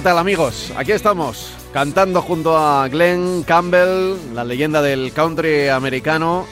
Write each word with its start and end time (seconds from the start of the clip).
¿Qué 0.00 0.04
tal 0.04 0.16
amigos? 0.16 0.72
Aquí 0.78 0.92
estamos, 0.92 1.52
cantando 1.74 2.22
junto 2.22 2.56
a 2.56 2.88
Glenn 2.88 3.42
Campbell, 3.42 4.16
la 4.32 4.44
leyenda 4.44 4.80
del 4.80 5.12
country 5.12 5.68
americano. 5.68 6.46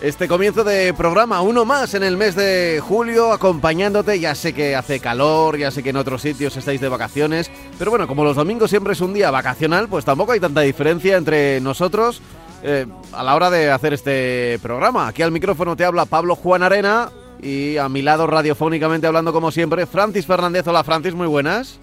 Este 0.00 0.26
comienzo 0.26 0.64
de 0.64 0.94
programa, 0.94 1.42
uno 1.42 1.66
más 1.66 1.92
en 1.92 2.02
el 2.02 2.16
mes 2.16 2.36
de 2.36 2.80
julio, 2.82 3.32
acompañándote. 3.32 4.18
Ya 4.18 4.34
sé 4.34 4.54
que 4.54 4.76
hace 4.76 4.98
calor, 4.98 5.58
ya 5.58 5.70
sé 5.70 5.82
que 5.82 5.90
en 5.90 5.96
otros 5.96 6.22
sitios 6.22 6.56
estáis 6.56 6.80
de 6.80 6.88
vacaciones, 6.88 7.50
pero 7.78 7.90
bueno, 7.90 8.08
como 8.08 8.24
los 8.24 8.36
domingos 8.36 8.70
siempre 8.70 8.94
es 8.94 9.02
un 9.02 9.12
día 9.12 9.30
vacacional, 9.30 9.86
pues 9.86 10.06
tampoco 10.06 10.32
hay 10.32 10.40
tanta 10.40 10.62
diferencia 10.62 11.18
entre 11.18 11.60
nosotros 11.60 12.22
eh, 12.62 12.86
a 13.12 13.22
la 13.22 13.34
hora 13.34 13.50
de 13.50 13.70
hacer 13.70 13.92
este 13.92 14.58
programa. 14.62 15.06
Aquí 15.06 15.20
al 15.20 15.32
micrófono 15.32 15.76
te 15.76 15.84
habla 15.84 16.06
Pablo 16.06 16.34
Juan 16.34 16.62
Arena 16.62 17.10
y 17.42 17.76
a 17.76 17.90
mi 17.90 18.00
lado 18.00 18.26
radiofónicamente 18.26 19.06
hablando 19.06 19.34
como 19.34 19.50
siempre, 19.50 19.84
Francis 19.84 20.24
Fernández. 20.24 20.66
Hola 20.66 20.82
Francis, 20.82 21.12
muy 21.12 21.26
buenas. 21.26 21.78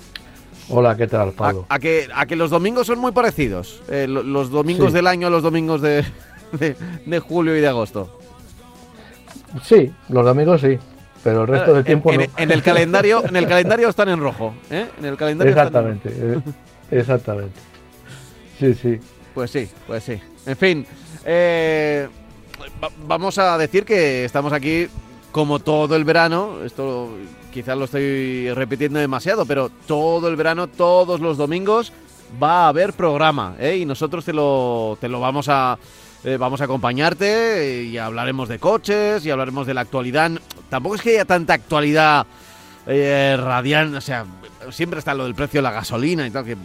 Hola, 0.70 0.98
¿qué 0.98 1.08
tal, 1.08 1.32
Pablo? 1.32 1.66
A, 1.70 1.76
a 1.76 1.80
que, 1.80 2.08
a 2.14 2.26
que 2.26 2.36
los 2.36 2.50
domingos 2.50 2.88
son 2.88 3.00
muy 3.00 3.12
parecidos. 3.14 3.82
Eh, 3.90 4.06
lo- 4.08 4.24
los 4.24 4.50
domingos 4.50 4.88
Sí. 4.88 4.94
del 4.96 5.08
año 5.08 5.28
a 5.28 5.30
los 5.30 5.42
domingos 5.44 5.82
de, 5.82 6.04
de, 6.52 6.76
de 7.06 7.20
julio 7.20 7.56
y 7.56 7.62
de 7.62 7.68
agosto. 7.68 8.20
Sí, 9.64 9.92
los 10.10 10.26
domingos 10.26 10.60
sí, 10.62 10.78
pero 11.24 11.44
el 11.44 11.48
resto 11.48 11.70
del 11.72 11.80
En- 11.80 11.86
tiempo 11.86 12.12
en, 12.12 12.20
no. 12.22 12.26
en 12.38 12.52
el 12.52 12.62
calendario, 12.62 13.24
en 13.26 13.36
el 13.38 13.48
calendario 13.48 13.88
están 13.88 14.10
en 14.10 14.20
rojo. 14.20 14.54
¿eh? 14.70 14.88
En 15.00 15.06
el 15.06 15.16
calendario 15.16 15.52
están 15.52 15.68
en 15.68 15.74
rojo. 15.74 15.88
Exactamente, 16.02 16.54
eh, 16.92 17.00
exactamente. 17.00 17.60
Sí, 18.60 18.74
sí. 18.74 19.00
Pues 19.34 19.52
sí, 19.52 19.70
pues 19.88 20.04
sí. 20.04 20.20
En 20.46 20.58
fin, 20.58 20.86
eh, 21.24 22.10
va- 22.84 22.90
vamos 23.08 23.38
a 23.38 23.58
decir 23.58 23.86
que 23.86 24.26
estamos 24.26 24.52
aquí 24.52 24.88
como 25.38 25.60
todo 25.60 25.96
el 25.96 26.04
verano. 26.04 26.64
Esto 26.66 27.10
quizás 27.54 27.78
lo 27.78 27.86
estoy 27.86 28.52
repitiendo 28.54 28.98
demasiado, 28.98 29.46
pero 29.46 29.70
todo 29.86 30.30
el 30.30 30.36
verano, 30.36 30.66
todos 30.66 31.20
los 31.20 31.38
domingos 31.38 31.94
va 32.42 32.66
a 32.66 32.70
haber 32.70 32.94
programa, 32.94 33.56
¿eh? 33.60 33.78
Y 33.78 33.86
nosotros 33.86 34.26
te 34.26 34.34
lo, 34.34 34.98
te 35.00 35.08
lo 35.08 35.20
vamos 35.20 35.48
a 35.48 35.78
eh, 36.24 36.38
vamos 36.38 36.60
a 36.62 36.64
acompañarte 36.64 37.84
y 37.84 38.00
hablaremos 38.00 38.50
de 38.50 38.58
coches 38.58 39.24
y 39.28 39.30
hablaremos 39.30 39.68
de 39.68 39.76
la 39.76 39.82
actualidad. 39.82 40.32
Tampoco 40.72 40.96
es 40.96 41.04
que 41.04 41.12
haya 41.12 41.26
tanta 41.26 41.54
actualidad 41.54 42.26
eh, 42.88 43.38
o 43.40 44.02
sea, 44.02 44.26
siempre 44.72 44.98
está 44.98 45.14
lo 45.14 45.26
del 45.26 45.36
precio 45.36 45.60
de 45.60 45.64
la 45.64 45.72
gasolina 45.72 46.26
y 46.26 46.32
tal, 46.32 46.46
que 46.46 46.58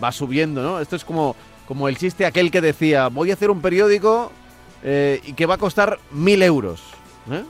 va 0.00 0.12
subiendo, 0.12 0.62
¿no? 0.62 0.78
Esto 0.78 0.94
es 0.94 1.04
como, 1.04 1.34
como 1.66 1.88
el 1.88 1.98
chiste 1.98 2.24
aquel 2.24 2.52
que 2.52 2.60
decía, 2.60 3.08
voy 3.08 3.32
a 3.32 3.34
hacer 3.34 3.50
un 3.50 3.60
periódico 3.60 4.30
eh, 4.84 5.20
y 5.26 5.32
que 5.32 5.46
va 5.46 5.54
a 5.54 5.58
costar 5.58 5.98
mil 6.12 6.40
euros, 6.44 6.80
¿eh? 7.28 7.42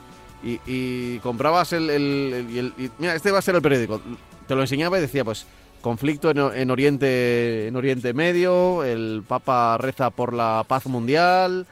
Y, 0.43 0.59
y 0.67 1.19
comprabas 1.19 1.73
el, 1.73 1.91
el- 1.91 2.33
el- 2.35 2.51
y 2.51 2.59
el- 2.59 2.73
y, 2.79 2.91
mira, 2.99 3.15
este 3.15 3.31
va 3.31 3.39
a 3.39 3.43
ser 3.43 3.55
el 3.55 3.63
periódico. 3.63 4.01
Te 4.47 4.55
lo 4.55 4.63
enseñaba 4.63 4.99
y 4.99 5.03
decía, 5.03 5.25
pues, 5.25 5.47
conflicto 5.83 6.31
en, 6.31 6.39
en 6.39 6.71
Oriente, 6.71 7.69
en 7.69 7.77
Oriente 7.77 8.13
Medio, 8.15 8.83
el 8.85 9.23
Papa 9.27 9.77
reza 9.79 10.11
por 10.11 10.33
la 10.33 10.65
paz 10.67 10.87
mundial. 10.87 11.67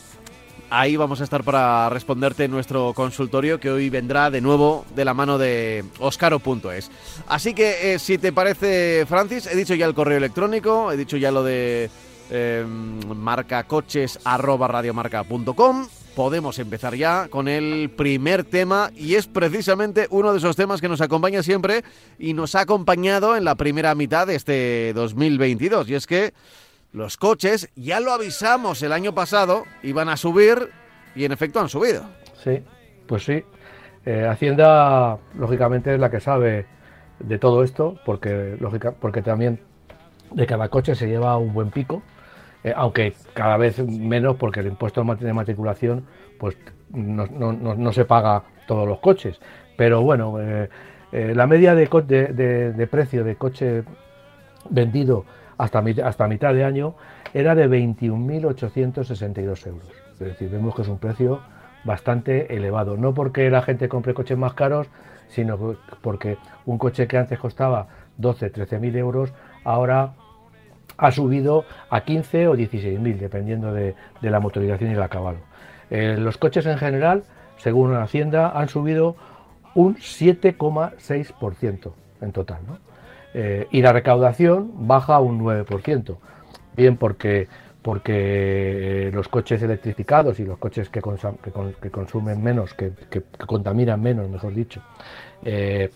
Ahí 0.79 0.95
vamos 0.95 1.23
a 1.23 1.25
estar 1.25 1.43
para 1.43 1.89
responderte 1.89 2.45
en 2.45 2.51
nuestro 2.51 2.93
consultorio 2.93 3.59
que 3.59 3.71
hoy 3.71 3.89
vendrá 3.89 4.31
de 4.31 4.43
nuevo 4.43 4.85
de 4.95 5.07
la 5.07 5.15
mano 5.15 5.39
de 5.39 5.83
oscaro.es. 6.01 6.91
Así 7.29 7.55
que 7.55 7.95
eh, 7.95 7.99
si 7.99 8.19
te 8.19 8.31
parece, 8.31 9.07
Francis, 9.09 9.47
he 9.47 9.57
dicho 9.57 9.75
ya 9.75 9.87
el 9.87 9.95
correo 9.95 10.19
electrónico, 10.19 10.93
he 10.93 10.99
dicho 10.99 11.17
ya 11.17 11.31
lo 11.31 11.45
de 11.45 11.89
eh. 12.29 12.67
Podemos 16.15 16.59
empezar 16.59 16.95
ya 16.95 17.29
con 17.29 17.49
el 17.49 17.91
primer 17.91 18.45
tema 18.45 18.91
y 18.95 19.15
es 19.15 19.27
precisamente 19.27 20.09
uno 20.11 20.33
de 20.33 20.39
esos 20.39 20.57
temas 20.57 20.83
que 20.83 20.91
nos 20.91 21.01
acompaña 21.01 21.43
siempre 21.43 21.85
y 22.19 22.35
nos 22.35 22.55
ha 22.55 22.61
acompañado 22.61 23.35
en 23.35 23.45
la 23.45 23.55
primera 23.55 23.95
mitad 23.95 24.27
de 24.27 24.35
este 24.35 24.93
2022 24.93 25.89
y 25.89 25.95
es 25.95 26.07
que 26.07 26.35
los 26.97 27.19
coches, 27.19 27.71
ya 27.77 28.01
lo 28.01 28.11
avisamos 28.13 28.83
el 28.83 28.91
año 28.91 29.15
pasado, 29.15 29.65
iban 29.83 30.09
a 30.09 30.17
subir 30.17 30.71
y 31.15 31.27
en 31.27 31.33
efecto 31.33 31.61
han 31.61 31.69
subido. 31.69 32.05
Sí, 32.43 32.63
pues 33.07 33.23
sí. 33.23 33.45
Eh, 34.07 34.27
Hacienda, 34.27 35.19
lógicamente, 35.35 35.93
es 35.93 36.01
la 36.01 36.11
que 36.11 36.21
sabe 36.21 36.65
de 37.19 37.39
todo 37.39 37.63
esto, 37.63 37.99
porque, 38.07 38.57
lógica, 38.61 38.93
porque 38.93 39.21
también 39.21 39.61
de 40.31 40.47
cada 40.47 40.71
coche 40.71 40.95
se 40.95 41.07
lleva 41.07 41.37
un 41.37 41.53
buen 41.53 41.71
pico, 41.71 42.03
eh, 42.65 42.73
aunque 42.75 43.13
cada 43.35 43.59
vez 43.59 43.79
menos, 43.87 44.37
porque 44.37 44.61
el 44.61 44.69
impuesto 44.69 45.05
de 45.05 45.33
matriculación 45.35 46.07
pues, 46.41 46.57
no, 46.91 47.27
no- 47.27 47.53
se 47.93 48.07
paga 48.07 48.43
todos 48.67 48.89
los 48.89 49.01
coches. 49.01 49.39
Pero 49.77 50.01
bueno, 50.01 50.37
eh, 50.41 50.71
la 51.13 51.47
media 51.47 51.75
de- 52.33 52.73
de 52.73 52.87
precio 52.87 53.23
de 53.23 53.37
coche 53.37 53.85
vendido 54.71 55.25
hasta, 55.59 55.83
hasta 56.05 56.29
mitad 56.29 56.53
de 56.55 56.65
año 56.65 56.95
era 57.35 57.55
de 57.55 57.69
21.862 57.69 59.67
euros. 59.67 59.89
Es 60.15 60.19
decir, 60.21 60.51
vemos 60.51 60.75
que 60.75 60.83
es 60.83 60.89
un 60.89 60.99
precio 60.99 61.41
bastante 61.85 62.55
elevado. 62.55 62.97
No 62.97 63.15
porque 63.15 63.51
la 63.51 63.63
gente 63.63 63.89
compre 63.89 64.15
coches 64.15 64.37
más 64.39 64.55
caros, 64.55 64.89
sino 65.29 65.59
que- 65.59 65.77
porque 66.03 66.39
un 66.65 66.79
coche 66.79 67.07
que 67.07 67.19
antes 67.19 67.39
costaba 67.39 67.87
12, 68.17 68.51
13.000 68.51 68.97
euros, 68.97 69.33
ahora 69.65 70.13
ha 70.99 71.11
subido 71.11 71.65
a 71.91 72.01
15 72.03 72.49
o 72.49 72.55
16.000, 72.57 73.19
dependiendo 73.19 73.73
de, 73.73 73.95
de 74.23 74.31
la 74.31 74.41
motorización 74.41 74.91
y 74.91 74.95
el 74.95 75.03
acabado. 75.03 75.39
Eh, 75.91 76.17
los 76.19 76.39
coches 76.39 76.65
en 76.67 76.79
general, 76.79 77.25
según 77.59 77.93
la 77.93 78.03
Hacienda, 78.03 78.51
han 78.59 78.69
subido 78.69 79.17
un 79.75 79.97
7,6% 79.97 81.93
en 82.23 82.33
total. 82.33 82.61
Eh, 83.39 83.69
y 83.71 83.83
la 83.83 83.93
recaudación 83.93 84.89
baja 84.89 85.21
un 85.21 85.39
9%. 85.39 86.17
Bien 86.75 86.97
porque, 86.97 87.49
porque 87.83 89.11
los 89.13 89.29
coches 89.29 89.63
electrificados 89.63 90.41
y 90.41 90.45
los 90.47 90.57
coches 90.57 90.89
que, 90.89 91.03
consumen 91.03 92.43
menos, 92.43 92.73
que, 92.73 92.93
que- 93.11 93.23
contaminan 93.47 94.01
menos, 94.01 94.31
mejor 94.31 94.55
dicho, 94.55 94.81
eh, 95.45 95.91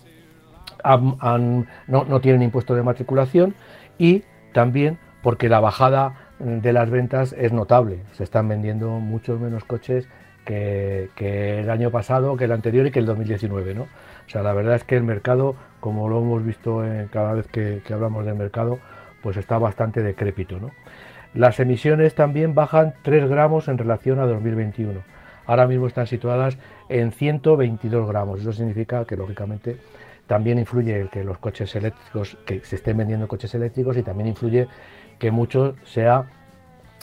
no, 0.85 2.05
no 2.05 2.21
tienen 2.21 2.43
impuesto 2.43 2.75
de 2.75 2.83
matriculación 2.83 3.55
y 3.97 4.23
también 4.53 4.99
porque 5.23 5.49
la 5.49 5.61
bajada 5.61 6.17
de 6.39 6.75
las 6.75 6.91
ventas 6.91 7.33
es 7.33 7.53
notable. 7.53 8.01
Se 8.13 8.25
están 8.25 8.49
vendiendo 8.49 8.91
muchos 8.91 9.41
menos 9.41 9.65
coches 9.65 10.07
que, 10.45 11.09
que 11.17 11.61
el 11.61 11.71
año 11.71 11.91
pasado, 11.91 12.37
que 12.37 12.45
el 12.45 12.53
anterior 12.53 12.87
y 12.87 12.91
que 12.91 12.99
el 12.99 13.07
2019. 13.07 13.75
¿no? 13.75 13.83
O 13.83 14.29
sea, 14.29 14.43
la 14.43 14.53
verdad 14.53 14.75
es 14.75 14.85
que 14.85 14.97
el 14.97 15.05
mercado, 15.05 15.55
como 15.81 16.09
lo 16.09 16.21
hemos 16.21 16.45
visto 16.45 16.83
cada 17.11 17.33
vez 17.35 17.47
que, 17.49 17.83
que 17.85 17.93
hablamos 17.93 18.25
del 18.25 18.37
mercado, 18.37 18.79
pues 19.23 19.37
está 19.37 19.59
bastante 19.59 20.03
decrépito. 20.03 20.59
¿no? 20.59 20.71
Las 21.35 21.61
emisiones 21.61 22.15
también 22.15 22.55
bajan 22.55 22.95
3 23.03 23.29
gramos 23.29 23.69
en 23.69 23.79
relación 23.79 24.19
a 24.19 24.27
2021. 24.27 25.01
Ahora 25.47 25.67
mismo 25.67 25.87
están 25.87 26.07
situadas 26.07 26.59
en 26.89 27.13
122 27.13 28.09
gramos. 28.09 28.41
Eso 28.41 28.53
significa 28.53 29.05
que, 29.05 29.17
lógicamente, 29.17 29.79
también 30.27 30.59
influye 30.59 31.01
el 31.01 31.11
que 31.11 31.25
los 31.25 31.39
coches 31.39 31.75
eléctricos, 31.75 32.37
que 32.47 32.61
se 32.61 32.77
estén 32.77 32.97
vendiendo 32.97 33.27
coches 33.27 33.55
eléctricos 33.55 33.97
y 33.97 34.03
también 34.03 34.29
influye 34.29 34.69
que 35.19 35.31
mucho 35.31 35.75
sea 35.85 36.27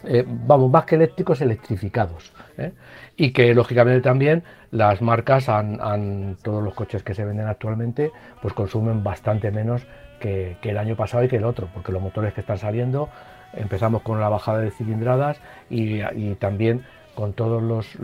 eh, 0.04 0.24
vamos, 0.28 0.70
más 0.70 0.86
que 0.86 0.96
eléctricos, 0.96 1.42
electrificados. 1.42 2.32
¿eh? 2.58 2.72
Y 3.16 3.32
que 3.32 3.54
lógicamente 3.54 4.02
también 4.02 4.44
las 4.72 5.02
marcas, 5.02 5.50
han, 5.50 6.38
todos 6.44 6.64
los 6.64 6.74
coches 6.74 7.04
que 7.04 7.14
se 7.14 7.26
venden 7.26 7.48
actualmente, 7.48 8.12
pues 8.42 8.54
consumen 8.54 9.04
bastante 9.04 9.52
menos 9.52 9.88
que, 10.20 10.58
el 10.62 10.78
año 10.78 10.96
pasado 10.96 11.24
y 11.24 11.28
que 11.28 11.38
el 11.38 11.46
otro, 11.46 11.70
porque 11.74 11.92
los 11.92 12.02
motores 12.02 12.34
que 12.34 12.42
están 12.42 12.58
saliendo, 12.58 13.10
empezamos 13.54 14.02
con 14.02 14.20
la 14.20 14.30
bajada 14.30 14.60
de 14.60 14.72
cilindradas 14.72 15.40
y, 15.70 16.02
también 16.36 16.84
con 17.18 17.34
todos 17.34 17.64
los, 17.64 17.96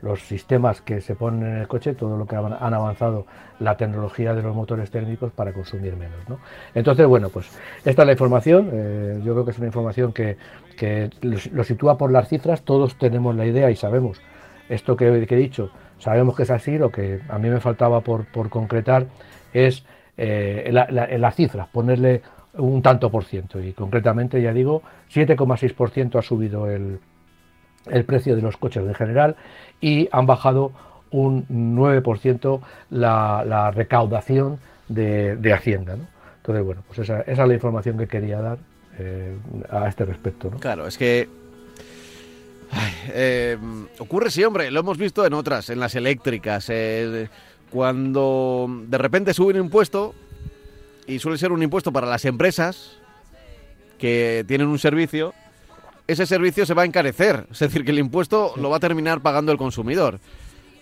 los, 0.00 0.22
sistemas 0.22 0.80
que 0.80 1.02
se 1.02 1.14
ponen 1.14 1.46
en 1.46 1.56
el 1.58 1.68
coche, 1.68 1.92
todo 1.92 2.16
lo 2.16 2.24
que 2.24 2.34
han, 2.34 2.54
avanzado 2.54 3.26
la 3.58 3.76
tecnología 3.76 4.32
de 4.32 4.40
los 4.40 4.56
motores 4.56 4.90
térmicos 4.90 5.32
para 5.32 5.52
consumir 5.52 5.96
menos. 5.96 6.16
Entonces, 6.74 7.06
bueno, 7.06 7.28
pues 7.28 7.46
esta 7.84 8.02
es 8.02 8.06
la 8.06 8.12
información. 8.12 8.70
Eh, 8.72 9.20
yo 9.22 9.34
creo 9.34 9.44
que 9.44 9.50
es 9.50 9.58
una 9.58 9.66
información 9.66 10.14
que, 10.14 10.38
que 10.78 11.10
lo, 11.20 11.62
sitúa 11.62 11.98
por 11.98 12.10
las 12.10 12.26
cifras, 12.30 12.62
todos 12.62 12.96
tenemos 12.96 13.36
la 13.36 13.44
idea 13.44 13.70
y 13.70 13.76
sabemos 13.76 14.18
esto 14.70 14.96
que, 14.96 15.08
he 15.08 15.36
dicho, 15.36 15.70
sabemos 15.98 16.34
que 16.34 16.44
es 16.44 16.50
así, 16.50 16.78
lo 16.78 16.90
que 16.90 17.20
a 17.28 17.38
mí 17.38 17.50
me 17.50 17.60
faltaba 17.60 18.00
por, 18.00 18.28
concretar 18.48 19.08
es 19.52 19.84
eh, 20.16 20.70
las 20.72 21.36
cifras, 21.36 21.68
ponerle 21.68 22.22
un 22.54 22.80
tanto 22.80 23.10
por 23.10 23.24
ciento 23.24 23.60
y 23.60 23.74
concretamente 23.74 24.40
ya 24.40 24.54
digo 24.54 24.80
7,6% 25.12 26.18
ha 26.18 26.22
subido 26.22 26.70
el, 26.70 26.98
el 27.90 28.04
precio 28.04 28.36
de 28.36 28.42
los 28.42 28.56
coches 28.56 28.84
en 28.84 28.94
general 28.94 29.36
y 29.80 30.08
han 30.12 30.26
bajado 30.26 30.72
un 31.10 31.46
9% 31.48 32.60
la, 32.90 33.44
la 33.46 33.70
recaudación 33.70 34.58
de, 34.88 35.36
de 35.36 35.52
Hacienda. 35.52 35.96
¿no? 35.96 36.06
Entonces, 36.38 36.64
bueno, 36.64 36.82
pues 36.86 36.98
esa, 37.00 37.20
esa, 37.22 37.42
es 37.42 37.48
la 37.48 37.54
información 37.54 37.98
que 37.98 38.06
quería 38.06 38.40
dar 38.40 38.58
eh, 38.98 39.36
a 39.70 39.88
este 39.88 40.04
respecto. 40.04 40.50
¿no? 40.50 40.58
Claro, 40.58 40.86
es 40.86 40.98
que 40.98 41.28
eh, 43.08 43.56
ocurre 43.98 44.30
siempre, 44.30 44.70
lo 44.70 44.80
hemos 44.80 44.98
visto 44.98 45.24
en 45.26 45.34
otras, 45.34 45.70
en 45.70 45.80
las 45.80 45.94
eléctricas. 45.94 46.66
Eh, 46.70 47.28
cuando 47.70 48.66
de 48.86 48.98
repente 48.98 49.34
sube 49.34 49.52
un 49.54 49.66
impuesto, 49.66 50.14
y 51.06 51.18
suele 51.18 51.38
ser 51.38 51.52
un 51.52 51.62
impuesto 51.62 51.90
para 51.90 52.06
las 52.06 52.24
empresas 52.26 52.98
que 53.98 54.44
tienen 54.46 54.68
un 54.68 54.78
servicio, 54.78 55.34
ese 56.08 56.26
servicio 56.26 56.66
se 56.66 56.74
va 56.74 56.82
a 56.82 56.86
encarecer. 56.86 57.46
Es 57.52 57.58
decir, 57.60 57.84
que 57.84 57.92
el 57.92 57.98
impuesto 57.98 58.54
lo 58.56 58.70
va 58.70 58.78
a 58.78 58.80
terminar 58.80 59.20
pagando 59.20 59.52
el 59.52 59.58
consumidor. 59.58 60.18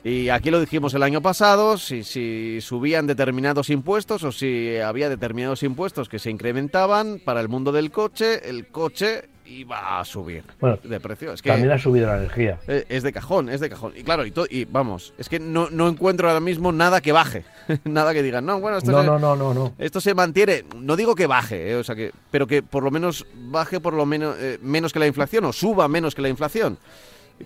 Y 0.04 0.28
aquí 0.28 0.52
lo 0.52 0.60
dijimos 0.60 0.94
el 0.94 1.02
año 1.02 1.20
pasado, 1.20 1.78
si, 1.78 2.04
si 2.04 2.60
subían 2.60 3.08
determinados 3.08 3.68
impuestos 3.70 4.22
o 4.22 4.30
si 4.30 4.76
había 4.76 5.08
determinados 5.08 5.64
impuestos 5.64 6.08
que 6.08 6.20
se 6.20 6.30
incrementaban 6.30 7.20
para 7.24 7.40
el 7.40 7.48
mundo 7.48 7.72
del 7.72 7.90
coche, 7.90 8.48
el 8.48 8.68
coche 8.68 9.28
iba 9.46 9.98
a 9.98 10.04
subir 10.04 10.44
de 10.82 11.00
precio. 11.00 11.32
Es 11.32 11.42
que 11.42 11.50
también 11.50 11.72
ha 11.72 11.78
subido 11.78 12.06
la 12.06 12.18
energía. 12.18 12.58
Eh, 12.66 12.84
es 12.88 13.02
de 13.02 13.12
cajón, 13.12 13.48
es 13.48 13.60
de 13.60 13.70
cajón. 13.70 13.92
Y 13.96 14.02
claro, 14.02 14.26
y, 14.26 14.32
y 14.50 14.64
vamos, 14.64 15.14
es 15.18 15.28
que 15.28 15.38
no, 15.38 15.70
no, 15.70 15.88
encuentro 15.88 16.28
ahora 16.28 16.40
mismo 16.40 16.72
nada 16.72 17.00
que 17.00 17.12
baje. 17.12 17.44
nada 17.84 18.12
que 18.12 18.22
digan, 18.22 18.44
no, 18.44 18.60
bueno, 18.60 18.78
esto, 18.78 18.92
no, 18.92 19.02
no, 19.02 19.18
no, 19.18 19.36
no, 19.36 19.54
no. 19.54 19.74
esto 19.78 20.00
se 20.00 20.14
mantiene. 20.14 20.64
No 20.76 20.96
digo 20.96 21.14
que 21.14 21.26
baje, 21.26 21.70
eh, 21.70 21.76
o 21.76 21.84
sea 21.84 21.94
que, 21.94 22.12
pero 22.30 22.46
que 22.46 22.62
por 22.62 22.82
lo 22.82 22.90
menos 22.90 23.26
baje 23.34 23.80
por 23.80 23.94
lo 23.94 24.06
menos, 24.06 24.36
eh, 24.38 24.58
menos 24.62 24.92
que 24.92 24.98
la 24.98 25.06
inflación 25.06 25.44
o 25.44 25.52
suba 25.52 25.88
menos 25.88 26.14
que 26.14 26.22
la 26.22 26.28
inflación 26.28 26.78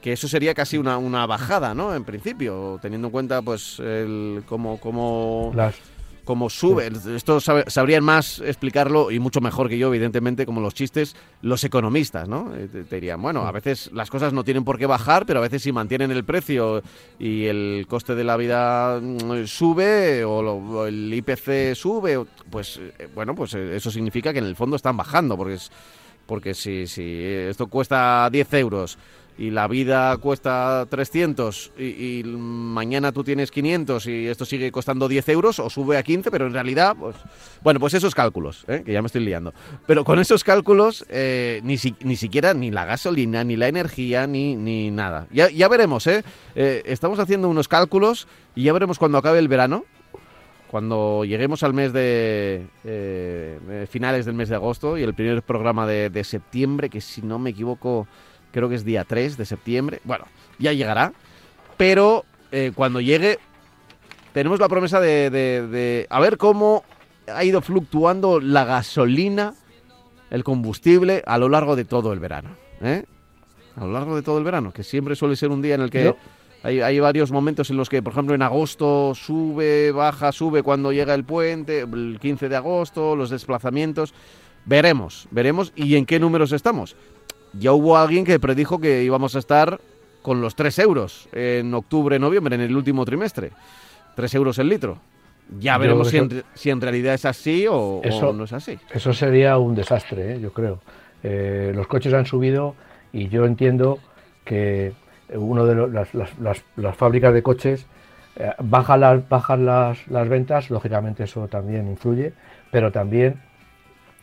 que 0.01 0.13
eso 0.13 0.29
sería 0.29 0.55
casi 0.55 0.79
una, 0.79 0.99
una 0.99 1.27
bajada, 1.27 1.75
¿no? 1.75 1.95
En 1.97 2.05
principio, 2.05 2.79
teniendo 2.81 3.09
en 3.09 3.13
cuenta, 3.13 3.43
pues, 3.43 3.81
el 3.81 4.45
cómo, 4.47 4.79
cómo, 4.79 5.53
cómo 6.31 6.49
sube. 6.49 6.93
Esto 7.17 7.41
sabrían 7.41 8.05
más 8.05 8.39
explicarlo 8.39 9.11
y 9.11 9.19
mucho 9.19 9.41
mejor 9.41 9.69
que 9.69 9.77
yo, 9.77 9.89
evidentemente, 9.89 10.47
como 10.47 10.61
los 10.61 10.75
chistes, 10.75 11.17
los 11.43 11.65
economistas, 11.65 12.29
¿no? 12.29 12.55
Eh, 12.55 12.69
te, 12.69 12.95
dirían, 12.95 13.21
bueno, 13.21 13.49
a 13.49 13.51
veces 13.51 13.91
las 13.93 14.11
cosas 14.11 14.33
no 14.33 14.45
tienen 14.45 14.63
por 14.63 14.79
qué 14.79 14.87
bajar, 14.87 15.27
pero 15.27 15.41
a 15.41 15.43
veces 15.43 15.63
si 15.63 15.73
mantienen 15.73 16.13
el 16.13 16.23
precio 16.23 16.85
y 17.19 17.47
el 17.47 17.85
coste 17.89 18.15
de 18.15 18.23
la 18.23 18.37
vida 18.37 19.01
mm, 19.03 19.45
sube 19.47 20.25
o, 20.25 20.87
el 20.87 21.13
IPC 21.13 21.75
sube, 21.75 22.25
pues, 22.49 22.79
eh, 22.79 23.09
bueno, 23.13 23.35
pues 23.35 23.55
eh, 23.55 23.75
eso 23.75 23.91
significa 23.91 24.33
que 24.33 24.39
en 24.39 24.45
el 24.45 24.55
fondo 24.55 24.77
están 24.77 24.97
bajando, 24.97 25.37
porque 25.37 25.55
es 25.55 25.73
porque 26.27 26.55
si, 26.55 26.87
si 26.87 27.25
esto 27.25 27.67
cuesta 27.67 28.29
10 28.31 28.55
euros 28.55 28.99
y 29.41 29.51
la 29.51 29.67
vida 29.69 30.15
cuesta 30.19 30.87
300 30.91 31.73
y, 31.79 32.23
mañana 32.25 33.11
tú 33.11 33.25
tienes 33.25 33.51
500 33.51 34.07
y 34.07 34.27
esto 34.27 34.45
sigue 34.45 34.71
costando 34.71 35.09
10 35.09 35.31
euros 35.31 35.59
o 35.61 35.71
sube 35.71 35.97
a 35.97 36.03
15, 36.03 36.31
pero 36.31 36.47
en 36.47 36.53
realidad, 36.53 36.95
pues 36.95 37.17
bueno, 37.63 37.81
pues 37.81 37.95
esos 37.95 38.15
cálculos, 38.15 38.67
¿eh? 38.69 38.83
que 38.85 38.93
ya 38.93 39.01
me 39.01 39.07
estoy 39.07 39.25
liando. 39.25 39.55
Pero 39.87 40.05
con 40.05 40.19
esos 40.19 40.45
cálculos, 40.45 41.07
eh, 41.09 41.63
ni, 41.65 41.77
ni 42.05 42.17
siquiera 42.17 42.53
ni 42.53 42.71
la 42.71 42.85
gasolina, 42.85 43.43
ni 43.43 43.57
la 43.57 43.69
energía, 43.69 44.27
ni, 44.27 44.57
ni 44.57 44.91
nada. 44.91 45.27
Ya, 45.33 45.49
ya 45.49 45.69
veremos, 45.69 46.07
¿eh? 46.07 46.23
¿eh? 46.55 46.83
Estamos 46.85 47.19
haciendo 47.19 47.49
unos 47.49 47.67
cálculos 47.67 48.29
y 48.55 48.65
ya 48.65 48.75
veremos 48.75 48.99
cuando 48.99 49.17
acabe 49.17 49.39
el 49.39 49.49
verano, 49.49 49.87
cuando 50.71 51.25
lleguemos 51.25 51.63
al 51.63 51.73
mes 51.73 51.95
de 51.95 52.67
finales 53.89 54.27
del 54.27 54.35
mes 54.35 54.51
de 54.51 54.57
agosto 54.57 54.99
y 54.99 55.03
el 55.03 55.15
primer 55.15 55.43
programa 55.43 55.87
de, 55.87 56.11
de 56.11 56.25
septiembre, 56.25 56.91
que 56.91 57.01
si 57.01 57.23
no 57.23 57.39
me 57.39 57.51
equivoco 57.51 58.07
creo 58.53 58.69
que 58.69 58.75
es 58.75 58.85
día 58.85 59.05
3 59.05 59.37
de 59.37 59.45
septiembre. 59.45 60.01
Bueno, 60.05 60.25
ya 60.59 60.73
llegará, 60.73 61.13
pero 61.77 62.25
eh, 62.53 62.73
cuando 62.75 63.01
llegue 63.01 63.39
tenemos 64.33 64.61
la 64.61 64.69
promesa 64.69 65.01
de, 65.01 66.07
a 66.09 66.21
ver 66.21 66.37
cómo 66.37 66.85
ha 67.27 67.45
ido 67.45 67.61
fluctuando 67.61 68.41
la 68.41 68.65
gasolina, 68.65 69.55
el 70.31 70.45
combustible 70.45 71.23
a 71.27 71.39
lo 71.39 71.49
largo 71.49 71.77
de 71.77 71.85
todo 71.85 72.13
el 72.13 72.21
verano. 72.21 72.51
¿eh? 72.81 73.05
A 73.77 73.85
lo 73.85 73.93
largo 73.93 74.17
de 74.17 74.23
todo 74.23 74.39
el 74.39 74.45
verano, 74.45 74.73
que 74.73 74.83
siempre 74.83 75.17
suele 75.17 75.37
ser 75.37 75.51
un 75.51 75.63
día 75.63 75.75
en 75.75 75.83
el 75.83 75.91
que... 75.91 76.15
Hay, 76.63 76.83
hay, 76.83 77.01
varios 77.01 77.33
momentos 77.33 77.71
en 77.71 77.79
los 77.79 77.89
que, 77.89 78.03
por 78.03 78.13
ejemplo, 78.13 78.35
en 78.35 78.43
agosto 78.43 79.15
sube, 79.15 79.93
baja, 79.93 80.31
sube 80.31 80.63
cuando 80.63 80.93
llega 80.93 81.15
el 81.15 81.25
puente, 81.25 81.81
el 81.81 82.19
15 82.21 82.51
de 82.51 82.57
agosto, 82.57 83.17
los 83.17 83.31
desplazamientos. 83.31 84.13
Veremos, 84.67 85.27
veremos 85.31 85.73
y 85.75 85.97
en 85.97 86.05
qué 86.05 86.21
números 86.21 86.53
estamos 86.53 86.97
ya 87.53 87.73
hubo 87.73 87.97
alguien 87.97 88.25
que 88.25 88.39
predijo 88.39 88.81
que 88.81 89.03
íbamos 89.03 89.37
a 89.37 89.39
estar 89.39 89.81
con 90.23 90.41
los 90.41 90.55
3 90.55 90.79
euros 90.81 91.29
en 91.33 91.73
octubre, 91.75 92.19
noviembre, 92.19 92.55
en 92.55 92.61
el 92.63 92.77
último 92.77 93.05
trimestre. 93.05 93.51
3 94.17 94.35
euros 94.35 94.59
el 94.59 94.69
litro. 94.69 94.99
Ya 95.59 95.79
veremos 95.79 96.09
si, 96.55 96.71
en, 96.71 96.81
realidad 96.81 97.15
es 97.15 97.25
así 97.25 97.67
o, 97.69 98.01
no 98.35 98.45
es 98.45 98.53
así. 98.53 98.79
Eso 98.93 99.13
sería 99.13 99.59
un 99.59 99.75
desastre, 99.75 100.35
¿eh? 100.35 100.41
yo 100.41 100.53
creo. 100.53 100.81
Eh, 101.23 101.73
los 101.75 101.87
coches 101.89 102.15
han 102.15 102.25
subido 102.25 102.77
y 103.13 103.29
yo 103.29 103.45
entiendo 103.45 103.99
que 104.45 104.93
uno 105.35 105.67
de 105.67 105.89
las, 105.89 106.15
las, 106.15 106.97
fábricas 106.97 107.35
de 107.35 107.43
coches 107.43 107.87
eh, 108.37 108.53
bajan, 108.61 109.01
las, 109.01 109.29
bajan 109.29 109.67
las, 109.67 110.07
las 110.07 110.29
ventas, 110.29 110.71
lógicamente 110.71 111.25
eso 111.25 111.49
también 111.49 111.89
influye, 111.89 112.33
pero 112.71 112.93
también 112.93 113.41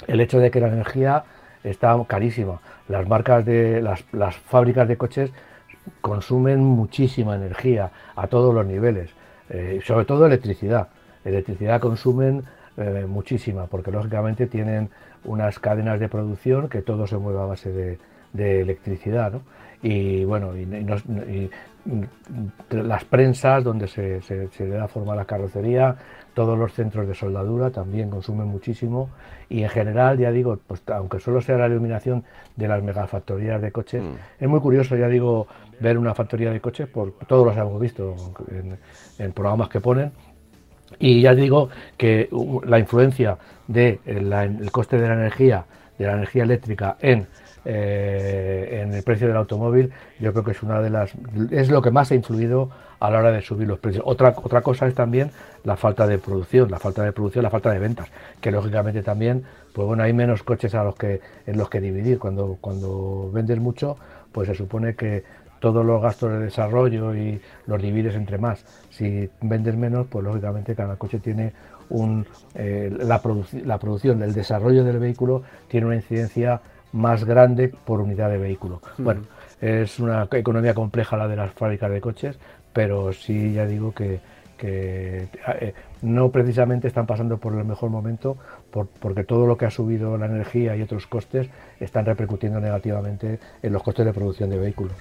el 0.08 0.22
hecho 0.22 0.40
de 0.40 0.50
que 0.50 0.62
la 0.62 0.68
energía 0.68 1.26
está 1.70 1.98
carísima. 2.08 2.60
Las 2.88 3.08
marcas 3.08 3.46
de 3.46 3.82
las, 3.82 4.04
fábricas 4.36 4.88
de 4.88 4.98
coches 4.98 5.32
consumen 6.02 6.64
muchísima 6.64 7.36
energía 7.36 7.92
a 8.16 8.28
todos 8.28 8.54
los 8.54 8.66
niveles, 8.66 9.12
eh, 9.50 9.80
sobre 9.84 10.06
todo 10.06 10.26
electricidad. 10.26 10.90
Electricidad 11.24 11.80
consumen 11.80 12.44
eh, 12.78 13.06
muchísima 13.08 13.66
porque 13.68 13.92
lógicamente 13.92 14.48
tienen 14.48 14.90
unas 15.26 15.60
cadenas 15.60 16.00
de 16.00 16.10
producción 16.10 16.70
que 16.70 16.82
todo 16.82 17.08
se 17.08 17.18
mueve 17.18 17.40
a 17.40 17.46
base 17.46 17.72
de, 17.72 18.62
electricidad. 18.62 19.34
Y 19.82 20.24
bueno, 20.26 20.56
y, 20.56 21.50
las 22.70 23.06
prensas 23.06 23.64
donde 23.64 23.88
se, 23.88 24.22
se, 24.22 24.48
se, 24.50 24.66
le 24.66 24.76
da 24.76 24.88
forma 24.88 25.14
a 25.14 25.16
la 25.16 25.26
carrocería, 25.26 25.96
todos 26.38 26.56
los 26.56 26.72
centros 26.72 27.08
de 27.08 27.16
soldadura 27.16 27.72
también 27.72 28.12
consumen 28.12 28.46
muchísimo 28.46 29.10
y 29.50 29.64
en 29.64 29.70
general, 29.70 30.20
ya 30.20 30.30
digo, 30.30 30.60
pues 30.68 30.84
aunque 30.94 31.20
solo 31.20 31.42
sea 31.42 31.58
la 31.58 31.66
iluminación 31.66 32.26
de 32.56 32.68
las 32.68 32.84
megafactorías 32.84 33.60
de 33.60 33.72
coches, 33.72 34.04
mm. 34.04 34.44
es 34.44 34.48
muy 34.48 34.60
curioso, 34.60 34.96
ya 34.96 35.08
digo, 35.08 35.48
ver 35.80 35.98
una 35.98 36.14
factoría 36.14 36.52
de 36.52 36.62
coches, 36.62 36.88
por 36.88 37.14
todos 37.26 37.44
los 37.44 37.58
hemos 37.58 37.82
visto 37.82 38.16
en, 39.18 39.32
programas 39.32 39.70
que 39.70 39.82
ponen, 39.82 40.12
y 41.00 41.22
ya 41.22 41.34
digo 41.34 41.70
que 41.98 42.30
la 42.68 42.78
influencia 42.78 43.40
del 43.68 44.30
de 44.30 44.70
coste 44.72 45.00
de 45.00 45.08
la 45.08 45.16
energía, 45.16 45.66
de 45.98 46.06
la 46.06 46.14
energía 46.14 46.44
eléctrica 46.44 46.98
en 47.00 47.26
eh, 47.66 48.84
en 48.84 48.94
el 48.94 49.04
precio 49.04 49.28
del 49.28 49.36
automóvil, 49.36 49.92
yo 50.20 50.32
creo 50.32 50.44
que 50.46 50.52
es 50.52 50.64
una 50.64 50.82
de 50.82 50.90
las 50.90 51.12
es 51.52 51.70
lo 51.70 51.82
que 51.82 51.92
más 51.92 52.12
ha 52.12 52.16
influido 52.16 52.70
a 53.00 53.10
la 53.12 53.20
hora 53.20 53.32
de 53.32 53.42
subir 53.42 53.68
los 53.68 53.80
precios. 53.80 54.04
Otra 54.06 54.34
otra 54.36 54.62
cosa 54.62 54.88
es 54.88 54.96
también 54.96 55.32
la 55.64 55.76
falta 55.76 56.08
de 56.08 56.18
producción, 56.18 56.70
la 56.72 56.80
falta 56.80 57.04
de 57.04 57.12
producción, 57.12 57.44
la 57.44 57.50
falta 57.50 57.72
de 57.72 57.80
ventas, 57.80 58.10
que 58.42 58.52
lógicamente 58.52 59.04
también, 59.04 59.44
pues 59.74 59.88
bueno, 59.88 60.04
hay 60.04 60.14
menos 60.14 60.44
coches 60.44 60.74
a 60.76 60.84
los 60.84 60.96
que 60.96 61.22
en 61.46 61.58
los 61.58 61.70
que 61.70 61.82
dividir. 61.82 62.20
Cuando 62.20 62.58
cuando 62.62 63.30
vendes 63.32 63.60
mucho, 63.60 63.98
pues 64.32 64.48
se 64.48 64.56
supone 64.56 64.96
que 64.96 65.24
todos 65.60 65.86
los 65.86 66.02
gastos 66.02 66.32
de 66.32 66.40
desarrollo 66.40 67.16
y 67.16 67.42
los 67.66 67.82
divides 67.82 68.16
entre 68.16 68.38
más. 68.38 68.64
Si 68.90 69.30
vendes 69.42 69.76
menos, 69.76 70.08
pues 70.08 70.24
lógicamente 70.24 70.76
cada 70.76 70.96
coche 70.96 71.20
tiene 71.20 71.54
un, 71.90 72.26
eh, 72.56 72.92
la, 72.92 73.22
la 73.66 73.78
producción, 73.80 74.22
el 74.22 74.34
desarrollo 74.34 74.84
del 74.84 75.00
vehículo 75.00 75.44
tiene 75.68 75.88
una 75.88 75.96
incidencia 75.96 76.62
más 76.92 77.24
grande 77.26 77.70
por 77.70 78.02
unidad 78.02 78.30
de 78.30 78.38
vehículo. 78.38 78.82
Bueno, 78.98 79.22
es 79.62 80.00
una 80.00 80.28
economía 80.32 80.74
compleja 80.74 81.18
la 81.18 81.28
de 81.28 81.36
las 81.36 81.52
fábricas 81.52 81.90
de 81.92 82.02
coches, 82.02 82.38
pero 82.74 83.12
sí 83.14 83.54
ya 83.54 83.66
digo 83.66 83.94
que, 83.94 84.20
que, 84.58 85.28
eh, 85.60 85.74
no 86.02 86.30
precisamente 86.30 86.88
están 86.88 87.06
pasando 87.08 87.38
por 87.38 87.54
el 87.56 87.66
mejor 87.66 87.90
momento 87.90 88.38
por- 88.72 88.88
porque 88.88 89.24
todo 89.24 89.48
lo 89.48 89.58
que 89.58 89.66
ha 89.66 89.72
subido 89.72 90.18
la 90.18 90.26
energía 90.28 90.76
y 90.76 90.82
otros 90.82 91.08
costes 91.08 91.48
están 91.80 92.06
repercutiendo 92.06 92.60
negativamente 92.60 93.40
en 93.64 93.74
los 93.74 93.82
costes 93.84 94.06
de 94.06 94.14
producción 94.14 94.50
de 94.50 94.58
vehículos. 94.60 94.94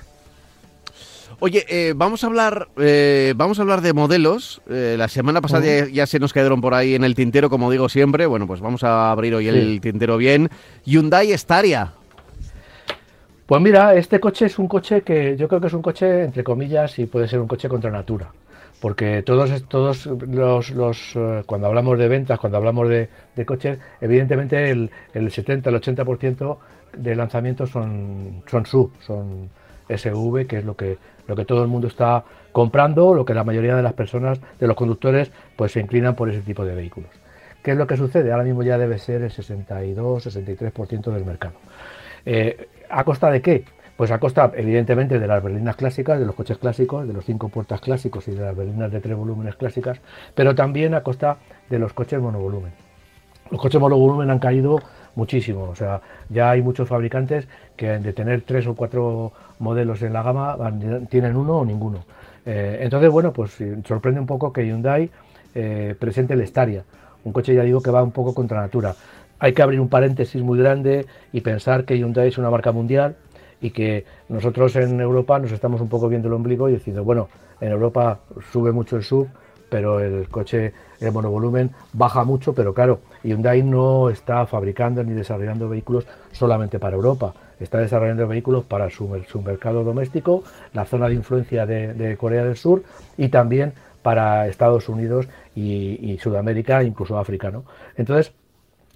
Oye, 1.40 1.66
eh, 1.68 1.92
vamos 1.94 2.24
a 2.24 2.28
hablar, 2.28 2.68
eh, 2.78 3.34
vamos 3.36 3.58
a 3.58 3.62
hablar 3.62 3.80
de 3.82 3.92
modelos. 3.92 4.62
Eh, 4.70 4.94
la 4.96 5.08
semana 5.08 5.40
pasada 5.42 5.64
ya, 5.66 5.86
ya 5.88 6.06
se 6.06 6.18
nos 6.18 6.32
quedaron 6.32 6.60
por 6.62 6.72
ahí 6.72 6.94
en 6.94 7.04
el 7.04 7.14
tintero, 7.14 7.50
como 7.50 7.70
digo 7.70 7.88
siempre. 7.88 8.24
Bueno, 8.26 8.46
pues 8.46 8.60
vamos 8.60 8.84
a 8.84 9.10
abrir 9.10 9.34
hoy 9.34 9.48
el 9.48 9.80
tintero 9.82 10.16
bien. 10.16 10.48
Hyundai 10.84 11.36
Staria. 11.36 11.92
Pues 13.46 13.62
mira, 13.62 13.94
este 13.94 14.18
coche 14.18 14.46
es 14.46 14.58
un 14.58 14.66
coche 14.66 15.02
que 15.02 15.36
yo 15.36 15.46
creo 15.46 15.60
que 15.60 15.68
es 15.68 15.72
un 15.72 15.82
coche, 15.82 16.24
entre 16.24 16.42
comillas, 16.42 16.98
y 16.98 17.06
puede 17.06 17.28
ser 17.28 17.38
un 17.38 17.46
coche 17.46 17.68
contra 17.68 17.92
natura. 17.92 18.32
Porque 18.80 19.22
todos, 19.22 19.68
todos 19.68 20.06
los, 20.06 20.70
los, 20.70 21.12
eh, 21.14 21.44
cuando 21.46 21.68
hablamos 21.68 21.96
de 21.96 22.08
ventas, 22.08 22.40
cuando 22.40 22.58
hablamos 22.58 22.88
de, 22.88 23.08
de 23.36 23.46
coches, 23.46 23.78
evidentemente 24.00 24.70
el, 24.70 24.90
el 25.14 25.30
70, 25.30 25.70
el 25.70 25.80
80% 25.80 26.58
de 26.96 27.14
lanzamientos 27.14 27.70
son, 27.70 28.42
son 28.50 28.66
SUV, 28.66 28.90
son 29.00 29.48
SV, 29.88 30.46
que 30.48 30.58
es 30.58 30.64
lo 30.64 30.76
que, 30.76 30.98
lo 31.28 31.36
que 31.36 31.44
todo 31.44 31.62
el 31.62 31.68
mundo 31.68 31.86
está 31.86 32.24
comprando, 32.50 33.14
lo 33.14 33.24
que 33.24 33.32
la 33.32 33.44
mayoría 33.44 33.76
de 33.76 33.82
las 33.82 33.92
personas, 33.92 34.40
de 34.58 34.66
los 34.66 34.76
conductores, 34.76 35.30
pues 35.54 35.70
se 35.70 35.80
inclinan 35.80 36.16
por 36.16 36.28
ese 36.28 36.40
tipo 36.40 36.64
de 36.64 36.74
vehículos. 36.74 37.10
¿Qué 37.62 37.70
es 37.72 37.76
lo 37.76 37.86
que 37.86 37.96
sucede? 37.96 38.32
Ahora 38.32 38.44
mismo 38.44 38.64
ya 38.64 38.76
debe 38.76 38.98
ser 38.98 39.22
el 39.22 39.30
62, 39.30 40.26
63% 40.26 41.12
del 41.12 41.24
mercado. 41.24 41.54
Eh, 42.24 42.68
¿A 42.90 43.04
costa 43.04 43.30
de 43.30 43.42
qué? 43.42 43.64
Pues 43.96 44.10
a 44.10 44.18
costa, 44.18 44.52
evidentemente, 44.54 45.18
de 45.18 45.26
las 45.26 45.42
berlinas 45.42 45.76
clásicas, 45.76 46.18
de 46.18 46.26
los 46.26 46.34
coches 46.34 46.58
clásicos, 46.58 47.06
de 47.06 47.14
los 47.14 47.24
cinco 47.24 47.48
puertas 47.48 47.80
clásicos 47.80 48.28
y 48.28 48.32
de 48.32 48.42
las 48.42 48.54
berlinas 48.54 48.92
de 48.92 49.00
tres 49.00 49.16
volúmenes 49.16 49.56
clásicas, 49.56 50.00
pero 50.34 50.54
también 50.54 50.94
a 50.94 51.02
costa 51.02 51.38
de 51.70 51.78
los 51.78 51.94
coches 51.94 52.20
monovolumen. 52.20 52.72
Los 53.50 53.60
coches 53.60 53.80
monovolumen 53.80 54.30
han 54.30 54.38
caído 54.38 54.80
muchísimo, 55.14 55.62
o 55.62 55.74
sea, 55.74 56.02
ya 56.28 56.50
hay 56.50 56.60
muchos 56.60 56.88
fabricantes 56.88 57.48
que 57.74 57.98
de 57.98 58.12
tener 58.12 58.42
tres 58.42 58.66
o 58.66 58.74
cuatro 58.74 59.32
modelos 59.60 60.02
en 60.02 60.12
la 60.12 60.22
gama 60.22 60.58
tienen 61.08 61.36
uno 61.36 61.58
o 61.58 61.64
ninguno. 61.64 62.04
Eh, 62.44 62.80
entonces, 62.82 63.10
bueno, 63.10 63.32
pues 63.32 63.58
eh, 63.60 63.78
sorprende 63.86 64.20
un 64.20 64.26
poco 64.26 64.52
que 64.52 64.66
Hyundai 64.66 65.10
eh, 65.54 65.94
presente 65.98 66.34
el 66.34 66.46
Staria, 66.46 66.84
un 67.24 67.32
coche 67.32 67.54
ya 67.54 67.62
digo 67.62 67.80
que 67.80 67.90
va 67.90 68.02
un 68.02 68.12
poco 68.12 68.34
contra 68.34 68.60
natura. 68.60 68.94
Hay 69.38 69.52
que 69.52 69.62
abrir 69.62 69.80
un 69.80 69.88
paréntesis 69.88 70.42
muy 70.42 70.58
grande 70.58 71.06
y 71.32 71.40
pensar 71.42 71.84
que 71.84 71.98
Hyundai 71.98 72.28
es 72.28 72.38
una 72.38 72.50
marca 72.50 72.72
mundial 72.72 73.16
y 73.60 73.70
que 73.70 74.04
nosotros 74.28 74.76
en 74.76 75.00
Europa 75.00 75.38
nos 75.38 75.52
estamos 75.52 75.80
un 75.80 75.88
poco 75.88 76.08
viendo 76.08 76.28
el 76.28 76.34
ombligo 76.34 76.68
y 76.68 76.74
diciendo, 76.74 77.04
bueno, 77.04 77.28
en 77.60 77.72
Europa 77.72 78.20
sube 78.52 78.72
mucho 78.72 78.96
el 78.96 79.02
sub, 79.02 79.28
pero 79.68 80.00
el 80.00 80.28
coche, 80.28 80.72
el 81.00 81.12
monovolumen 81.12 81.70
baja 81.92 82.24
mucho, 82.24 82.54
pero 82.54 82.72
claro, 82.72 83.00
Hyundai 83.22 83.62
no 83.62 84.10
está 84.10 84.46
fabricando 84.46 85.02
ni 85.02 85.12
desarrollando 85.12 85.68
vehículos 85.68 86.06
solamente 86.32 86.78
para 86.78 86.96
Europa, 86.96 87.34
está 87.58 87.78
desarrollando 87.78 88.28
vehículos 88.28 88.64
para 88.64 88.90
su, 88.90 89.22
su 89.28 89.42
mercado 89.42 89.84
doméstico, 89.84 90.44
la 90.72 90.84
zona 90.84 91.08
de 91.08 91.14
influencia 91.14 91.66
de, 91.66 91.94
de 91.94 92.16
Corea 92.16 92.44
del 92.44 92.56
Sur 92.56 92.82
y 93.16 93.28
también 93.28 93.72
para 94.02 94.46
Estados 94.46 94.88
Unidos 94.88 95.26
y, 95.54 96.12
y 96.12 96.18
Sudamérica, 96.18 96.84
incluso 96.84 97.18
África. 97.18 97.50
¿no? 97.50 97.64
Entonces, 97.96 98.32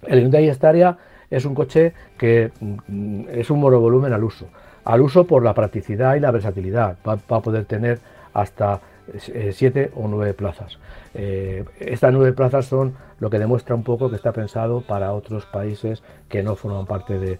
el 0.07 0.21
Hyundai 0.21 0.53
Staria 0.53 0.97
es 1.29 1.45
un 1.45 1.55
coche 1.55 1.93
que 2.17 2.51
mm, 2.59 3.23
es 3.31 3.49
un 3.49 3.59
monovolumen 3.59 4.13
al 4.13 4.23
uso. 4.23 4.47
Al 4.83 5.01
uso 5.01 5.25
por 5.25 5.43
la 5.43 5.53
practicidad 5.53 6.15
y 6.15 6.19
la 6.19 6.31
versatilidad. 6.31 6.97
Va, 7.07 7.13
a 7.13 7.41
poder 7.41 7.65
tener 7.65 7.99
hasta 8.33 8.81
7 9.17 9.91
o 9.95 10.07
9 10.07 10.33
plazas. 10.33 10.79
Eh, 11.13 11.65
estas 11.79 12.13
9 12.13 12.33
plazas 12.33 12.65
son 12.65 12.95
lo 13.19 13.29
que 13.29 13.39
demuestra 13.39 13.75
un 13.75 13.83
poco 13.83 14.09
que 14.09 14.15
está 14.15 14.31
pensado 14.31 14.81
para 14.81 15.13
otros 15.13 15.45
países 15.45 16.01
que 16.29 16.41
no 16.43 16.55
forman 16.55 16.85
parte 16.85 17.19
de, 17.19 17.39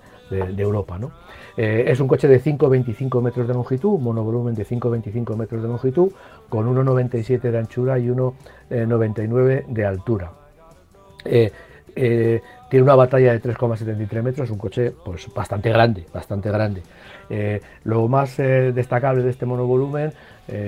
Europa. 0.57 0.97
¿no? 0.97 1.11
Eh, 1.57 1.85
es 1.87 1.99
un 1.99 2.07
coche 2.07 2.27
de 2.27 2.41
5,25 2.41 3.21
metros 3.21 3.47
de 3.47 3.53
longitud, 3.53 3.99
monovolumen 3.99 4.55
de 4.55 4.65
5,25 4.65 5.35
metros 5.35 5.61
de 5.61 5.67
longitud, 5.67 6.11
con 6.47 6.73
1,97 6.73 7.51
de 7.51 7.57
anchura 7.57 7.99
y 7.99 8.07
1,99 8.07 9.65
de 9.67 9.85
altura. 9.85 10.31
Eh, 11.25 11.51
eh, 11.95 12.41
tiene 12.69 12.83
una 12.83 12.95
batalla 12.95 13.33
de 13.33 13.41
3,73 13.41 14.21
metros, 14.21 14.49
un 14.49 14.57
coche 14.57 14.93
pues 15.03 15.27
bastante 15.33 15.69
grande, 15.69 16.05
bastante 16.13 16.49
grande. 16.49 16.81
Eh, 17.29 17.61
lo 17.83 18.07
más 18.07 18.39
eh, 18.39 18.71
destacable 18.73 19.23
de 19.23 19.29
este 19.29 19.45
monovolumen, 19.45 20.13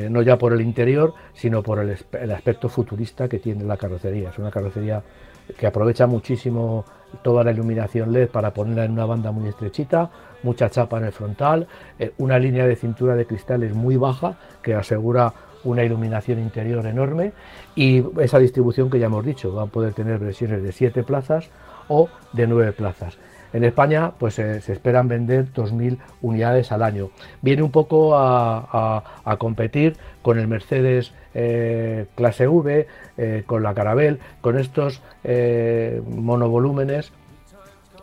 no 0.10 0.22
ya 0.22 0.38
por 0.38 0.54
el 0.54 0.62
interior, 0.62 1.14
sino 1.34 1.62
por 1.62 1.80
el, 1.80 1.98
el 2.14 2.32
aspecto 2.32 2.70
futurista 2.70 3.28
que 3.28 3.40
tiene 3.40 3.66
la 3.66 3.76
carrocería. 3.76 4.30
Es 4.30 4.38
una 4.38 4.50
carrocería 4.50 5.04
que 5.58 5.68
aprovecha 5.68 6.08
muchísimo 6.08 6.86
toda 7.22 7.44
la 7.44 7.52
iluminación 7.52 8.14
LED 8.14 8.30
para 8.30 8.54
ponerla 8.54 8.86
en 8.86 8.92
una 8.92 9.04
banda 9.04 9.34
muy 9.34 9.50
estrechita, 9.50 10.10
mucha 10.44 10.70
chapa 10.70 11.00
en 11.00 11.06
el 11.06 11.12
frontal, 11.12 11.68
una 12.18 12.40
línea 12.40 12.66
de 12.66 12.78
cintura 12.78 13.16
de 13.18 13.26
cristales 13.26 13.76
muy 13.76 13.98
baja 13.98 14.38
que 14.62 14.74
asegura 14.74 15.34
una 15.64 15.84
iluminación 15.84 16.40
interior 16.40 16.86
enorme 16.86 17.34
y 17.76 18.04
esa 18.22 18.40
distribución 18.40 18.90
que 18.90 19.00
ya 19.00 19.06
hemos 19.08 19.26
dicho, 19.26 19.54
van 19.54 19.68
a 19.68 19.72
poder 19.72 19.94
tener 19.94 20.20
versiones 20.20 20.62
de 20.64 20.72
7 20.72 21.04
plazas 21.04 21.50
o 21.88 22.10
de 22.34 22.48
9 22.48 22.74
plazas. 22.74 23.18
En 23.54 23.64
España 23.64 24.12
pues 24.18 24.40
eh, 24.40 24.62
se 24.62 24.74
esperan 24.74 25.08
vender 25.08 25.46
2.000 25.54 25.98
unidades 26.24 26.72
al 26.72 26.82
año. 26.82 27.12
Viene 27.42 27.62
un 27.62 27.70
poco 27.70 28.16
a, 28.16 29.04
a- 29.24 29.38
competir 29.38 29.96
con 30.24 30.40
el 30.40 30.48
Mercedes 30.48 31.14
eh, 31.36 32.08
clase 32.16 32.48
V, 32.48 32.88
eh, 33.18 33.44
con 33.46 33.62
la 33.62 33.76
Carabel, 33.76 34.20
con 34.42 34.58
estos 34.58 35.02
monovolúmenes 36.10 37.12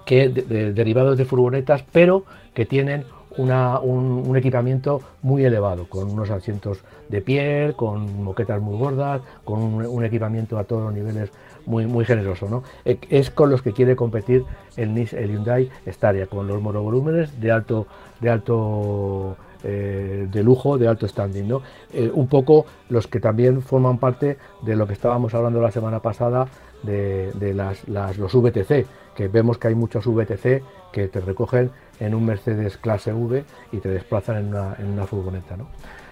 que 0.07 0.29
de- 0.29 0.43
de- 0.43 0.73
derivados 0.73 1.19
de 1.19 1.25
furgonetas, 1.25 1.85
pero 1.93 2.25
que 2.55 2.65
tienen 2.67 3.05
una- 3.37 3.79
un, 3.81 4.37
equipamiento 4.37 5.01
muy 5.23 5.45
elevado, 5.45 5.87
con 5.89 6.11
unos 6.11 6.31
asientos 6.31 6.79
de 7.09 7.21
piel, 7.21 7.75
con 7.77 8.23
moquetas 8.25 8.61
muy 8.61 8.77
gordas, 8.79 9.21
con 9.45 9.63
un, 9.63 10.05
equipamiento 10.05 10.59
a 10.59 10.65
todos 10.65 10.83
los 10.85 10.93
niveles 10.95 11.31
muy, 11.67 11.87
muy 11.87 12.05
generoso. 12.05 12.49
¿no? 12.49 12.63
E- 12.85 12.99
Es 13.11 13.31
con 13.31 13.51
los 13.51 13.63
que 13.63 13.73
quiere 13.73 13.97
competir 13.97 14.45
el, 14.77 14.97
el 14.97 15.31
Hyundai 15.31 15.71
Staria, 15.89 16.27
con 16.27 16.47
los 16.49 16.61
monovolúmenes 16.61 17.41
de 17.41 17.51
alto, 17.51 17.87
de 18.21 18.31
alto 18.31 19.37
eh, 19.63 20.27
de 20.31 20.43
lujo, 20.43 20.79
de 20.79 20.89
alto 20.89 21.07
standing. 21.07 21.47
¿no? 21.49 21.63
Eh, 21.93 22.11
un 22.13 22.27
poco 22.29 22.67
los 22.89 23.07
que 23.07 23.21
también 23.21 23.63
forman 23.63 23.99
parte 23.99 24.39
de 24.63 24.77
lo 24.77 24.87
que 24.87 24.95
estábamos 24.95 25.35
hablando 25.35 25.61
la 25.61 25.71
semana 25.71 26.01
pasada 26.01 26.47
de, 26.83 27.31
de 27.35 27.55
las, 27.55 27.87
las- 27.89 28.17
los 28.19 28.35
VTC, 28.35 28.87
que 29.15 29.29
vemos 29.29 29.59
que 29.59 29.69
hay 29.69 29.75
muchos 29.75 30.07
VTC 30.07 30.63
que 30.93 31.09
te 31.09 31.21
recogen 31.21 31.71
en 32.01 32.15
un 32.15 32.25
Mercedes 32.25 32.77
clase 32.77 33.13
V 33.13 33.45
y 33.73 33.79
te 33.79 33.89
desplazan 33.89 34.39
en 34.39 34.47
una, 34.49 34.75
en 34.79 34.87
una 34.87 35.07
furgoneta. 35.07 35.57
¿no? 35.57 35.69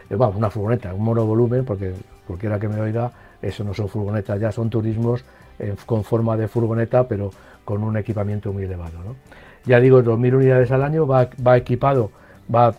Eh, 0.08 0.16
vamos, 0.16 0.36
una 0.36 0.50
furgoneta, 0.50 0.94
un 0.94 1.02
monovolumen, 1.02 1.64
porque 1.64 1.94
cualquiera 2.26 2.58
que 2.60 2.68
me 2.68 2.80
oiga, 2.80 3.10
eso 3.42 3.64
no 3.64 3.74
son 3.74 3.88
furgonetas, 3.88 4.40
ya 4.40 4.52
son 4.52 4.70
turismos 4.70 5.24
eh, 5.58 5.74
con 5.86 6.04
forma 6.04 6.36
de 6.36 6.46
furgoneta, 6.46 7.08
pero 7.08 7.30
con 7.64 7.82
un 7.82 7.96
equipamiento 7.96 8.52
muy 8.52 8.64
elevado. 8.64 8.98
¿no? 9.04 9.16
Ya 9.64 9.80
digo, 9.80 10.02
2.000 10.02 10.34
unidades 10.34 10.70
al 10.70 10.82
año, 10.82 11.06
va, 11.06 11.28
va 11.44 11.56
equipado, 11.56 12.10
va 12.54 12.74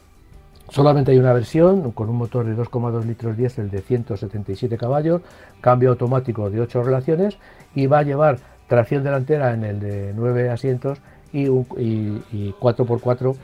Solamente 0.70 1.12
hay 1.12 1.18
una 1.18 1.34
versión 1.34 1.92
con 1.94 2.10
un 2.10 2.18
motor 2.18 2.46
de 2.46 2.56
2,2 2.56 3.04
litros 3.04 3.36
diésel 3.36 3.72
de 3.72 3.82
177 3.82 4.78
caballos, 4.78 5.22
cambio 5.62 5.90
automático 5.90 6.50
de 6.52 6.62
8 6.62 6.84
relaciones 6.84 7.38
y 7.74 7.88
va 7.88 8.00
a 8.00 8.04
llevar 8.04 8.38
tracción 8.68 9.04
delantera 9.04 9.54
en 9.54 9.64
el 9.64 9.80
de 9.80 10.14
9 10.16 10.52
asientos 10.52 11.00
y, 11.34 11.48
y- 11.48 12.24
y 12.32 12.54
4x4 12.60 13.36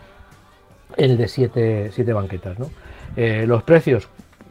en 0.97 1.11
el 1.11 1.17
de 1.17 1.27
7, 1.27 2.13
banquetas. 2.13 2.57
¿no? 2.59 2.69
Eh, 3.15 3.45
los 3.47 3.63
precios, 3.63 4.07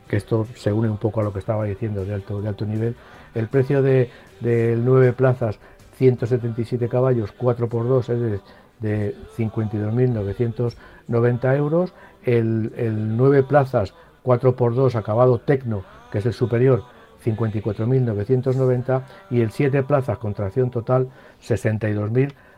que 0.09 0.17
esto 0.17 0.47
se 0.55 0.73
une 0.73 0.89
un 0.89 0.97
poco 0.99 1.21
a 1.21 1.25
lo 1.25 1.33
que 1.33 1.39
estaba 1.39 1.65
diciendo 1.65 2.05
de 2.05 2.15
alto, 2.15 2.41
de 2.43 2.49
alto 2.49 2.67
nivel, 2.67 2.95
el 3.35 3.49
precio 3.49 3.83
de, 3.83 4.11
del 4.41 4.85
9 4.85 5.13
plazas 5.15 5.59
177 5.97 6.89
caballos 6.89 7.33
4x2 7.39 8.01
es 8.01 8.09
de, 8.21 8.41
de 8.81 9.15
52.990 9.37 11.57
euros, 11.57 11.93
el, 12.25 12.73
el 12.77 13.17
9 13.17 13.45
plazas 13.45 13.95
4x2 14.25 14.95
acabado 14.97 15.39
Tecno, 15.39 15.85
que 16.11 16.19
es 16.19 16.27
el 16.27 16.33
superior, 16.33 16.83
54.990 17.25 19.03
y 19.31 19.41
el 19.41 19.51
7 19.51 19.83
plazas 19.85 20.19
con 20.19 20.35
tracción 20.35 20.71
total 20.71 21.09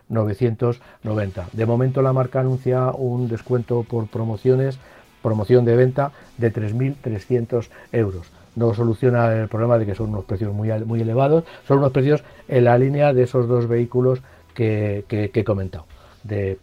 62.990. 0.09 1.45
De 1.53 1.65
momento 1.65 2.01
la 2.01 2.13
marca 2.13 2.39
anuncia 2.39 2.91
un 2.91 3.27
descuento 3.27 3.83
por 3.83 4.07
promociones, 4.07 4.79
promoción 5.21 5.65
de 5.65 5.75
venta 5.75 6.11
de 6.37 6.51
3.300 6.51 7.69
euros. 7.91 8.27
No 8.55 8.73
soluciona 8.73 9.33
el 9.33 9.47
problema 9.47 9.77
de 9.77 9.85
que 9.85 9.95
son 9.95 10.09
unos 10.09 10.25
precios 10.25 10.53
muy, 10.53 10.69
muy 10.85 11.01
elevados, 11.01 11.43
son 11.67 11.79
unos 11.79 11.91
precios 11.91 12.23
en 12.47 12.63
la 12.63 12.77
línea 12.77 13.13
de 13.13 13.23
esos 13.23 13.47
dos 13.47 13.67
vehículos 13.67 14.21
que, 14.55 15.05
que- 15.07 15.29
he 15.33 15.43
comentado, 15.43 15.85
de 16.23 16.57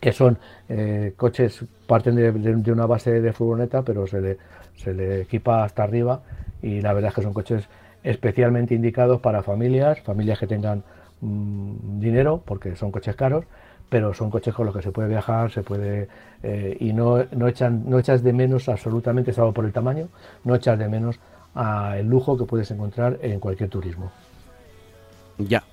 que 0.00 0.12
son 0.12 0.38
eh, 0.68 1.12
coches, 1.16 1.64
parten 1.86 2.16
de, 2.16 2.72
una 2.72 2.86
base 2.86 3.20
de 3.20 3.32
furgoneta, 3.32 3.82
pero 3.82 4.06
se 4.06 4.20
le, 4.20 4.38
se 4.76 4.92
le 4.92 5.20
equipa 5.22 5.64
hasta 5.64 5.84
arriba 5.84 6.22
y 6.60 6.80
la 6.80 6.92
verdad 6.92 7.10
es 7.10 7.14
que 7.14 7.22
son 7.22 7.32
coches 7.32 7.68
especialmente 8.02 8.74
indicados 8.74 9.20
para 9.20 9.42
familias, 9.42 10.00
familias 10.00 10.38
que 10.40 10.46
tengan 10.48 10.82
mm, 11.22 11.98
dinero, 11.98 12.42
porque 12.44 12.76
son 12.76 12.92
coches 12.92 13.16
caros, 13.16 13.46
pero 13.88 14.12
son 14.12 14.30
coches 14.30 14.54
con 14.54 14.66
los 14.66 14.76
que 14.76 14.82
se 14.82 14.92
puede 14.92 15.08
viajar, 15.08 15.50
se 15.50 15.62
puede 15.62 16.08
eh, 16.42 16.76
y 16.78 16.92
no, 16.92 17.24
no, 17.32 17.48
echan, 17.48 17.88
no 17.88 17.98
echas 17.98 18.22
de 18.22 18.32
menos 18.32 18.68
absolutamente, 18.68 19.32
salvo 19.32 19.52
por 19.52 19.64
el 19.64 19.72
tamaño, 19.72 20.08
no 20.44 20.54
echas 20.54 20.78
de 20.78 20.88
menos 20.88 21.18
a 21.54 21.98
el 21.98 22.06
lujo 22.06 22.36
que 22.36 22.44
puedes 22.44 22.70
encontrar 22.70 23.18
en 23.22 23.40
cualquier 23.40 23.70
turismo. 23.70 24.12
Ya. 25.38 25.64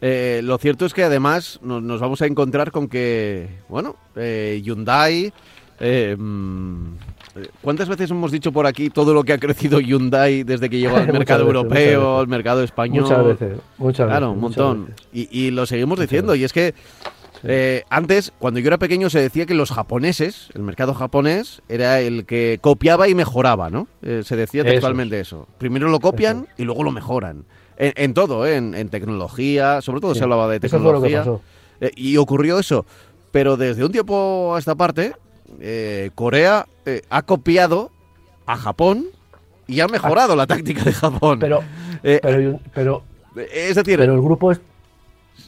Eh, 0.00 0.40
lo 0.42 0.56
cierto 0.58 0.86
es 0.86 0.94
que 0.94 1.04
además 1.04 1.60
nos, 1.62 2.00
vamos 2.00 2.22
a 2.22 2.26
encontrar 2.26 2.70
con 2.70 2.88
que, 2.88 3.48
bueno, 3.68 3.96
eh, 4.16 4.60
Hyundai... 4.62 5.32
Eh, 5.82 6.14
mm, 6.18 6.96
¿Cuántas 7.62 7.88
veces 7.88 8.10
hemos 8.10 8.32
dicho 8.32 8.52
por 8.52 8.66
aquí 8.66 8.90
todo 8.90 9.14
lo 9.14 9.24
que 9.24 9.32
ha 9.32 9.38
crecido 9.38 9.80
Hyundai 9.80 10.42
desde 10.42 10.68
que 10.68 10.78
llegó 10.78 10.96
al 10.96 11.06
mercado 11.12 11.46
europeo, 11.46 12.18
al 12.18 12.28
mercado 12.28 12.62
español? 12.62 13.04
Muchas 13.04 13.24
veces, 13.24 13.58
muchas 13.78 14.06
veces. 14.06 14.18
Claro, 14.18 14.32
un 14.32 14.40
montón. 14.40 14.94
Y, 15.12 15.50
lo 15.50 15.66
seguimos 15.66 15.98
diciendo. 15.98 16.34
Y 16.34 16.44
es 16.44 16.52
que 16.52 16.74
antes, 17.88 18.32
cuando 18.38 18.60
yo 18.60 18.66
era 18.68 18.78
pequeño, 18.78 19.10
se 19.10 19.20
decía 19.20 19.46
que 19.46 19.54
los 19.54 19.70
japoneses, 19.70 20.48
el 20.54 20.62
mercado 20.62 20.94
japonés, 20.94 21.62
era 21.68 22.00
el 22.00 22.26
que 22.26 22.58
copiaba 22.60 23.08
y 23.08 23.14
mejoraba, 23.14 23.70
¿no? 23.70 23.88
se 24.02 24.36
decía 24.36 24.64
textualmente 24.64 25.20
eso. 25.20 25.46
Primero 25.58 25.88
lo 25.88 26.00
copian 26.00 26.46
y 26.56 26.64
luego 26.64 26.82
lo 26.82 26.92
mejoran. 26.92 27.44
En, 27.82 28.12
todo, 28.12 28.46
¿eh? 28.46 28.56
en, 28.56 28.88
tecnología, 28.90 29.80
sobre 29.80 30.02
todo 30.02 30.14
se 30.14 30.22
hablaba 30.22 30.48
de 30.48 30.60
tecnología. 30.60 31.24
Eh, 31.80 31.90
y 31.96 32.18
ocurrió 32.18 32.58
eso. 32.58 32.84
Pero 33.30 33.56
desde 33.56 33.84
un 33.84 33.90
tiempo 33.90 34.54
a 34.54 34.58
esta 34.58 34.74
parte, 34.74 35.14
eh, 35.60 36.10
Corea 36.14 36.66
ha 37.08 37.22
copiado 37.22 37.90
a 38.46 38.56
Japón 38.56 39.06
y 39.66 39.80
ha 39.80 39.88
mejorado 39.88 40.34
la 40.36 40.46
táctica 40.46 40.82
de 40.84 40.92
Japón. 40.92 41.38
Pero, 41.38 41.62
pero, 42.02 43.02
es 43.36 43.76
decir, 43.76 43.98
pero 43.98 44.14
el 44.14 44.20
grupo 44.20 44.52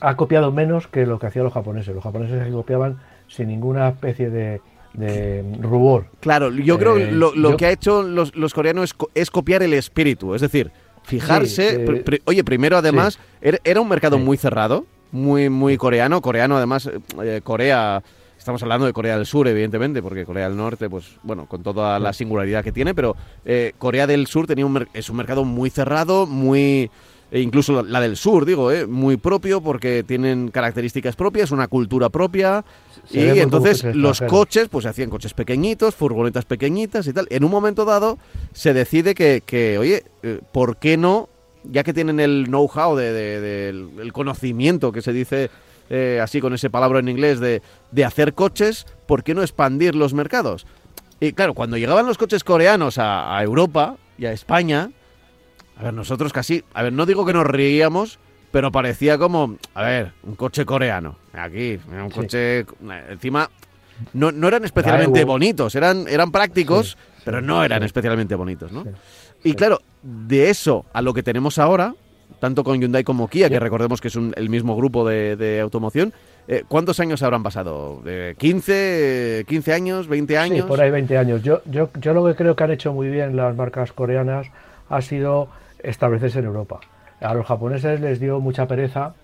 ha 0.00 0.16
copiado 0.16 0.52
menos 0.52 0.86
que 0.86 1.06
lo 1.06 1.18
que 1.18 1.26
hacían 1.26 1.44
los 1.44 1.52
japoneses. 1.52 1.94
Los 1.94 2.04
japoneses 2.04 2.52
copiaban 2.52 2.98
sin 3.28 3.48
ninguna 3.48 3.88
especie 3.88 4.30
de, 4.30 4.60
rubor. 5.60 6.06
Claro, 6.20 6.50
yo 6.50 6.78
creo 6.78 6.96
que 6.96 7.10
lo, 7.10 7.56
que 7.56 7.66
ha 7.66 7.70
hecho 7.70 8.02
los, 8.02 8.34
los 8.36 8.54
coreanos 8.54 8.94
es, 9.14 9.30
copiar 9.30 9.62
el 9.62 9.74
espíritu. 9.74 10.34
Es 10.34 10.40
decir, 10.40 10.70
fijarse. 11.02 11.84
oye, 12.24 12.44
primero 12.44 12.76
además, 12.76 13.18
era 13.40 13.80
un 13.80 13.88
mercado 13.88 14.18
muy 14.18 14.36
cerrado, 14.36 14.86
muy, 15.10 15.48
muy 15.48 15.76
coreano. 15.76 16.20
Coreano, 16.20 16.56
además, 16.56 16.90
eh, 17.22 17.40
Corea. 17.42 18.02
Estamos 18.42 18.60
hablando 18.64 18.86
de 18.86 18.92
Corea 18.92 19.16
del 19.16 19.24
Sur, 19.24 19.46
evidentemente, 19.46 20.02
porque 20.02 20.24
Corea 20.24 20.48
del 20.48 20.56
Norte, 20.56 20.90
pues 20.90 21.04
bueno, 21.22 21.46
con 21.46 21.62
toda 21.62 22.00
la 22.00 22.12
singularidad 22.12 22.64
que 22.64 22.72
tiene, 22.72 22.92
pero 22.92 23.14
eh, 23.44 23.72
Corea 23.78 24.08
del 24.08 24.26
Sur 24.26 24.48
tenía 24.48 24.66
un 24.66 24.84
es 24.92 25.08
un 25.08 25.16
mercado 25.16 25.44
muy 25.44 25.70
cerrado, 25.70 26.26
muy 26.26 26.90
e 27.30 27.38
incluso 27.38 27.84
la 27.84 28.00
del 28.00 28.16
sur, 28.16 28.44
digo, 28.44 28.72
eh, 28.72 28.88
muy 28.88 29.16
propio 29.16 29.60
porque 29.60 30.02
tienen 30.02 30.48
características 30.48 31.14
propias, 31.14 31.52
una 31.52 31.68
cultura 31.68 32.08
propia. 32.08 32.64
y 33.12 33.20
entonces 33.20 33.84
los 33.94 34.20
coches, 34.22 34.68
pues 34.68 34.82
se 34.82 34.88
hacían 34.88 35.08
coches 35.08 35.34
pequeñitos, 35.34 35.94
furgonetas 35.94 36.44
pequeñitas 36.44 37.06
y 37.06 37.12
tal. 37.12 37.28
En 37.30 37.44
un 37.44 37.50
momento 37.52 37.84
dado 37.84 38.18
se 38.52 38.74
decide 38.74 39.14
que, 39.14 39.78
oye, 39.78 40.02
eh, 40.24 40.40
¿por 40.50 40.78
qué 40.78 40.96
no? 40.96 41.28
Ya 41.62 41.84
que 41.84 41.94
tienen 41.94 42.18
el 42.18 42.46
know-how, 42.48 42.96
de, 42.96 44.10
conocimiento 44.12 44.90
que 44.90 45.00
se 45.00 45.12
dice 45.12 45.48
eh, 45.90 46.20
así 46.22 46.40
con 46.40 46.54
ese 46.54 46.70
palabra 46.70 47.00
en 47.00 47.08
inglés 47.08 47.40
de, 47.40 47.62
de 47.90 48.04
hacer 48.04 48.34
coches, 48.34 48.86
¿por 49.06 49.22
qué 49.22 49.34
no 49.34 49.42
expandir 49.42 49.94
los 49.94 50.14
mercados? 50.14 50.66
Y 51.20 51.32
claro, 51.32 51.54
cuando 51.54 51.76
llegaban 51.76 52.06
los 52.06 52.18
coches 52.18 52.44
coreanos 52.44 52.98
a, 52.98 53.36
a 53.36 53.42
Europa 53.42 53.96
y 54.18 54.26
a 54.26 54.32
España, 54.32 54.90
a 55.76 55.84
ver, 55.84 55.94
nosotros 55.94 56.32
casi, 56.32 56.64
a 56.74 56.82
ver, 56.82 56.92
no 56.92 57.06
digo 57.06 57.24
que 57.24 57.32
nos 57.32 57.46
reíamos, 57.46 58.18
pero 58.50 58.70
parecía 58.70 59.18
como, 59.18 59.56
a 59.74 59.82
ver, 59.82 60.12
un 60.22 60.36
coche 60.36 60.64
coreano. 60.64 61.16
Aquí, 61.32 61.78
un 61.90 62.10
coche, 62.10 62.66
encima, 63.08 63.50
no, 64.12 64.30
no 64.30 64.48
eran 64.48 64.64
especialmente 64.64 65.24
bonitos, 65.24 65.74
eran, 65.74 66.06
eran 66.06 66.30
prácticos, 66.30 66.98
pero 67.24 67.40
no 67.40 67.64
eran 67.64 67.82
especialmente 67.82 68.34
bonitos, 68.34 68.70
¿no? 68.70 68.84
Y 69.42 69.54
claro, 69.54 69.80
de 70.02 70.50
eso 70.50 70.84
a 70.92 71.02
lo 71.02 71.14
que 71.14 71.22
tenemos 71.22 71.58
ahora, 71.58 71.94
tanto 72.38 72.64
con 72.64 72.80
Hyundai 72.80 73.04
como 73.04 73.28
Kia, 73.28 73.48
que 73.48 73.60
recordemos 73.60 74.00
que 74.00 74.08
es 74.08 74.16
el 74.16 74.48
mismo 74.48 74.76
grupo 74.76 75.06
de, 75.06 75.60
automoción, 75.60 76.12
eh, 76.48 76.64
¿cuántos 76.68 77.00
años 77.00 77.22
habrán 77.22 77.42
pasado? 77.42 78.00
¿De 78.04 78.36
¿15, 78.36 79.46
15 79.46 79.72
años, 79.72 80.08
20 80.08 80.38
años? 80.38 80.62
Sí, 80.62 80.68
por 80.68 80.80
ahí 80.80 80.90
20 80.90 81.18
años. 81.18 81.42
Yo, 81.42 81.62
yo, 81.66 81.90
yo 82.00 82.12
lo 82.14 82.26
que 82.26 82.34
creo 82.34 82.56
que 82.56 82.64
han 82.64 82.70
hecho 82.70 82.92
muy 82.92 83.08
bien 83.08 83.36
las 83.36 83.54
marcas 83.56 83.92
coreanas 83.92 84.48
ha 84.88 85.00
sido 85.02 85.48
establecerse 85.82 86.40
en 86.40 86.46
Europa. 86.46 86.80
A 87.20 87.34
los 87.34 87.46
japoneses 87.46 88.00
les 88.00 88.18
dio 88.18 88.40
mucha 88.40 88.66
pereza 88.66 89.14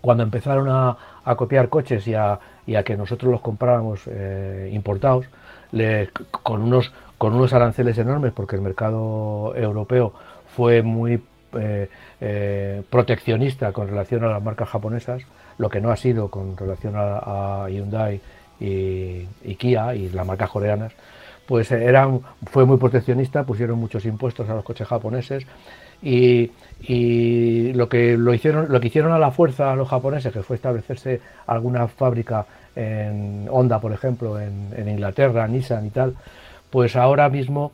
cuando 0.00 0.22
empezaron 0.22 0.68
a, 0.68 0.96
copiar 1.36 1.68
coches 1.68 2.06
y 2.08 2.14
a, 2.14 2.38
que 2.84 2.96
nosotros 2.96 3.30
los 3.30 3.40
compráramos 3.40 4.02
eh, 4.06 4.70
importados, 4.72 5.26
con, 6.42 6.62
unos, 6.62 6.92
con 7.18 7.34
unos 7.34 7.52
aranceles 7.52 7.98
enormes, 7.98 8.32
porque 8.32 8.56
el 8.56 8.62
mercado 8.62 9.54
europeo 9.54 10.12
fue 10.56 10.82
muy 10.82 11.22
eh, 11.54 11.88
eh, 12.20 12.82
proteccionista 12.88 13.72
con 13.72 13.88
relación 13.88 14.24
a 14.24 14.28
las 14.28 14.42
marcas 14.42 14.68
japonesas, 14.68 15.22
lo 15.58 15.68
que 15.68 15.80
no 15.80 15.90
ha 15.90 15.96
sido 15.96 16.28
con 16.28 16.56
relación 16.56 16.94
a, 16.96 17.66
Hyundai 17.68 18.20
y, 18.60 19.26
y, 19.44 19.54
Kia 19.56 19.94
y 19.94 20.08
las 20.10 20.26
marcas 20.26 20.50
coreanas 20.50 20.92
pues 21.50 21.72
eran, 21.72 22.20
fue 22.48 22.64
muy 22.64 22.76
proteccionista, 22.76 23.42
pusieron 23.42 23.76
muchos 23.76 24.04
impuestos 24.04 24.48
a 24.48 24.54
los 24.54 24.62
coches 24.62 24.86
japoneses 24.86 25.44
y, 26.00 27.72
lo 27.72 27.88
que 27.88 28.16
lo 28.16 28.32
hicieron, 28.32 28.70
lo 28.70 28.80
que 28.80 28.86
hicieron 28.86 29.10
a 29.10 29.18
la 29.18 29.32
fuerza 29.32 29.72
a 29.72 29.74
los 29.74 29.88
japoneses, 29.88 30.32
que 30.32 30.44
fue 30.44 30.54
establecerse 30.54 31.20
alguna 31.48 31.88
fábrica 31.88 32.46
en 32.76 33.48
Honda, 33.50 33.80
por 33.80 33.92
ejemplo, 33.92 34.38
en, 34.40 34.88
Inglaterra, 34.88 35.48
Nissan 35.48 35.86
y 35.86 35.90
tal, 35.90 36.14
pues 36.70 36.94
ahora 36.94 37.28
mismo 37.28 37.72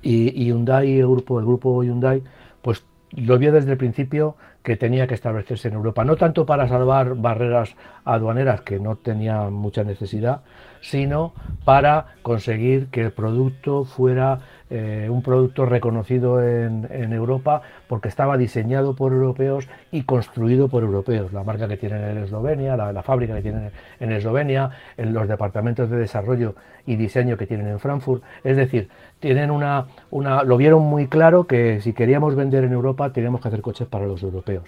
y, 0.00 0.46
Hyundai, 0.46 0.98
el 0.98 1.06
grupo, 1.06 1.38
el 1.38 1.44
grupo 1.44 1.84
Hyundai, 1.84 2.22
pues 2.62 2.82
lo 3.16 3.38
vio 3.38 3.52
desde 3.52 3.72
el 3.72 3.78
principio 3.78 4.36
que 4.62 4.76
tenía 4.76 5.06
que 5.06 5.14
establecerse 5.14 5.68
en 5.68 5.74
Europa, 5.74 6.04
no 6.04 6.16
tanto 6.16 6.46
para 6.46 6.68
salvar 6.68 7.14
barreras 7.16 7.76
aduaneras 8.04 8.62
que 8.62 8.80
no 8.80 8.96
tenían 8.96 9.52
mucha 9.52 9.84
necesidad, 9.84 10.40
sino 10.80 11.34
para 11.64 12.14
conseguir 12.22 12.88
que 12.88 13.02
el 13.02 13.12
producto 13.12 13.84
fuera 13.84 14.40
eh, 14.76 15.08
un 15.08 15.22
producto 15.22 15.66
reconocido 15.66 16.42
en, 16.42 17.12
Europa 17.12 17.62
porque 17.86 18.08
estaba 18.08 18.36
diseñado 18.36 18.96
por 18.96 19.12
europeos 19.12 19.68
y 19.92 20.02
construido 20.02 20.66
por 20.66 20.82
europeos. 20.82 21.32
La 21.32 21.44
marca 21.44 21.68
que 21.68 21.76
tienen 21.76 22.02
en 22.02 22.18
Eslovenia, 22.18 22.76
la, 22.76 23.02
fábrica 23.04 23.36
que 23.36 23.42
tienen 23.42 23.70
en 24.00 24.10
Eslovenia, 24.10 24.70
en 24.96 25.14
los 25.14 25.28
departamentos 25.28 25.88
de 25.90 25.96
desarrollo 25.96 26.56
y 26.86 26.96
diseño 26.96 27.36
que 27.36 27.46
tienen 27.46 27.68
en 27.68 27.78
Frankfurt. 27.78 28.24
Es 28.42 28.56
decir, 28.56 28.88
tienen 29.20 29.52
una, 29.52 29.86
una, 30.10 30.42
lo 30.42 30.56
vieron 30.56 30.82
muy 30.82 31.06
claro 31.06 31.44
que 31.44 31.80
si 31.80 31.92
queríamos 31.92 32.34
vender 32.34 32.64
en 32.64 32.72
Europa 32.72 33.12
teníamos 33.12 33.42
que 33.42 33.48
hacer 33.48 33.60
coches 33.60 33.86
para 33.86 34.06
los 34.06 34.24
europeos. 34.24 34.64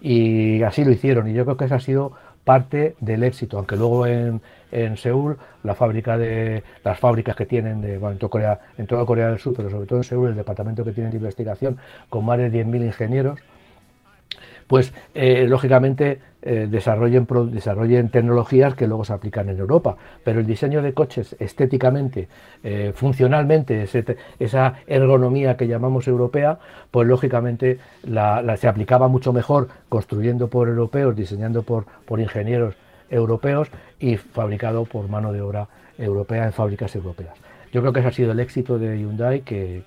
Y 0.00 0.60
así 0.64 0.84
lo 0.84 0.90
hicieron 0.90 1.28
y 1.28 1.34
yo 1.34 1.44
creo 1.44 1.56
que 1.56 1.66
esa 1.66 1.76
ha 1.76 1.80
sido 1.80 2.14
parte 2.46 2.94
del 3.00 3.24
éxito, 3.24 3.58
aunque 3.58 3.74
luego 3.74 4.06
en, 4.06 4.40
en 4.70 4.96
Seúl, 4.96 5.36
la 5.64 5.74
fábrica 5.74 6.16
de, 6.16 6.62
las 6.84 6.96
fábricas 6.96 7.34
que 7.34 7.44
tienen 7.44 7.80
de, 7.80 7.94
en, 7.94 8.18
toda 8.18 8.30
Corea, 8.30 8.60
en 8.78 8.86
toda 8.86 9.04
Corea 9.04 9.30
del 9.30 9.40
Sur, 9.40 9.52
pero 9.56 9.68
sobre 9.68 9.86
todo 9.88 9.98
en 9.98 10.04
Seúl, 10.04 10.28
el 10.28 10.36
departamento 10.36 10.84
que 10.84 10.92
tienen 10.92 11.10
de 11.10 11.16
investigación 11.16 11.76
con 12.08 12.24
más 12.24 12.38
de 12.38 12.52
10.000 12.52 12.86
ingenieros, 12.86 13.40
pues 14.66 14.92
eh, 15.14 15.46
lógicamente 15.48 16.20
eh, 16.42 16.66
desarrollen, 16.70 17.26
desarrollen 17.50 18.08
tecnologías 18.08 18.74
que 18.74 18.86
luego 18.86 19.04
se 19.04 19.12
aplican 19.12 19.48
en 19.48 19.58
Europa. 19.58 19.96
Pero 20.24 20.40
el 20.40 20.46
diseño 20.46 20.82
de 20.82 20.94
coches 20.94 21.36
estéticamente, 21.38 22.28
eh, 22.62 22.92
funcionalmente, 22.94 23.86
esa 24.38 24.74
ergonomía 24.86 25.56
que 25.56 25.66
llamamos 25.66 26.08
europea, 26.08 26.58
pues 26.90 27.06
lógicamente 27.08 27.78
se 28.56 28.68
aplicaba 28.68 29.08
mucho 29.08 29.32
mejor 29.32 29.68
construyendo 29.88 30.48
por 30.48 30.68
europeos, 30.68 31.16
diseñando 31.16 31.62
por, 31.62 31.86
por 32.04 32.20
ingenieros 32.20 32.74
europeos 33.10 33.68
y 33.98 34.16
fabricado 34.16 34.84
por 34.84 35.08
mano 35.08 35.32
de 35.32 35.40
obra 35.40 35.68
europea 35.98 36.44
en 36.44 36.52
fábricas 36.52 36.94
europeas. 36.94 37.34
Yo 37.72 37.80
creo 37.80 37.92
que 37.92 38.00
ese 38.00 38.08
ha 38.08 38.12
sido 38.12 38.32
el 38.32 38.40
éxito 38.40 38.78
de 38.78 38.98
Hyundai, 38.98 39.40
que, 39.42 39.82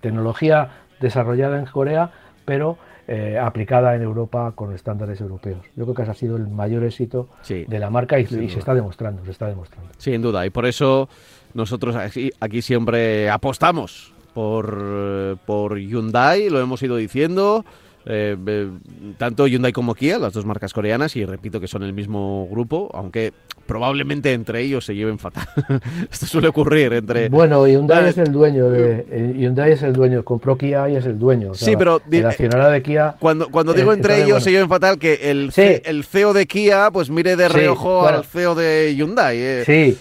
tecnología 0.00 0.70
desarrollada 1.00 1.58
en 1.58 1.66
Corea, 1.66 2.10
pero 2.44 2.78
eh, 3.14 3.38
aplicada 3.38 3.94
en 3.94 4.00
Europa 4.00 4.52
con 4.54 4.72
estándares 4.72 5.20
europeos. 5.20 5.58
Yo 5.76 5.84
creo 5.84 5.94
que 5.94 6.00
ese 6.00 6.12
ha 6.12 6.14
sido 6.14 6.36
el 6.36 6.48
mayor 6.48 6.82
éxito 6.82 7.28
de 7.46 7.78
la 7.78 7.90
marca 7.90 8.18
y, 8.18 8.26
se 8.26 8.58
está 8.58 8.72
demostrando, 8.72 9.22
se 9.26 9.32
está 9.32 9.48
demostrando. 9.48 9.90
Sin 9.98 10.22
duda, 10.22 10.46
y 10.46 10.50
por 10.50 10.64
eso 10.64 11.10
nosotros 11.52 11.94
aquí, 11.94 12.30
aquí 12.40 12.62
siempre 12.62 13.28
apostamos 13.28 14.14
por, 14.32 15.36
por 15.44 15.78
Hyundai, 15.78 16.48
lo 16.48 16.58
hemos 16.58 16.82
ido 16.82 16.96
diciendo, 16.96 17.66
eh, 18.04 18.36
eh, 18.46 18.68
tanto 19.16 19.46
Hyundai 19.46 19.72
como 19.72 19.94
Kia, 19.94 20.18
las 20.18 20.32
dos 20.32 20.44
marcas 20.44 20.72
coreanas, 20.72 21.14
y 21.16 21.24
repito 21.24 21.60
que 21.60 21.68
son 21.68 21.82
el 21.82 21.92
mismo 21.92 22.48
grupo, 22.50 22.90
aunque 22.94 23.32
probablemente 23.66 24.32
entre 24.32 24.60
ellos 24.60 24.84
se 24.84 24.94
lleven 24.94 25.18
fatal. 25.18 25.46
Esto 26.10 26.26
suele 26.26 26.48
ocurrir 26.48 26.92
entre... 26.92 27.28
Bueno, 27.28 27.66
Hyundai 27.66 28.08
es 28.08 28.18
el 28.18 28.32
dueño 28.32 28.70
de... 28.70 29.06
Eh, 29.08 29.34
Hyundai 29.38 29.72
es 29.72 29.82
el 29.82 29.92
dueño, 29.92 30.24
compró 30.24 30.58
Kia 30.58 30.88
y 30.90 30.96
es 30.96 31.06
el 31.06 31.18
dueño. 31.18 31.54
sí, 31.54 31.74
pero... 31.76 32.02
La 32.10 32.30
accionada 32.30 32.70
de 32.70 32.82
Kia... 32.82 33.14
Cuando, 33.18 33.48
cuando 33.48 33.72
digo 33.72 33.92
entre 33.92 34.24
ellos 34.24 34.42
se 34.42 34.50
lleven 34.50 34.68
fatal, 34.68 34.98
que 34.98 35.30
el, 35.30 35.52
el 35.56 36.04
CEO 36.04 36.32
de 36.32 36.46
Kia 36.46 36.90
pues 36.90 37.08
mire 37.08 37.36
de 37.36 37.48
reojo 37.48 38.06
al 38.06 38.24
CEO 38.24 38.54
de 38.54 38.94
Hyundai. 38.96 39.64
sí, 39.64 39.96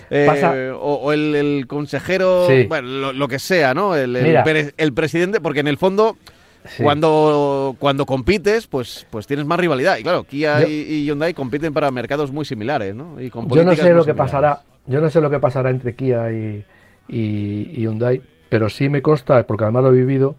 O, 0.79 1.11
el, 1.13 1.65
consejero, 1.67 2.47
bueno, 2.67 3.13
lo, 3.13 3.27
que 3.27 3.37
sea, 3.37 3.73
¿no? 3.73 3.95
El, 3.95 4.15
el 4.15 4.93
presidente, 4.93 5.39
porque 5.39 5.59
en 5.59 5.67
el 5.67 5.77
fondo... 5.77 6.17
Cuando, 6.81 7.75
cuando 7.79 8.05
compites, 8.05 8.67
pues, 8.67 9.07
pues 9.09 9.27
tienes 9.27 9.45
más 9.45 9.59
rivalidad. 9.59 9.97
Y 9.97 10.03
claro, 10.03 10.23
Kia 10.23 10.67
y, 10.67 11.05
Hyundai 11.05 11.33
compiten 11.33 11.73
para 11.73 11.89
mercados 11.91 12.31
muy 12.31 12.45
similares, 12.45 12.95
¿no? 12.95 13.19
Y 13.19 13.29
yo 13.29 13.63
no 13.63 13.75
sé 13.75 13.93
lo 13.93 14.05
que 14.05 14.13
pasará, 14.13 14.61
yo 14.85 15.01
no 15.01 15.09
sé 15.09 15.21
lo 15.21 15.29
que 15.29 15.39
pasará 15.39 15.69
entre 15.69 15.95
Kia 15.95 16.31
y, 16.31 16.63
y, 17.07 17.81
Hyundai, 17.81 18.21
pero 18.49 18.69
sí 18.69 18.89
me 18.89 19.01
consta, 19.01 19.45
porque 19.47 19.63
además 19.63 19.83
lo 19.83 19.89
he 19.89 19.97
vivido, 19.97 20.35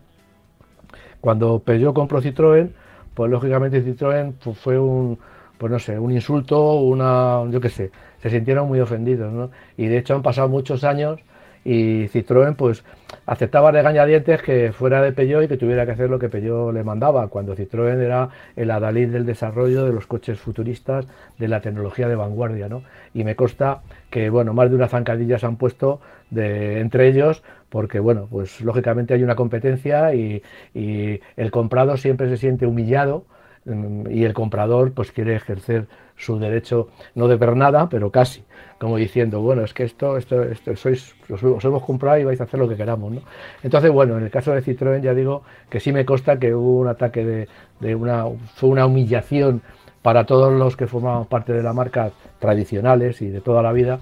cuando 1.20 1.60
Peugeot 1.60 1.94
compró 1.94 2.20
Citroën, 2.20 2.70
pues 3.14 3.30
lógicamente 3.30 3.84
Citroën 3.84 4.34
fue 4.54 4.78
un, 4.78 5.18
pues 5.58 5.70
no 5.70 5.78
sé, 5.78 5.98
un 5.98 6.12
insulto, 6.12 6.74
una, 6.74 7.42
yo 7.50 7.60
qué 7.60 7.68
sé, 7.68 7.90
se 8.20 8.30
sintieron 8.30 8.68
muy 8.68 8.80
ofendidos, 8.80 9.32
¿no? 9.32 9.50
Y 9.76 9.86
de 9.86 9.98
hecho 9.98 10.14
han 10.14 10.22
pasado 10.22 10.48
muchos 10.48 10.84
años 10.84 11.20
y 11.64 12.08
Citroën 12.08 12.56
pues 12.56 12.84
aceptaba 13.26 13.70
regañadientes 13.70 14.42
que 14.42 14.72
fuera 14.72 15.02
de 15.02 15.12
Peugeot 15.12 15.44
y 15.44 15.48
que 15.48 15.56
tuviera 15.56 15.86
que 15.86 15.92
hacer 15.92 16.10
lo 16.10 16.18
que 16.18 16.28
Peugeot 16.28 16.72
le 16.72 16.84
mandaba, 16.84 17.28
cuando 17.28 17.54
Citroën 17.54 18.00
era 18.00 18.30
el 18.56 18.70
adalid 18.70 19.08
del 19.08 19.26
desarrollo 19.26 19.84
de 19.84 19.92
los 19.92 20.06
coches 20.06 20.38
futuristas, 20.38 21.06
de 21.38 21.48
la 21.48 21.60
tecnología 21.60 22.08
de 22.08 22.16
vanguardia, 22.16 22.68
¿no? 22.68 22.82
Y 23.14 23.24
me 23.24 23.36
consta 23.36 23.82
que, 24.10 24.30
bueno, 24.30 24.54
más 24.54 24.70
de 24.70 24.76
una 24.76 24.88
zancadilla 24.88 25.38
se 25.38 25.46
han 25.46 25.56
puesto 25.56 26.00
de, 26.30 26.80
entre 26.80 27.08
ellos, 27.08 27.42
porque, 27.68 28.00
bueno, 28.00 28.28
pues 28.30 28.60
lógicamente 28.60 29.14
hay 29.14 29.22
una 29.22 29.34
competencia 29.36 30.14
y, 30.14 30.42
y 30.74 31.20
el 31.36 31.50
comprado 31.50 31.96
siempre 31.96 32.28
se 32.28 32.36
siente 32.36 32.66
humillado 32.66 33.24
mm, 33.64 34.10
y 34.10 34.24
el 34.24 34.34
comprador 34.34 34.92
pues 34.92 35.12
quiere 35.12 35.34
ejercer 35.36 35.86
su 36.22 36.38
derecho, 36.38 36.88
no 37.14 37.28
de 37.28 37.36
ver 37.36 37.56
nada, 37.56 37.88
pero 37.88 38.10
casi 38.10 38.44
como 38.78 38.96
diciendo, 38.96 39.40
bueno, 39.40 39.62
es 39.62 39.74
que 39.74 39.84
esto, 39.84 40.16
esto, 40.16 40.42
esto 40.42 40.74
sois, 40.74 41.14
os, 41.30 41.64
hemos 41.64 41.84
comprado 41.84 42.18
y 42.18 42.24
vais 42.24 42.40
a 42.40 42.44
hacer 42.44 42.58
lo 42.58 42.68
que 42.68 42.76
queramos, 42.76 43.12
¿no? 43.12 43.20
Entonces, 43.62 43.92
bueno, 43.92 44.18
en 44.18 44.24
el 44.24 44.30
caso 44.30 44.52
de 44.52 44.60
Citroën 44.60 45.00
ya 45.00 45.14
digo 45.14 45.42
que 45.70 45.78
sí 45.78 45.92
me 45.92 46.04
consta 46.04 46.38
que 46.40 46.52
hubo 46.52 46.80
un 46.80 46.88
ataque 46.88 47.24
de, 47.24 47.48
de 47.78 47.94
una, 47.94 48.24
fue 48.56 48.70
una 48.70 48.86
humillación 48.86 49.62
para 50.02 50.26
todos 50.26 50.52
los 50.52 50.76
que 50.76 50.88
formaban 50.88 51.26
parte 51.26 51.52
de 51.52 51.62
la 51.62 51.72
marca 51.72 52.10
tradicionales 52.40 53.22
y 53.22 53.28
de 53.28 53.40
toda 53.40 53.62
la 53.62 53.72
vida 53.72 54.00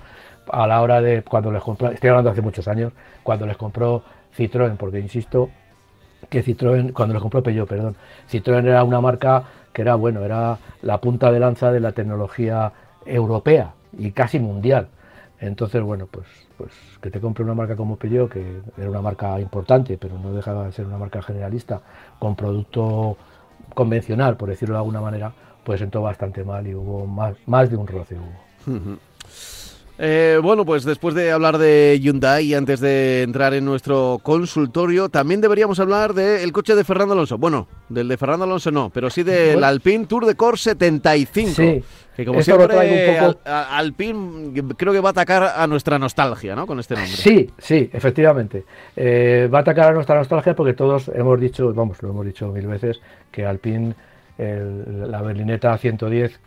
a 0.51 0.67
la 0.67 0.81
hora 0.81 1.01
de 1.01 1.23
cuando 1.23 1.53
les 1.53 1.63
compró, 1.63 1.91
estoy 1.91 2.11
hablando 2.11 2.31
hace 2.31 2.41
muchos 2.41 2.67
años, 2.67 2.93
cuando 3.23 3.47
les 3.47 3.57
compró 3.57 4.03
Citroën, 4.37 4.77
porque 4.77 4.99
insisto 4.99 5.51
que 6.29 6.45
Citroën, 6.45 6.93
cuando 6.93 7.15
les 7.15 7.23
compró 7.23 7.43
Peugeot, 7.43 7.69
perdón, 7.69 7.97
Citroën 8.31 8.67
era 8.67 8.83
una 8.85 9.01
marca 9.01 9.45
que 9.73 9.83
era, 9.83 9.95
bueno, 9.95 10.25
era 10.25 10.59
la 10.83 11.01
punta 11.01 11.31
de 11.31 11.41
lanza 11.41 11.71
de 11.73 11.81
la 11.81 11.93
tecnología 11.93 12.73
europea, 13.05 13.75
y 13.97 14.13
casi 14.13 14.39
mundial. 14.39 14.89
Entonces, 15.41 15.83
bueno, 15.83 16.07
pues, 16.11 16.27
pues 16.59 16.71
que 17.01 17.11
te 17.11 17.21
compre 17.21 17.45
una 17.45 17.55
marca 17.55 17.75
como 17.75 17.97
Peugeot, 17.97 18.31
que 18.31 18.61
era 18.77 18.91
una 18.91 19.01
marca 19.01 19.41
importante, 19.41 19.97
pero 19.97 20.19
no 20.19 20.33
dejaba 20.33 20.67
de 20.67 20.73
ser 20.73 20.87
una 20.87 20.99
marca 20.99 21.23
generalista, 21.23 21.81
con 22.19 22.37
producto 22.37 23.17
convencional, 23.75 24.37
por 24.37 24.51
decirlo 24.51 24.75
de 24.75 24.81
alguna 24.81 25.01
manera, 25.01 25.33
pues 25.65 25.81
sentó 25.81 26.03
bastante 26.03 26.45
mal 26.45 26.67
y 26.67 26.75
hubo 26.75 27.07
más, 27.07 27.37
más 27.47 27.71
de 27.71 27.77
un 27.77 27.87
roce. 27.87 28.17
Hubo. 28.17 28.99
Eh, 30.03 30.39
bueno, 30.43 30.65
pues 30.65 30.85
después 30.85 31.15
de 31.15 31.31
hablar 31.31 31.59
de 31.59 31.99
Hyundai 32.01 32.47
y 32.47 32.55
antes 32.55 32.81
de 32.81 33.23
entrar 33.23 33.53
en 33.53 33.67
nuestro 33.67 34.19
consultorio, 34.23 35.11
también 35.11 35.43
deberíamos 35.43 35.79
hablar 35.79 36.15
del 36.15 36.51
coche 36.53 36.75
de 36.75 36.85
Fernando 36.85 37.13
Alonso. 37.13 37.37
Bueno, 37.37 37.69
del 37.91 38.09
de 38.09 38.17
Fernando 38.17 38.47
Alonso 38.47 38.71
no, 38.71 38.89
pero 38.89 39.11
sí 39.11 39.25
del 39.25 39.63
Alpine 39.63 40.07
Tour 40.07 40.25
de 40.25 40.37
Core 40.37 40.57
75. 40.57 41.51
Sí. 41.51 41.85
Que 42.17 42.25
como 42.25 42.41
siempre, 42.41 43.35
Alpine 43.45 44.63
creo 44.75 44.95
que 44.95 45.01
va 45.01 45.11
a 45.11 45.13
atacar 45.13 45.53
a 45.55 45.67
nuestra 45.67 45.99
nostalgia, 45.99 46.57
¿no? 46.57 46.67
Con 46.67 46.81
este 46.81 46.95
nombre. 46.95 47.13
Sí, 47.13 47.51
sí, 47.59 47.91
efectivamente. 47.93 48.65
Eh, 48.97 49.51
va 49.53 49.59
a 49.59 49.61
atacar 49.61 49.89
a 49.89 49.93
nuestra 49.93 50.17
nostalgia 50.17 50.57
porque 50.57 50.73
todos 50.73 51.11
hemos 51.15 51.39
dicho, 51.39 51.75
vamos, 51.75 52.03
lo 52.03 52.09
hemos 52.09 52.25
dicho 52.25 52.49
mil 52.49 52.67
veces, 52.67 53.01
que 53.31 53.45
Alpine, 53.45 53.95
la 54.39 55.21
berlineta 55.21 55.77
110 55.77 56.41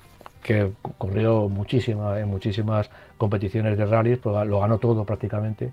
que 0.44 0.72
corrió 0.98 1.48
muchísima, 1.48 2.20
en 2.20 2.28
muchísimas 2.28 2.90
competiciones 3.24 3.78
de 3.78 3.86
rallies, 3.86 4.20
pues 4.20 4.46
lo 4.48 4.60
ganó 4.60 4.80
todo 4.80 5.06
prácticamente, 5.06 5.72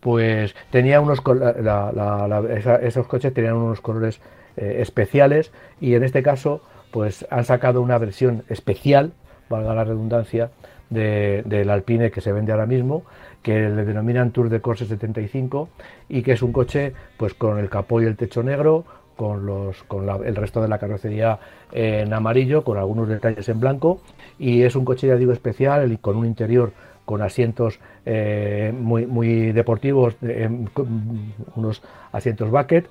pues 0.00 0.56
tenía 0.70 1.02
unos 1.02 1.20
esos 2.80 3.06
coches 3.06 3.34
tenían 3.34 3.56
unos 3.56 3.82
colores 3.82 4.22
eh, 4.56 4.78
especiales 4.80 5.52
y 5.82 5.94
en 5.94 6.02
este 6.02 6.22
caso 6.22 6.62
pues 6.90 7.26
han 7.28 7.44
sacado 7.44 7.82
una 7.82 7.98
versión 7.98 8.42
especial, 8.48 9.12
valga 9.50 9.74
la 9.74 9.84
redundancia, 9.84 10.50
del 10.88 11.68
Alpine 11.68 12.10
que 12.10 12.22
se 12.22 12.32
vende 12.32 12.52
ahora 12.52 12.64
mismo, 12.64 13.02
que 13.42 13.68
le 13.68 13.84
denominan 13.84 14.30
Tour 14.30 14.48
de 14.48 14.62
Corse 14.62 14.86
75 14.86 15.68
y 16.08 16.22
que 16.22 16.32
es 16.32 16.40
un 16.40 16.52
coche 16.52 16.94
pues 17.18 17.34
con 17.34 17.58
el 17.58 17.68
capó 17.68 18.00
y 18.00 18.06
el 18.06 18.16
techo 18.16 18.42
negro, 18.42 18.86
con, 19.18 19.44
los, 19.44 19.82
con 19.82 20.08
el 20.24 20.36
resto 20.36 20.62
de 20.62 20.68
la 20.68 20.78
carrocería 20.78 21.40
en 21.72 22.14
amarillo, 22.14 22.62
con 22.62 22.78
algunos 22.78 23.08
detalles 23.08 23.48
en 23.48 23.58
blanco, 23.58 24.00
y 24.38 24.62
es 24.62 24.76
un 24.76 24.84
coche, 24.84 25.08
ya 25.08 25.16
digo, 25.16 25.32
especial, 25.32 25.98
con 26.00 26.16
un 26.16 26.24
interior 26.24 26.72
con 27.08 27.22
asientos 27.22 27.80
eh, 28.04 28.70
muy, 28.78 29.06
muy 29.06 29.50
deportivos, 29.52 30.14
unos 31.56 31.82
asientos 32.12 32.50
bucket, 32.50 32.86